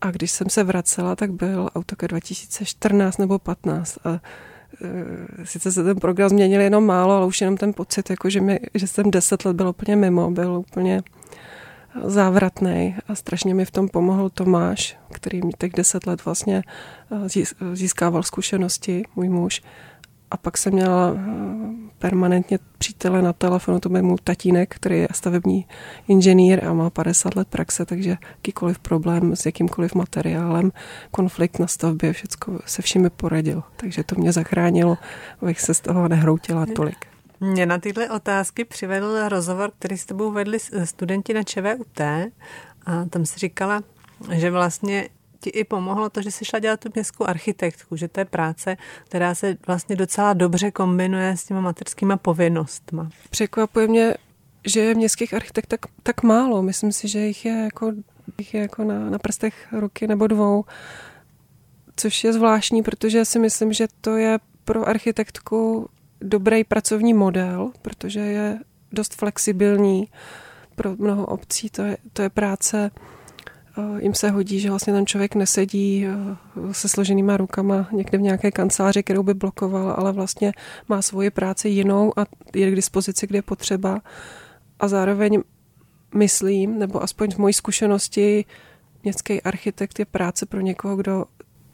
A 0.00 0.10
když 0.10 0.30
jsem 0.30 0.50
se 0.50 0.64
vracela, 0.64 1.16
tak 1.16 1.32
byl 1.32 1.70
AutoCAD 1.74 2.10
2014 2.10 3.18
nebo 3.18 3.38
15 3.38 3.98
a 4.04 4.10
Eh, 4.10 4.20
sice 5.44 5.72
se 5.72 5.84
ten 5.84 5.96
program 5.96 6.28
změnil 6.28 6.60
jenom 6.60 6.86
málo, 6.86 7.14
ale 7.14 7.26
už 7.26 7.40
jenom 7.40 7.56
ten 7.56 7.72
pocit, 7.72 8.10
jako 8.10 8.30
že, 8.30 8.40
mi, 8.40 8.60
že 8.74 8.86
jsem 8.86 9.10
deset 9.10 9.44
let 9.44 9.56
byl 9.56 9.68
úplně 9.68 9.96
mimo, 9.96 10.30
byl 10.30 10.52
úplně 10.54 11.02
závratný 12.04 12.96
a 13.08 13.14
strašně 13.14 13.54
mi 13.54 13.64
v 13.64 13.70
tom 13.70 13.88
pomohl 13.88 14.30
Tomáš, 14.30 14.98
který 15.12 15.42
mi 15.42 15.52
těch 15.58 15.72
deset 15.72 16.06
let 16.06 16.24
vlastně 16.24 16.62
eh, 17.26 17.74
získával 17.74 18.22
zkušenosti, 18.22 19.02
můj 19.16 19.28
muž. 19.28 19.62
A 20.30 20.36
pak 20.36 20.58
jsem 20.58 20.72
měla 20.72 21.14
eh, 21.16 21.20
permanentně 21.98 22.58
přítele 22.78 23.22
na 23.22 23.32
telefonu, 23.32 23.80
to 23.80 23.88
byl 23.88 24.02
můj 24.02 24.16
tatínek, 24.24 24.74
který 24.74 24.98
je 24.98 25.08
stavební 25.12 25.66
inženýr 26.08 26.64
a 26.64 26.72
má 26.72 26.90
50 26.90 27.36
let 27.36 27.48
praxe, 27.48 27.86
takže 27.86 28.16
jakýkoliv 28.30 28.78
problém 28.78 29.36
s 29.36 29.46
jakýmkoliv 29.46 29.94
materiálem, 29.94 30.72
konflikt 31.10 31.58
na 31.58 31.66
stavbě, 31.66 32.12
všechno 32.12 32.58
se 32.66 32.82
všemi 32.82 33.10
poradil. 33.10 33.62
Takže 33.76 34.04
to 34.04 34.14
mě 34.18 34.32
zachránilo, 34.32 34.98
abych 35.42 35.60
se 35.60 35.74
z 35.74 35.80
toho 35.80 36.08
nehroutila 36.08 36.66
tolik. 36.66 37.06
Mě 37.40 37.66
na 37.66 37.78
tyhle 37.78 38.10
otázky 38.10 38.64
přivedl 38.64 39.28
rozhovor, 39.28 39.70
který 39.78 39.98
s 39.98 40.06
tebou 40.06 40.30
vedli 40.30 40.58
studenti 40.84 41.34
na 41.34 41.42
ČVUT 41.42 42.00
a 42.00 43.04
tam 43.10 43.26
si 43.26 43.38
říkala, 43.38 43.82
že 44.32 44.50
vlastně 44.50 45.08
ti 45.40 45.50
i 45.50 45.64
pomohlo 45.64 46.10
to, 46.10 46.22
že 46.22 46.30
jsi 46.30 46.44
šla 46.44 46.58
dělat 46.58 46.80
tu 46.80 46.88
městskou 46.94 47.24
architektku, 47.24 47.96
že 47.96 48.08
to 48.08 48.20
je 48.20 48.24
práce, 48.24 48.76
která 49.04 49.34
se 49.34 49.56
vlastně 49.66 49.96
docela 49.96 50.32
dobře 50.32 50.70
kombinuje 50.70 51.36
s 51.36 51.44
těma 51.44 51.60
materskýma 51.60 52.16
povinnostma. 52.16 53.10
Překvapuje 53.30 53.88
mě, 53.88 54.14
že 54.66 54.80
je 54.80 54.94
městských 54.94 55.34
architekt 55.34 55.66
tak, 55.66 55.80
tak 56.02 56.22
málo. 56.22 56.62
Myslím 56.62 56.92
si, 56.92 57.08
že 57.08 57.18
jich 57.18 57.44
je 57.44 57.52
jako, 57.52 57.92
jich 58.38 58.54
je 58.54 58.60
jako 58.60 58.84
na, 58.84 59.10
na 59.10 59.18
prstech 59.18 59.68
ruky 59.72 60.06
nebo 60.06 60.26
dvou, 60.26 60.64
což 61.96 62.24
je 62.24 62.32
zvláštní, 62.32 62.82
protože 62.82 63.24
si 63.24 63.38
myslím, 63.38 63.72
že 63.72 63.88
to 64.00 64.16
je 64.16 64.38
pro 64.64 64.88
architektku 64.88 65.88
dobrý 66.20 66.64
pracovní 66.64 67.14
model, 67.14 67.72
protože 67.82 68.20
je 68.20 68.58
dost 68.92 69.14
flexibilní 69.14 70.08
pro 70.74 70.96
mnoho 70.96 71.26
obcí. 71.26 71.70
To 71.70 71.82
je, 71.82 71.96
to 72.12 72.22
je 72.22 72.30
práce, 72.30 72.90
jim 73.98 74.14
se 74.14 74.30
hodí, 74.30 74.60
že 74.60 74.70
vlastně 74.70 74.92
ten 74.92 75.06
člověk 75.06 75.34
nesedí 75.34 76.06
se 76.72 76.88
složenýma 76.88 77.36
rukama 77.36 77.88
někde 77.92 78.18
v 78.18 78.20
nějaké 78.20 78.50
kanceláři, 78.50 79.02
kterou 79.02 79.22
by 79.22 79.34
blokoval, 79.34 79.94
ale 79.98 80.12
vlastně 80.12 80.52
má 80.88 81.02
svoji 81.02 81.30
práci 81.30 81.68
jinou 81.68 82.18
a 82.18 82.26
je 82.54 82.70
k 82.70 82.76
dispozici, 82.76 83.26
kde 83.26 83.38
je 83.38 83.42
potřeba. 83.42 84.00
A 84.80 84.88
zároveň 84.88 85.42
myslím, 86.14 86.78
nebo 86.78 87.02
aspoň 87.02 87.30
v 87.30 87.38
mojí 87.38 87.54
zkušenosti, 87.54 88.44
městský 89.02 89.42
architekt 89.42 89.98
je 89.98 90.04
práce 90.04 90.46
pro 90.46 90.60
někoho, 90.60 90.96
kdo 90.96 91.24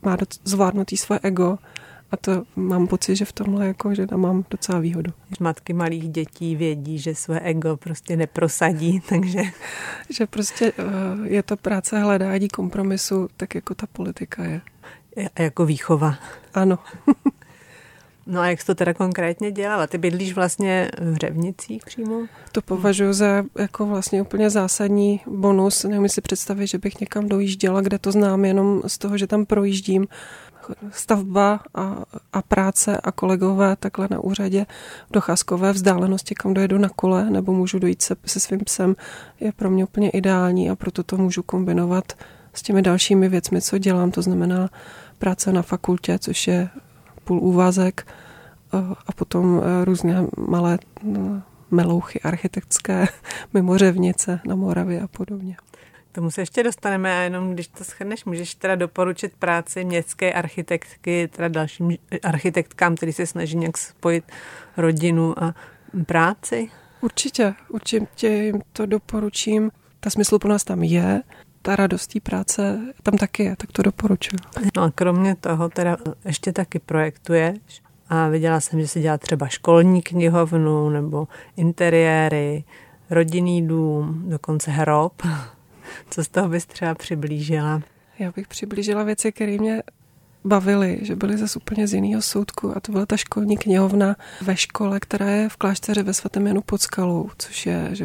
má 0.04 0.16
zvládnutý 0.44 0.96
své 0.96 1.18
ego 1.22 1.58
a 2.12 2.16
to 2.16 2.42
mám 2.57 2.87
pocit, 2.87 3.16
že 3.16 3.25
v 3.25 3.33
tomhle 3.33 3.66
jako 3.66 3.94
žena 3.94 4.16
mám 4.16 4.44
docela 4.51 4.79
výhodu. 4.79 5.12
Matky 5.40 5.72
malých 5.72 6.09
dětí 6.09 6.57
vědí, 6.57 6.99
že 6.99 7.14
své 7.14 7.41
ego 7.41 7.76
prostě 7.76 8.16
neprosadí, 8.16 9.01
takže... 9.09 9.43
že 10.11 10.26
prostě 10.26 10.72
eh, 10.78 11.28
je 11.28 11.43
to 11.43 11.57
práce 11.57 11.99
hledání 11.99 12.49
kompromisu, 12.49 13.28
tak 13.36 13.55
jako 13.55 13.74
ta 13.74 13.86
politika 13.86 14.45
je. 14.45 14.61
A 15.36 15.43
jako 15.43 15.66
výchova. 15.66 16.14
Ano. 16.55 16.78
No 18.26 18.41
a 18.41 18.47
jak 18.47 18.61
jsi 18.61 18.66
to 18.66 18.74
teda 18.74 18.95
konkrétně 18.95 19.51
dělala? 19.51 19.86
Ty 19.86 19.99
bydlíš 19.99 20.34
vlastně 20.34 20.91
v 21.01 21.16
Řevnicích 21.16 21.84
přímo? 21.84 22.26
To 22.53 22.62
považuji 22.62 23.12
za 23.12 23.45
jako 23.59 23.86
vlastně 23.86 24.22
úplně 24.22 24.51
zásadní 24.51 25.20
bonus. 25.26 25.84
Nevím 25.84 26.09
si 26.09 26.20
představit, 26.20 26.66
že 26.66 26.78
bych 26.78 27.01
někam 27.01 27.28
dojížděla, 27.28 27.80
kde 27.80 27.99
to 27.99 28.12
znám 28.12 28.45
jenom 28.45 28.82
z 28.86 28.99
toho, 28.99 29.18
že 29.18 29.26
tam 29.26 29.47
projíždím. 29.47 30.07
Stavba 30.90 31.60
a, 31.74 31.96
a 32.32 32.42
práce 32.42 32.96
a 32.96 33.12
kolegové 33.12 33.76
takhle 33.76 34.08
na 34.10 34.20
úřadě 34.20 34.66
v 35.08 35.12
docházkové 35.12 35.72
vzdálenosti, 35.72 36.34
kam 36.34 36.54
dojedu 36.54 36.78
na 36.78 36.88
kole 36.88 37.30
nebo 37.30 37.52
můžu 37.52 37.78
dojít 37.78 38.02
se, 38.02 38.16
se 38.26 38.40
svým 38.40 38.60
psem, 38.60 38.96
je 39.40 39.52
pro 39.52 39.70
mě 39.70 39.84
úplně 39.84 40.10
ideální 40.10 40.70
a 40.70 40.76
proto 40.76 41.02
to 41.02 41.16
můžu 41.16 41.42
kombinovat 41.42 42.12
s 42.54 42.62
těmi 42.62 42.82
dalšími 42.82 43.28
věcmi, 43.28 43.62
co 43.62 43.78
dělám. 43.78 44.10
To 44.10 44.22
znamená 44.22 44.70
práce 45.18 45.52
na 45.52 45.62
fakultě, 45.62 46.18
což 46.18 46.46
je 46.48 46.68
půl 47.24 47.38
úvazek 47.38 48.06
a 49.06 49.12
potom 49.12 49.62
e, 49.64 49.84
různé 49.84 50.26
malé 50.48 50.78
no, 51.02 51.42
melouchy 51.70 52.20
architektské, 52.20 53.08
mimořevnice 53.54 54.40
na 54.46 54.54
Moravě 54.54 55.00
a 55.00 55.06
podobně. 55.06 55.56
K 56.12 56.14
tomu 56.14 56.30
se 56.30 56.42
ještě 56.42 56.62
dostaneme 56.62 57.18
a 57.18 57.20
jenom 57.20 57.54
když 57.54 57.68
to 57.68 57.84
schrneš, 57.84 58.24
můžeš 58.24 58.54
teda 58.54 58.74
doporučit 58.74 59.32
práci 59.38 59.84
městské 59.84 60.32
architektky, 60.32 61.28
teda 61.28 61.48
dalším 61.48 61.96
architektkám, 62.22 62.96
který 62.96 63.12
se 63.12 63.26
snaží 63.26 63.56
nějak 63.56 63.78
spojit 63.78 64.24
rodinu 64.76 65.44
a 65.44 65.54
práci? 66.06 66.68
Určitě, 67.00 67.54
určitě 67.68 68.28
jim 68.28 68.62
to 68.72 68.86
doporučím. 68.86 69.70
Ta 70.00 70.10
smysluplnost 70.10 70.66
tam 70.66 70.82
je, 70.82 71.22
ta 71.62 71.76
radost 71.76 72.06
té 72.06 72.20
práce 72.20 72.80
tam 73.02 73.18
taky 73.18 73.44
je, 73.44 73.56
tak 73.56 73.72
to 73.72 73.82
doporučuji. 73.82 74.38
No 74.76 74.82
a 74.82 74.90
kromě 74.90 75.36
toho 75.36 75.68
teda 75.68 75.96
ještě 76.24 76.52
taky 76.52 76.78
projektuješ 76.78 77.82
a 78.08 78.28
viděla 78.28 78.60
jsem, 78.60 78.80
že 78.80 78.88
se 78.88 79.00
dělá 79.00 79.18
třeba 79.18 79.48
školní 79.48 80.02
knihovnu 80.02 80.90
nebo 80.90 81.28
interiéry, 81.56 82.64
rodinný 83.10 83.68
dům, 83.68 84.24
dokonce 84.26 84.70
hrob. 84.70 85.22
Co 86.11 86.24
z 86.24 86.28
toho 86.28 86.49
bys 86.49 86.66
třeba 86.66 86.95
přiblížila? 86.95 87.82
Já 88.18 88.32
bych 88.32 88.49
přiblížila 88.49 89.03
věci, 89.03 89.32
které 89.32 89.59
mě 89.59 89.82
bavili, 90.45 90.99
že 91.03 91.16
byli 91.16 91.38
zase 91.38 91.59
úplně 91.59 91.86
z 91.86 91.95
jiného 91.95 92.22
soudku 92.22 92.76
a 92.76 92.80
to 92.80 92.93
byla 92.93 93.07
ta 93.07 93.16
školní 93.16 93.57
knihovna 93.57 94.16
ve 94.43 94.57
škole, 94.57 95.01
která 95.01 95.30
je 95.30 95.49
v 95.49 95.57
klášteře 95.57 96.03
ve 96.03 96.14
svatém 96.14 96.47
Janu 96.47 96.61
pod 96.61 96.80
Skalou, 96.80 97.30
což 97.38 97.66
je 97.66 97.88
že, 97.93 98.05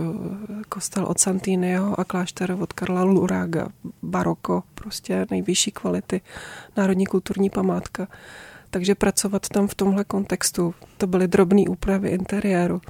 kostel 0.69 1.05
od 1.05 1.19
Santýnyho 1.19 1.99
a 1.99 2.03
klášter 2.03 2.51
od 2.59 2.73
Karla 2.73 3.03
Luraga, 3.03 3.67
baroko, 4.01 4.63
prostě 4.75 5.25
nejvyšší 5.31 5.71
kvality, 5.71 6.21
národní 6.77 7.05
kulturní 7.05 7.49
památka. 7.49 8.07
Takže 8.69 8.95
pracovat 8.95 9.49
tam 9.49 9.67
v 9.67 9.75
tomhle 9.75 10.03
kontextu, 10.03 10.75
to 10.97 11.07
byly 11.07 11.27
drobné 11.27 11.61
úpravy 11.69 12.09
interiéru. 12.09 12.81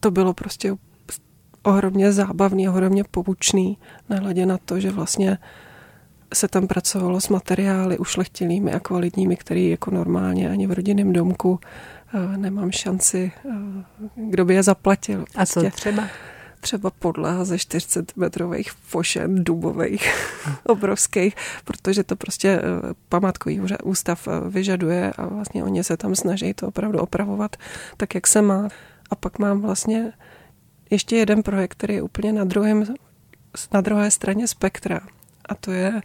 To 0.00 0.10
bylo 0.10 0.34
prostě 0.34 0.76
ohromně 1.62 2.12
zábavný, 2.12 2.68
ohromně 2.68 3.04
poučný, 3.10 3.78
nehledě 4.08 4.46
na 4.46 4.58
to, 4.58 4.80
že 4.80 4.90
vlastně 4.90 5.38
se 6.34 6.48
tam 6.48 6.66
pracovalo 6.66 7.20
s 7.20 7.28
materiály 7.28 7.98
ušlechtilými 7.98 8.72
a 8.72 8.80
kvalitními, 8.80 9.36
který 9.36 9.70
jako 9.70 9.90
normálně 9.90 10.50
ani 10.50 10.66
v 10.66 10.72
rodinném 10.72 11.12
domku 11.12 11.60
eh, 12.14 12.36
nemám 12.36 12.72
šanci, 12.72 13.32
eh, 13.36 13.50
kdo 14.16 14.44
by 14.44 14.54
je 14.54 14.62
zaplatil. 14.62 15.24
A 15.36 15.46
co 15.46 15.60
prostě 15.60 15.70
třeba? 15.70 16.08
Třeba 16.60 16.90
podlaha 16.90 17.44
ze 17.44 17.58
40 17.58 18.16
metrových 18.16 18.70
fošen 18.72 19.44
dubových, 19.44 20.14
obrovských, 20.66 21.36
protože 21.64 22.04
to 22.04 22.16
prostě 22.16 22.48
eh, 22.48 22.62
památkový 23.08 23.60
ústav 23.84 24.28
vyžaduje 24.48 25.12
a 25.16 25.26
vlastně 25.26 25.64
oni 25.64 25.84
se 25.84 25.96
tam 25.96 26.14
snaží 26.14 26.54
to 26.54 26.68
opravdu 26.68 26.98
opravovat 26.98 27.56
tak, 27.96 28.14
jak 28.14 28.26
se 28.26 28.42
má. 28.42 28.68
A 29.10 29.16
pak 29.16 29.38
mám 29.38 29.60
vlastně 29.60 30.12
ještě 30.90 31.16
jeden 31.16 31.42
projekt, 31.42 31.70
který 31.70 31.94
je 31.94 32.02
úplně 32.02 32.32
na, 32.32 32.44
druhém, 32.44 32.84
na 33.72 33.80
druhé 33.80 34.10
straně 34.10 34.48
spektra 34.48 35.00
a 35.48 35.54
to 35.54 35.72
je 35.72 36.00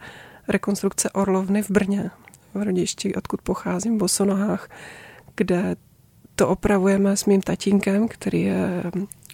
rekonstrukce 0.47 1.09
Orlovny 1.09 1.63
v 1.63 1.69
Brně, 1.69 2.11
v 2.53 2.61
rodišti, 2.61 3.15
odkud 3.15 3.41
pocházím, 3.41 3.95
v 3.95 3.99
Bosonohách, 3.99 4.69
kde 5.35 5.75
to 6.35 6.47
opravujeme 6.47 7.17
s 7.17 7.25
mým 7.25 7.41
tatínkem, 7.41 8.07
který 8.07 8.41
je 8.41 8.83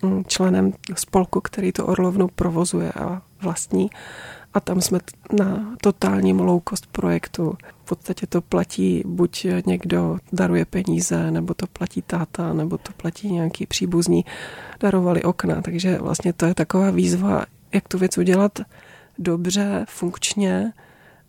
mm, 0.03 0.23
členem 0.25 0.73
spolku, 0.95 1.41
který 1.41 1.71
to 1.71 1.85
Orlovnu 1.85 2.27
provozuje 2.27 2.91
a 2.91 3.21
vlastní. 3.41 3.89
A 4.53 4.59
tam 4.59 4.81
jsme 4.81 4.99
na 5.39 5.75
totálním 5.81 6.39
low 6.39 6.61
cost 6.69 6.87
projektu. 6.87 7.57
V 7.83 7.89
podstatě 7.89 8.27
to 8.27 8.41
platí 8.41 9.03
buď 9.05 9.47
někdo 9.65 10.17
daruje 10.33 10.65
peníze, 10.65 11.31
nebo 11.31 11.53
to 11.53 11.67
platí 11.67 12.01
táta, 12.01 12.53
nebo 12.53 12.77
to 12.77 12.91
platí 12.97 13.31
nějaký 13.31 13.65
příbuzní. 13.65 14.25
Darovali 14.79 15.23
okna, 15.23 15.61
takže 15.61 15.97
vlastně 15.97 16.33
to 16.33 16.45
je 16.45 16.55
taková 16.55 16.91
výzva, 16.91 17.45
jak 17.73 17.87
tu 17.87 17.97
věc 17.97 18.17
udělat 18.17 18.59
dobře, 19.19 19.85
funkčně, 19.89 20.73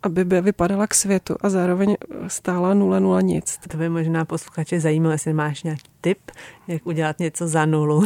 aby 0.03 0.25
by 0.25 0.41
vypadala 0.41 0.87
k 0.87 0.95
světu 0.95 1.37
a 1.41 1.51
zároveň 1.51 1.97
stála 2.27 2.75
nula 2.75 2.99
nula 2.99 3.21
nic. 3.21 3.59
To 3.69 3.77
by 3.79 3.89
možná 3.89 4.25
posluchače 4.25 4.81
zajímalo, 4.81 5.13
jestli 5.13 5.33
máš 5.33 5.63
nějaký 5.63 5.91
tip, 6.01 6.19
jak 6.69 6.87
udělat 6.87 7.19
něco 7.19 7.49
za 7.49 7.67
nulu. 7.67 8.05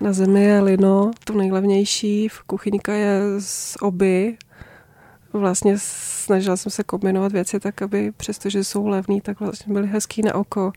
Na 0.00 0.12
zemi 0.12 0.44
je 0.44 0.60
lino, 0.60 1.10
to 1.24 1.32
nejlevnější, 1.32 2.28
kuchyňka 2.46 2.92
je 2.92 3.20
z 3.38 3.76
oby. 3.80 4.36
Vlastně 5.38 5.74
snažila 5.78 6.56
jsem 6.56 6.72
se 6.72 6.84
kombinovat 6.84 7.32
věci 7.32 7.60
tak, 7.60 7.82
aby 7.82 8.12
přestože 8.16 8.64
jsou 8.64 8.86
levný, 8.86 9.20
tak 9.20 9.40
vlastně 9.40 9.72
byly 9.72 9.86
hezký 9.86 10.22
na 10.22 10.34
oko 10.34 10.72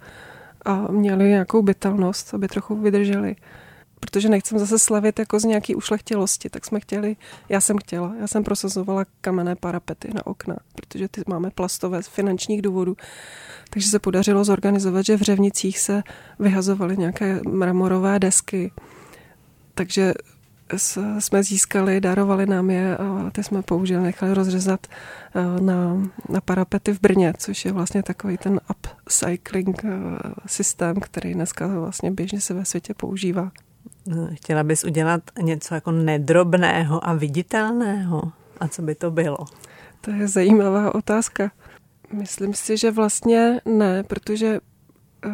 a 0.65 0.91
měly 0.91 1.29
nějakou 1.29 1.61
bytelnost, 1.61 2.33
aby 2.33 2.47
trochu 2.47 2.75
vydržely 2.75 3.35
protože 3.99 4.29
nechcem 4.29 4.59
zase 4.59 4.79
slavit 4.79 5.19
jako 5.19 5.39
z 5.39 5.43
nějaký 5.43 5.75
ušlechtilosti, 5.75 6.49
tak 6.49 6.65
jsme 6.65 6.79
chtěli, 6.79 7.15
já 7.49 7.61
jsem 7.61 7.77
chtěla, 7.77 8.15
já 8.19 8.27
jsem 8.27 8.43
prosazovala 8.43 9.05
kamenné 9.21 9.55
parapety 9.55 10.13
na 10.13 10.27
okna, 10.27 10.55
protože 10.75 11.07
ty 11.07 11.21
máme 11.27 11.49
plastové 11.51 12.03
z 12.03 12.07
finančních 12.07 12.61
důvodů. 12.61 12.95
Takže 13.69 13.89
se 13.89 13.99
podařilo 13.99 14.43
zorganizovat, 14.43 15.05
že 15.05 15.17
v 15.17 15.21
Řevnicích 15.21 15.79
se 15.79 16.03
vyhazovaly 16.39 16.97
nějaké 16.97 17.39
mramorové 17.49 18.19
desky, 18.19 18.71
takže 19.73 20.13
jsme 21.19 21.43
získali, 21.43 22.01
darovali 22.01 22.45
nám 22.45 22.69
je 22.69 22.97
a 22.97 23.29
ty 23.31 23.43
jsme 23.43 23.61
použili, 23.61 24.03
nechali 24.03 24.33
rozřezat 24.33 24.87
eh, 24.87 25.61
na, 25.61 26.09
na 26.29 26.41
parapety 26.41 26.93
v 26.93 27.01
Brně, 27.01 27.33
což 27.37 27.65
je 27.65 27.71
vlastně 27.71 28.03
takový 28.03 28.37
ten 28.37 28.59
upcycling 28.69 29.85
eh, 29.85 29.89
systém, 30.45 30.95
který 30.95 31.33
dneska 31.33 31.67
vlastně 31.67 32.11
běžně 32.11 32.41
se 32.41 32.53
ve 32.53 32.65
světě 32.65 32.93
používá. 32.93 33.51
Chtěla 34.33 34.63
bys 34.63 34.83
udělat 34.83 35.21
něco 35.41 35.75
jako 35.75 35.91
nedrobného 35.91 37.07
a 37.07 37.13
viditelného? 37.13 38.31
A 38.59 38.67
co 38.67 38.81
by 38.81 38.95
to 38.95 39.11
bylo? 39.11 39.37
To 40.01 40.11
je 40.11 40.27
zajímavá 40.27 40.95
otázka. 40.95 41.51
Myslím 42.13 42.53
si, 42.53 42.77
že 42.77 42.91
vlastně 42.91 43.61
ne, 43.65 44.03
protože 44.03 44.59
uh, 45.25 45.33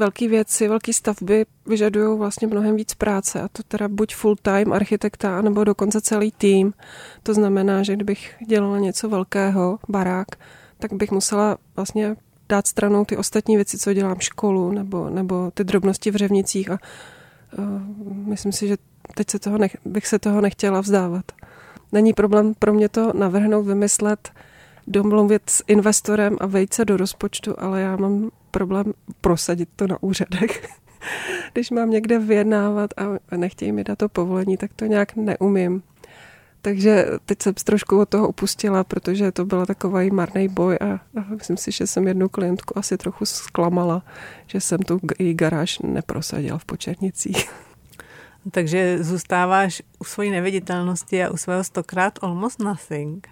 velké 0.00 0.28
věci, 0.28 0.68
velké 0.68 0.92
stavby 0.92 1.46
vyžadují 1.66 2.18
vlastně 2.18 2.46
mnohem 2.46 2.76
víc 2.76 2.94
práce 2.94 3.40
a 3.40 3.48
to 3.48 3.62
teda 3.62 3.88
buď 3.88 4.14
full 4.14 4.36
time 4.36 4.72
architekta, 4.72 5.42
nebo 5.42 5.64
dokonce 5.64 6.00
celý 6.00 6.32
tým. 6.32 6.72
To 7.22 7.34
znamená, 7.34 7.82
že 7.82 7.96
kdybych 7.96 8.34
dělala 8.46 8.78
něco 8.78 9.08
velkého, 9.08 9.78
barák, 9.88 10.28
tak 10.78 10.92
bych 10.92 11.10
musela 11.10 11.58
vlastně 11.76 12.16
dát 12.48 12.66
stranou 12.66 13.04
ty 13.04 13.16
ostatní 13.16 13.56
věci, 13.56 13.78
co 13.78 13.92
dělám 13.92 14.20
školu, 14.20 14.72
nebo, 14.72 15.10
nebo 15.10 15.50
ty 15.50 15.64
drobnosti 15.64 16.10
v 16.10 16.16
řevnicích 16.16 16.70
a 16.70 16.78
Eh, 17.58 17.80
myslím 18.26 18.52
si, 18.52 18.68
že 18.68 18.76
teď 19.14 19.30
se 19.30 19.38
toho 19.38 19.58
nech, 19.58 19.76
bych 19.84 20.06
se 20.06 20.18
toho 20.18 20.40
nechtěla 20.40 20.80
vzdávat. 20.80 21.24
Není 21.92 22.12
problém 22.12 22.54
pro 22.58 22.74
mě 22.74 22.88
to 22.88 23.12
navrhnout, 23.12 23.66
vymyslet, 23.66 24.32
domluvit 24.86 25.50
s 25.50 25.64
investorem 25.66 26.36
a 26.40 26.46
vejít 26.46 26.74
se 26.74 26.84
do 26.84 26.96
rozpočtu, 26.96 27.54
ale 27.58 27.80
já 27.80 27.96
mám 27.96 28.30
problém 28.50 28.92
prosadit 29.20 29.68
to 29.76 29.86
na 29.86 30.02
úřadech. 30.02 30.68
Když 31.52 31.70
mám 31.70 31.90
někde 31.90 32.18
vyjednávat 32.18 32.90
a 32.98 33.36
nechtějí 33.36 33.72
mi 33.72 33.84
dát 33.84 33.98
to 33.98 34.08
povolení, 34.08 34.56
tak 34.56 34.70
to 34.76 34.84
nějak 34.84 35.16
neumím. 35.16 35.82
Takže 36.62 37.06
teď 37.26 37.42
jsem 37.42 37.54
trošku 37.54 38.00
od 38.00 38.08
toho 38.08 38.28
upustila, 38.28 38.84
protože 38.84 39.32
to 39.32 39.44
byl 39.44 39.66
takový 39.66 40.10
marný 40.10 40.48
boj 40.48 40.78
a, 40.80 40.86
a 40.92 41.34
myslím 41.36 41.56
si, 41.56 41.72
že 41.72 41.86
jsem 41.86 42.08
jednu 42.08 42.28
klientku 42.28 42.78
asi 42.78 42.96
trochu 42.96 43.26
zklamala, 43.26 44.02
že 44.46 44.60
jsem 44.60 44.78
tu 44.78 45.00
její 45.18 45.34
garáž 45.34 45.78
neprosadila 45.78 46.58
v 46.58 46.64
Počernicích. 46.64 47.52
Takže 48.50 49.04
zůstáváš 49.04 49.82
u 49.98 50.04
svojí 50.04 50.30
neviditelnosti 50.30 51.24
a 51.24 51.30
u 51.30 51.36
svého 51.36 51.64
stokrát 51.64 52.18
almost 52.22 52.58
nothing. 52.58 53.28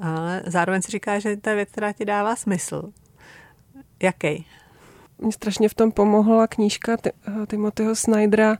Ale 0.00 0.42
zároveň 0.46 0.82
si 0.82 0.90
říká, 0.90 1.18
že 1.18 1.36
to 1.36 1.48
je 1.50 1.56
věc, 1.56 1.68
která 1.68 1.92
ti 1.92 2.04
dává 2.04 2.36
smysl. 2.36 2.92
Jaký? 4.04 4.46
Mě 5.18 5.32
strašně 5.32 5.68
v 5.68 5.74
tom 5.74 5.92
pomohla 5.92 6.46
knížka 6.46 6.96
Timothyho 7.46 7.96
Snydera 7.96 8.58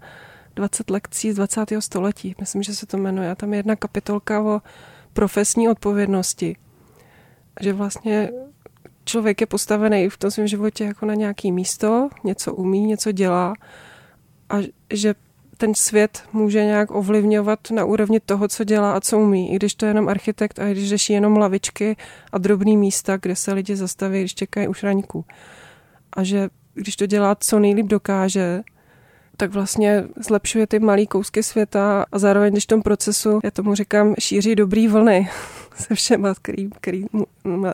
20 0.57 0.90
lekcí 0.90 1.32
z 1.32 1.34
20. 1.34 1.61
století. 1.78 2.34
Myslím, 2.40 2.62
že 2.62 2.74
se 2.74 2.86
to 2.86 2.97
jmenuje. 2.97 3.30
A 3.30 3.34
tam 3.34 3.53
je 3.53 3.59
jedna 3.59 3.76
kapitolka 3.76 4.42
o 4.42 4.62
profesní 5.12 5.68
odpovědnosti. 5.68 6.57
Že 7.61 7.72
vlastně 7.72 8.30
člověk 9.05 9.40
je 9.40 9.47
postavený 9.47 10.09
v 10.09 10.16
tom 10.16 10.30
svém 10.30 10.47
životě 10.47 10.84
jako 10.84 11.07
na 11.07 11.14
nějaký 11.14 11.53
místo, 11.53 12.09
něco 12.24 12.55
umí, 12.55 12.86
něco 12.86 13.12
dělá 13.12 13.55
a 14.51 14.57
že 14.92 15.14
ten 15.57 15.74
svět 15.74 16.22
může 16.32 16.64
nějak 16.64 16.90
ovlivňovat 16.90 17.70
na 17.70 17.84
úrovni 17.84 18.20
toho, 18.20 18.48
co 18.48 18.64
dělá 18.64 18.92
a 18.92 19.00
co 19.00 19.18
umí. 19.18 19.52
I 19.52 19.57
když 19.57 19.74
to 19.74 19.86
je 19.86 19.90
jenom 19.90 20.09
architekt 20.09 20.59
a 20.59 20.68
i 20.68 20.72
když 20.72 20.88
řeší 20.88 21.12
jenom 21.12 21.36
lavičky 21.36 21.96
a 22.32 22.38
drobný 22.38 22.76
místa, 22.76 23.16
kde 23.16 23.36
se 23.36 23.52
lidi 23.52 23.76
zastaví, 23.76 24.20
když 24.20 24.34
čekají 24.34 24.68
už 24.68 24.82
raňku. 24.82 25.24
A 26.12 26.22
že 26.22 26.48
když 26.74 26.96
to 26.96 27.07
dělá 27.07 27.34
co 27.34 27.59
nejlíp 27.59 27.86
dokáže, 27.86 28.62
tak 29.36 29.50
vlastně 29.50 30.05
zlepšuje 30.16 30.66
ty 30.66 30.78
malý 30.78 31.07
kousky 31.07 31.42
světa 31.42 32.05
a 32.12 32.18
zároveň, 32.18 32.52
když 32.52 32.64
v 32.64 32.66
tom 32.66 32.82
procesu, 32.82 33.40
já 33.44 33.50
tomu 33.50 33.74
říkám, 33.74 34.14
šíří 34.18 34.55
dobrý 34.55 34.88
vlny 34.88 35.30
se 35.76 35.94
všema, 35.94 36.34
který, 36.34 36.70
který 36.70 37.05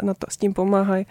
na 0.03 0.15
to 0.15 0.27
s 0.29 0.37
tím 0.37 0.55
pomáhají, 0.55 1.07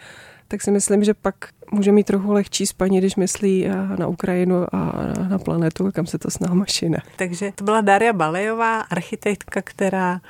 tak 0.50 0.62
si 0.62 0.72
myslím, 0.72 1.04
že 1.04 1.14
pak 1.14 1.36
může 1.72 1.92
mít 1.92 2.04
trochu 2.04 2.32
lehčí 2.32 2.66
spaní, 2.66 2.98
když 2.98 3.16
myslí 3.16 3.66
eh, 3.66 3.72
na 3.98 4.08
Ukrajinu 4.08 4.76
a 4.76 4.94
na 5.30 5.40
planetu, 5.40 5.92
kam 5.92 6.06
se 6.06 6.18
to 6.18 6.32
s 6.32 6.40
náma 6.40 6.66
šine. 6.66 6.98
Takže 7.16 7.52
to 7.56 7.64
byla 7.64 7.82
Daria 7.82 8.14
Balejová, 8.14 8.82
architektka, 8.82 9.62
která 9.62 10.22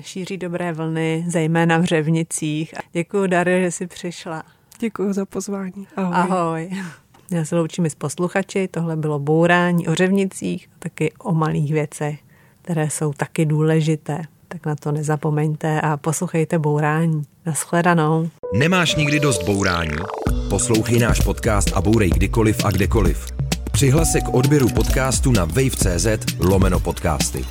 šíří 0.00 0.36
dobré 0.36 0.72
vlny, 0.72 1.24
zejména 1.28 1.78
v 1.78 1.84
Řevnicích. 1.84 2.74
Děkuji, 2.92 3.26
Daria, 3.26 3.60
že 3.60 3.70
jsi 3.70 3.86
přišla. 3.86 4.42
Děkuji 4.78 5.12
za 5.12 5.26
pozvání. 5.26 5.86
Ahoj. 5.96 6.14
Ahoj. 6.14 6.70
Já 7.30 7.44
se 7.44 7.56
loučím 7.56 7.86
s 7.86 7.94
posluchači, 7.94 8.68
tohle 8.68 8.96
bylo 8.96 9.18
bourání 9.18 9.88
o 9.88 9.94
řevnicích, 9.94 10.68
taky 10.78 11.12
o 11.18 11.34
malých 11.34 11.72
věcech, 11.72 12.18
které 12.62 12.90
jsou 12.90 13.12
taky 13.12 13.46
důležité. 13.46 14.22
Tak 14.48 14.66
na 14.66 14.76
to 14.76 14.92
nezapomeňte 14.92 15.80
a 15.80 15.96
poslouchejte 15.96 16.58
bourání. 16.58 17.22
Naschledanou. 17.46 18.30
Nemáš 18.54 18.94
nikdy 18.94 19.20
dost 19.20 19.42
bourání? 19.42 19.96
Poslouchej 20.50 20.98
náš 20.98 21.20
podcast 21.20 21.72
a 21.74 21.80
bourej 21.80 22.10
kdykoliv 22.10 22.64
a 22.64 22.70
kdekoliv. 22.70 23.26
Přihlas 23.72 24.12
se 24.12 24.20
k 24.20 24.34
odběru 24.34 24.68
podcastu 24.68 25.32
na 25.32 25.44
wave.cz 25.44 26.06
lomeno 26.38 26.80
podcasty. 26.80 27.44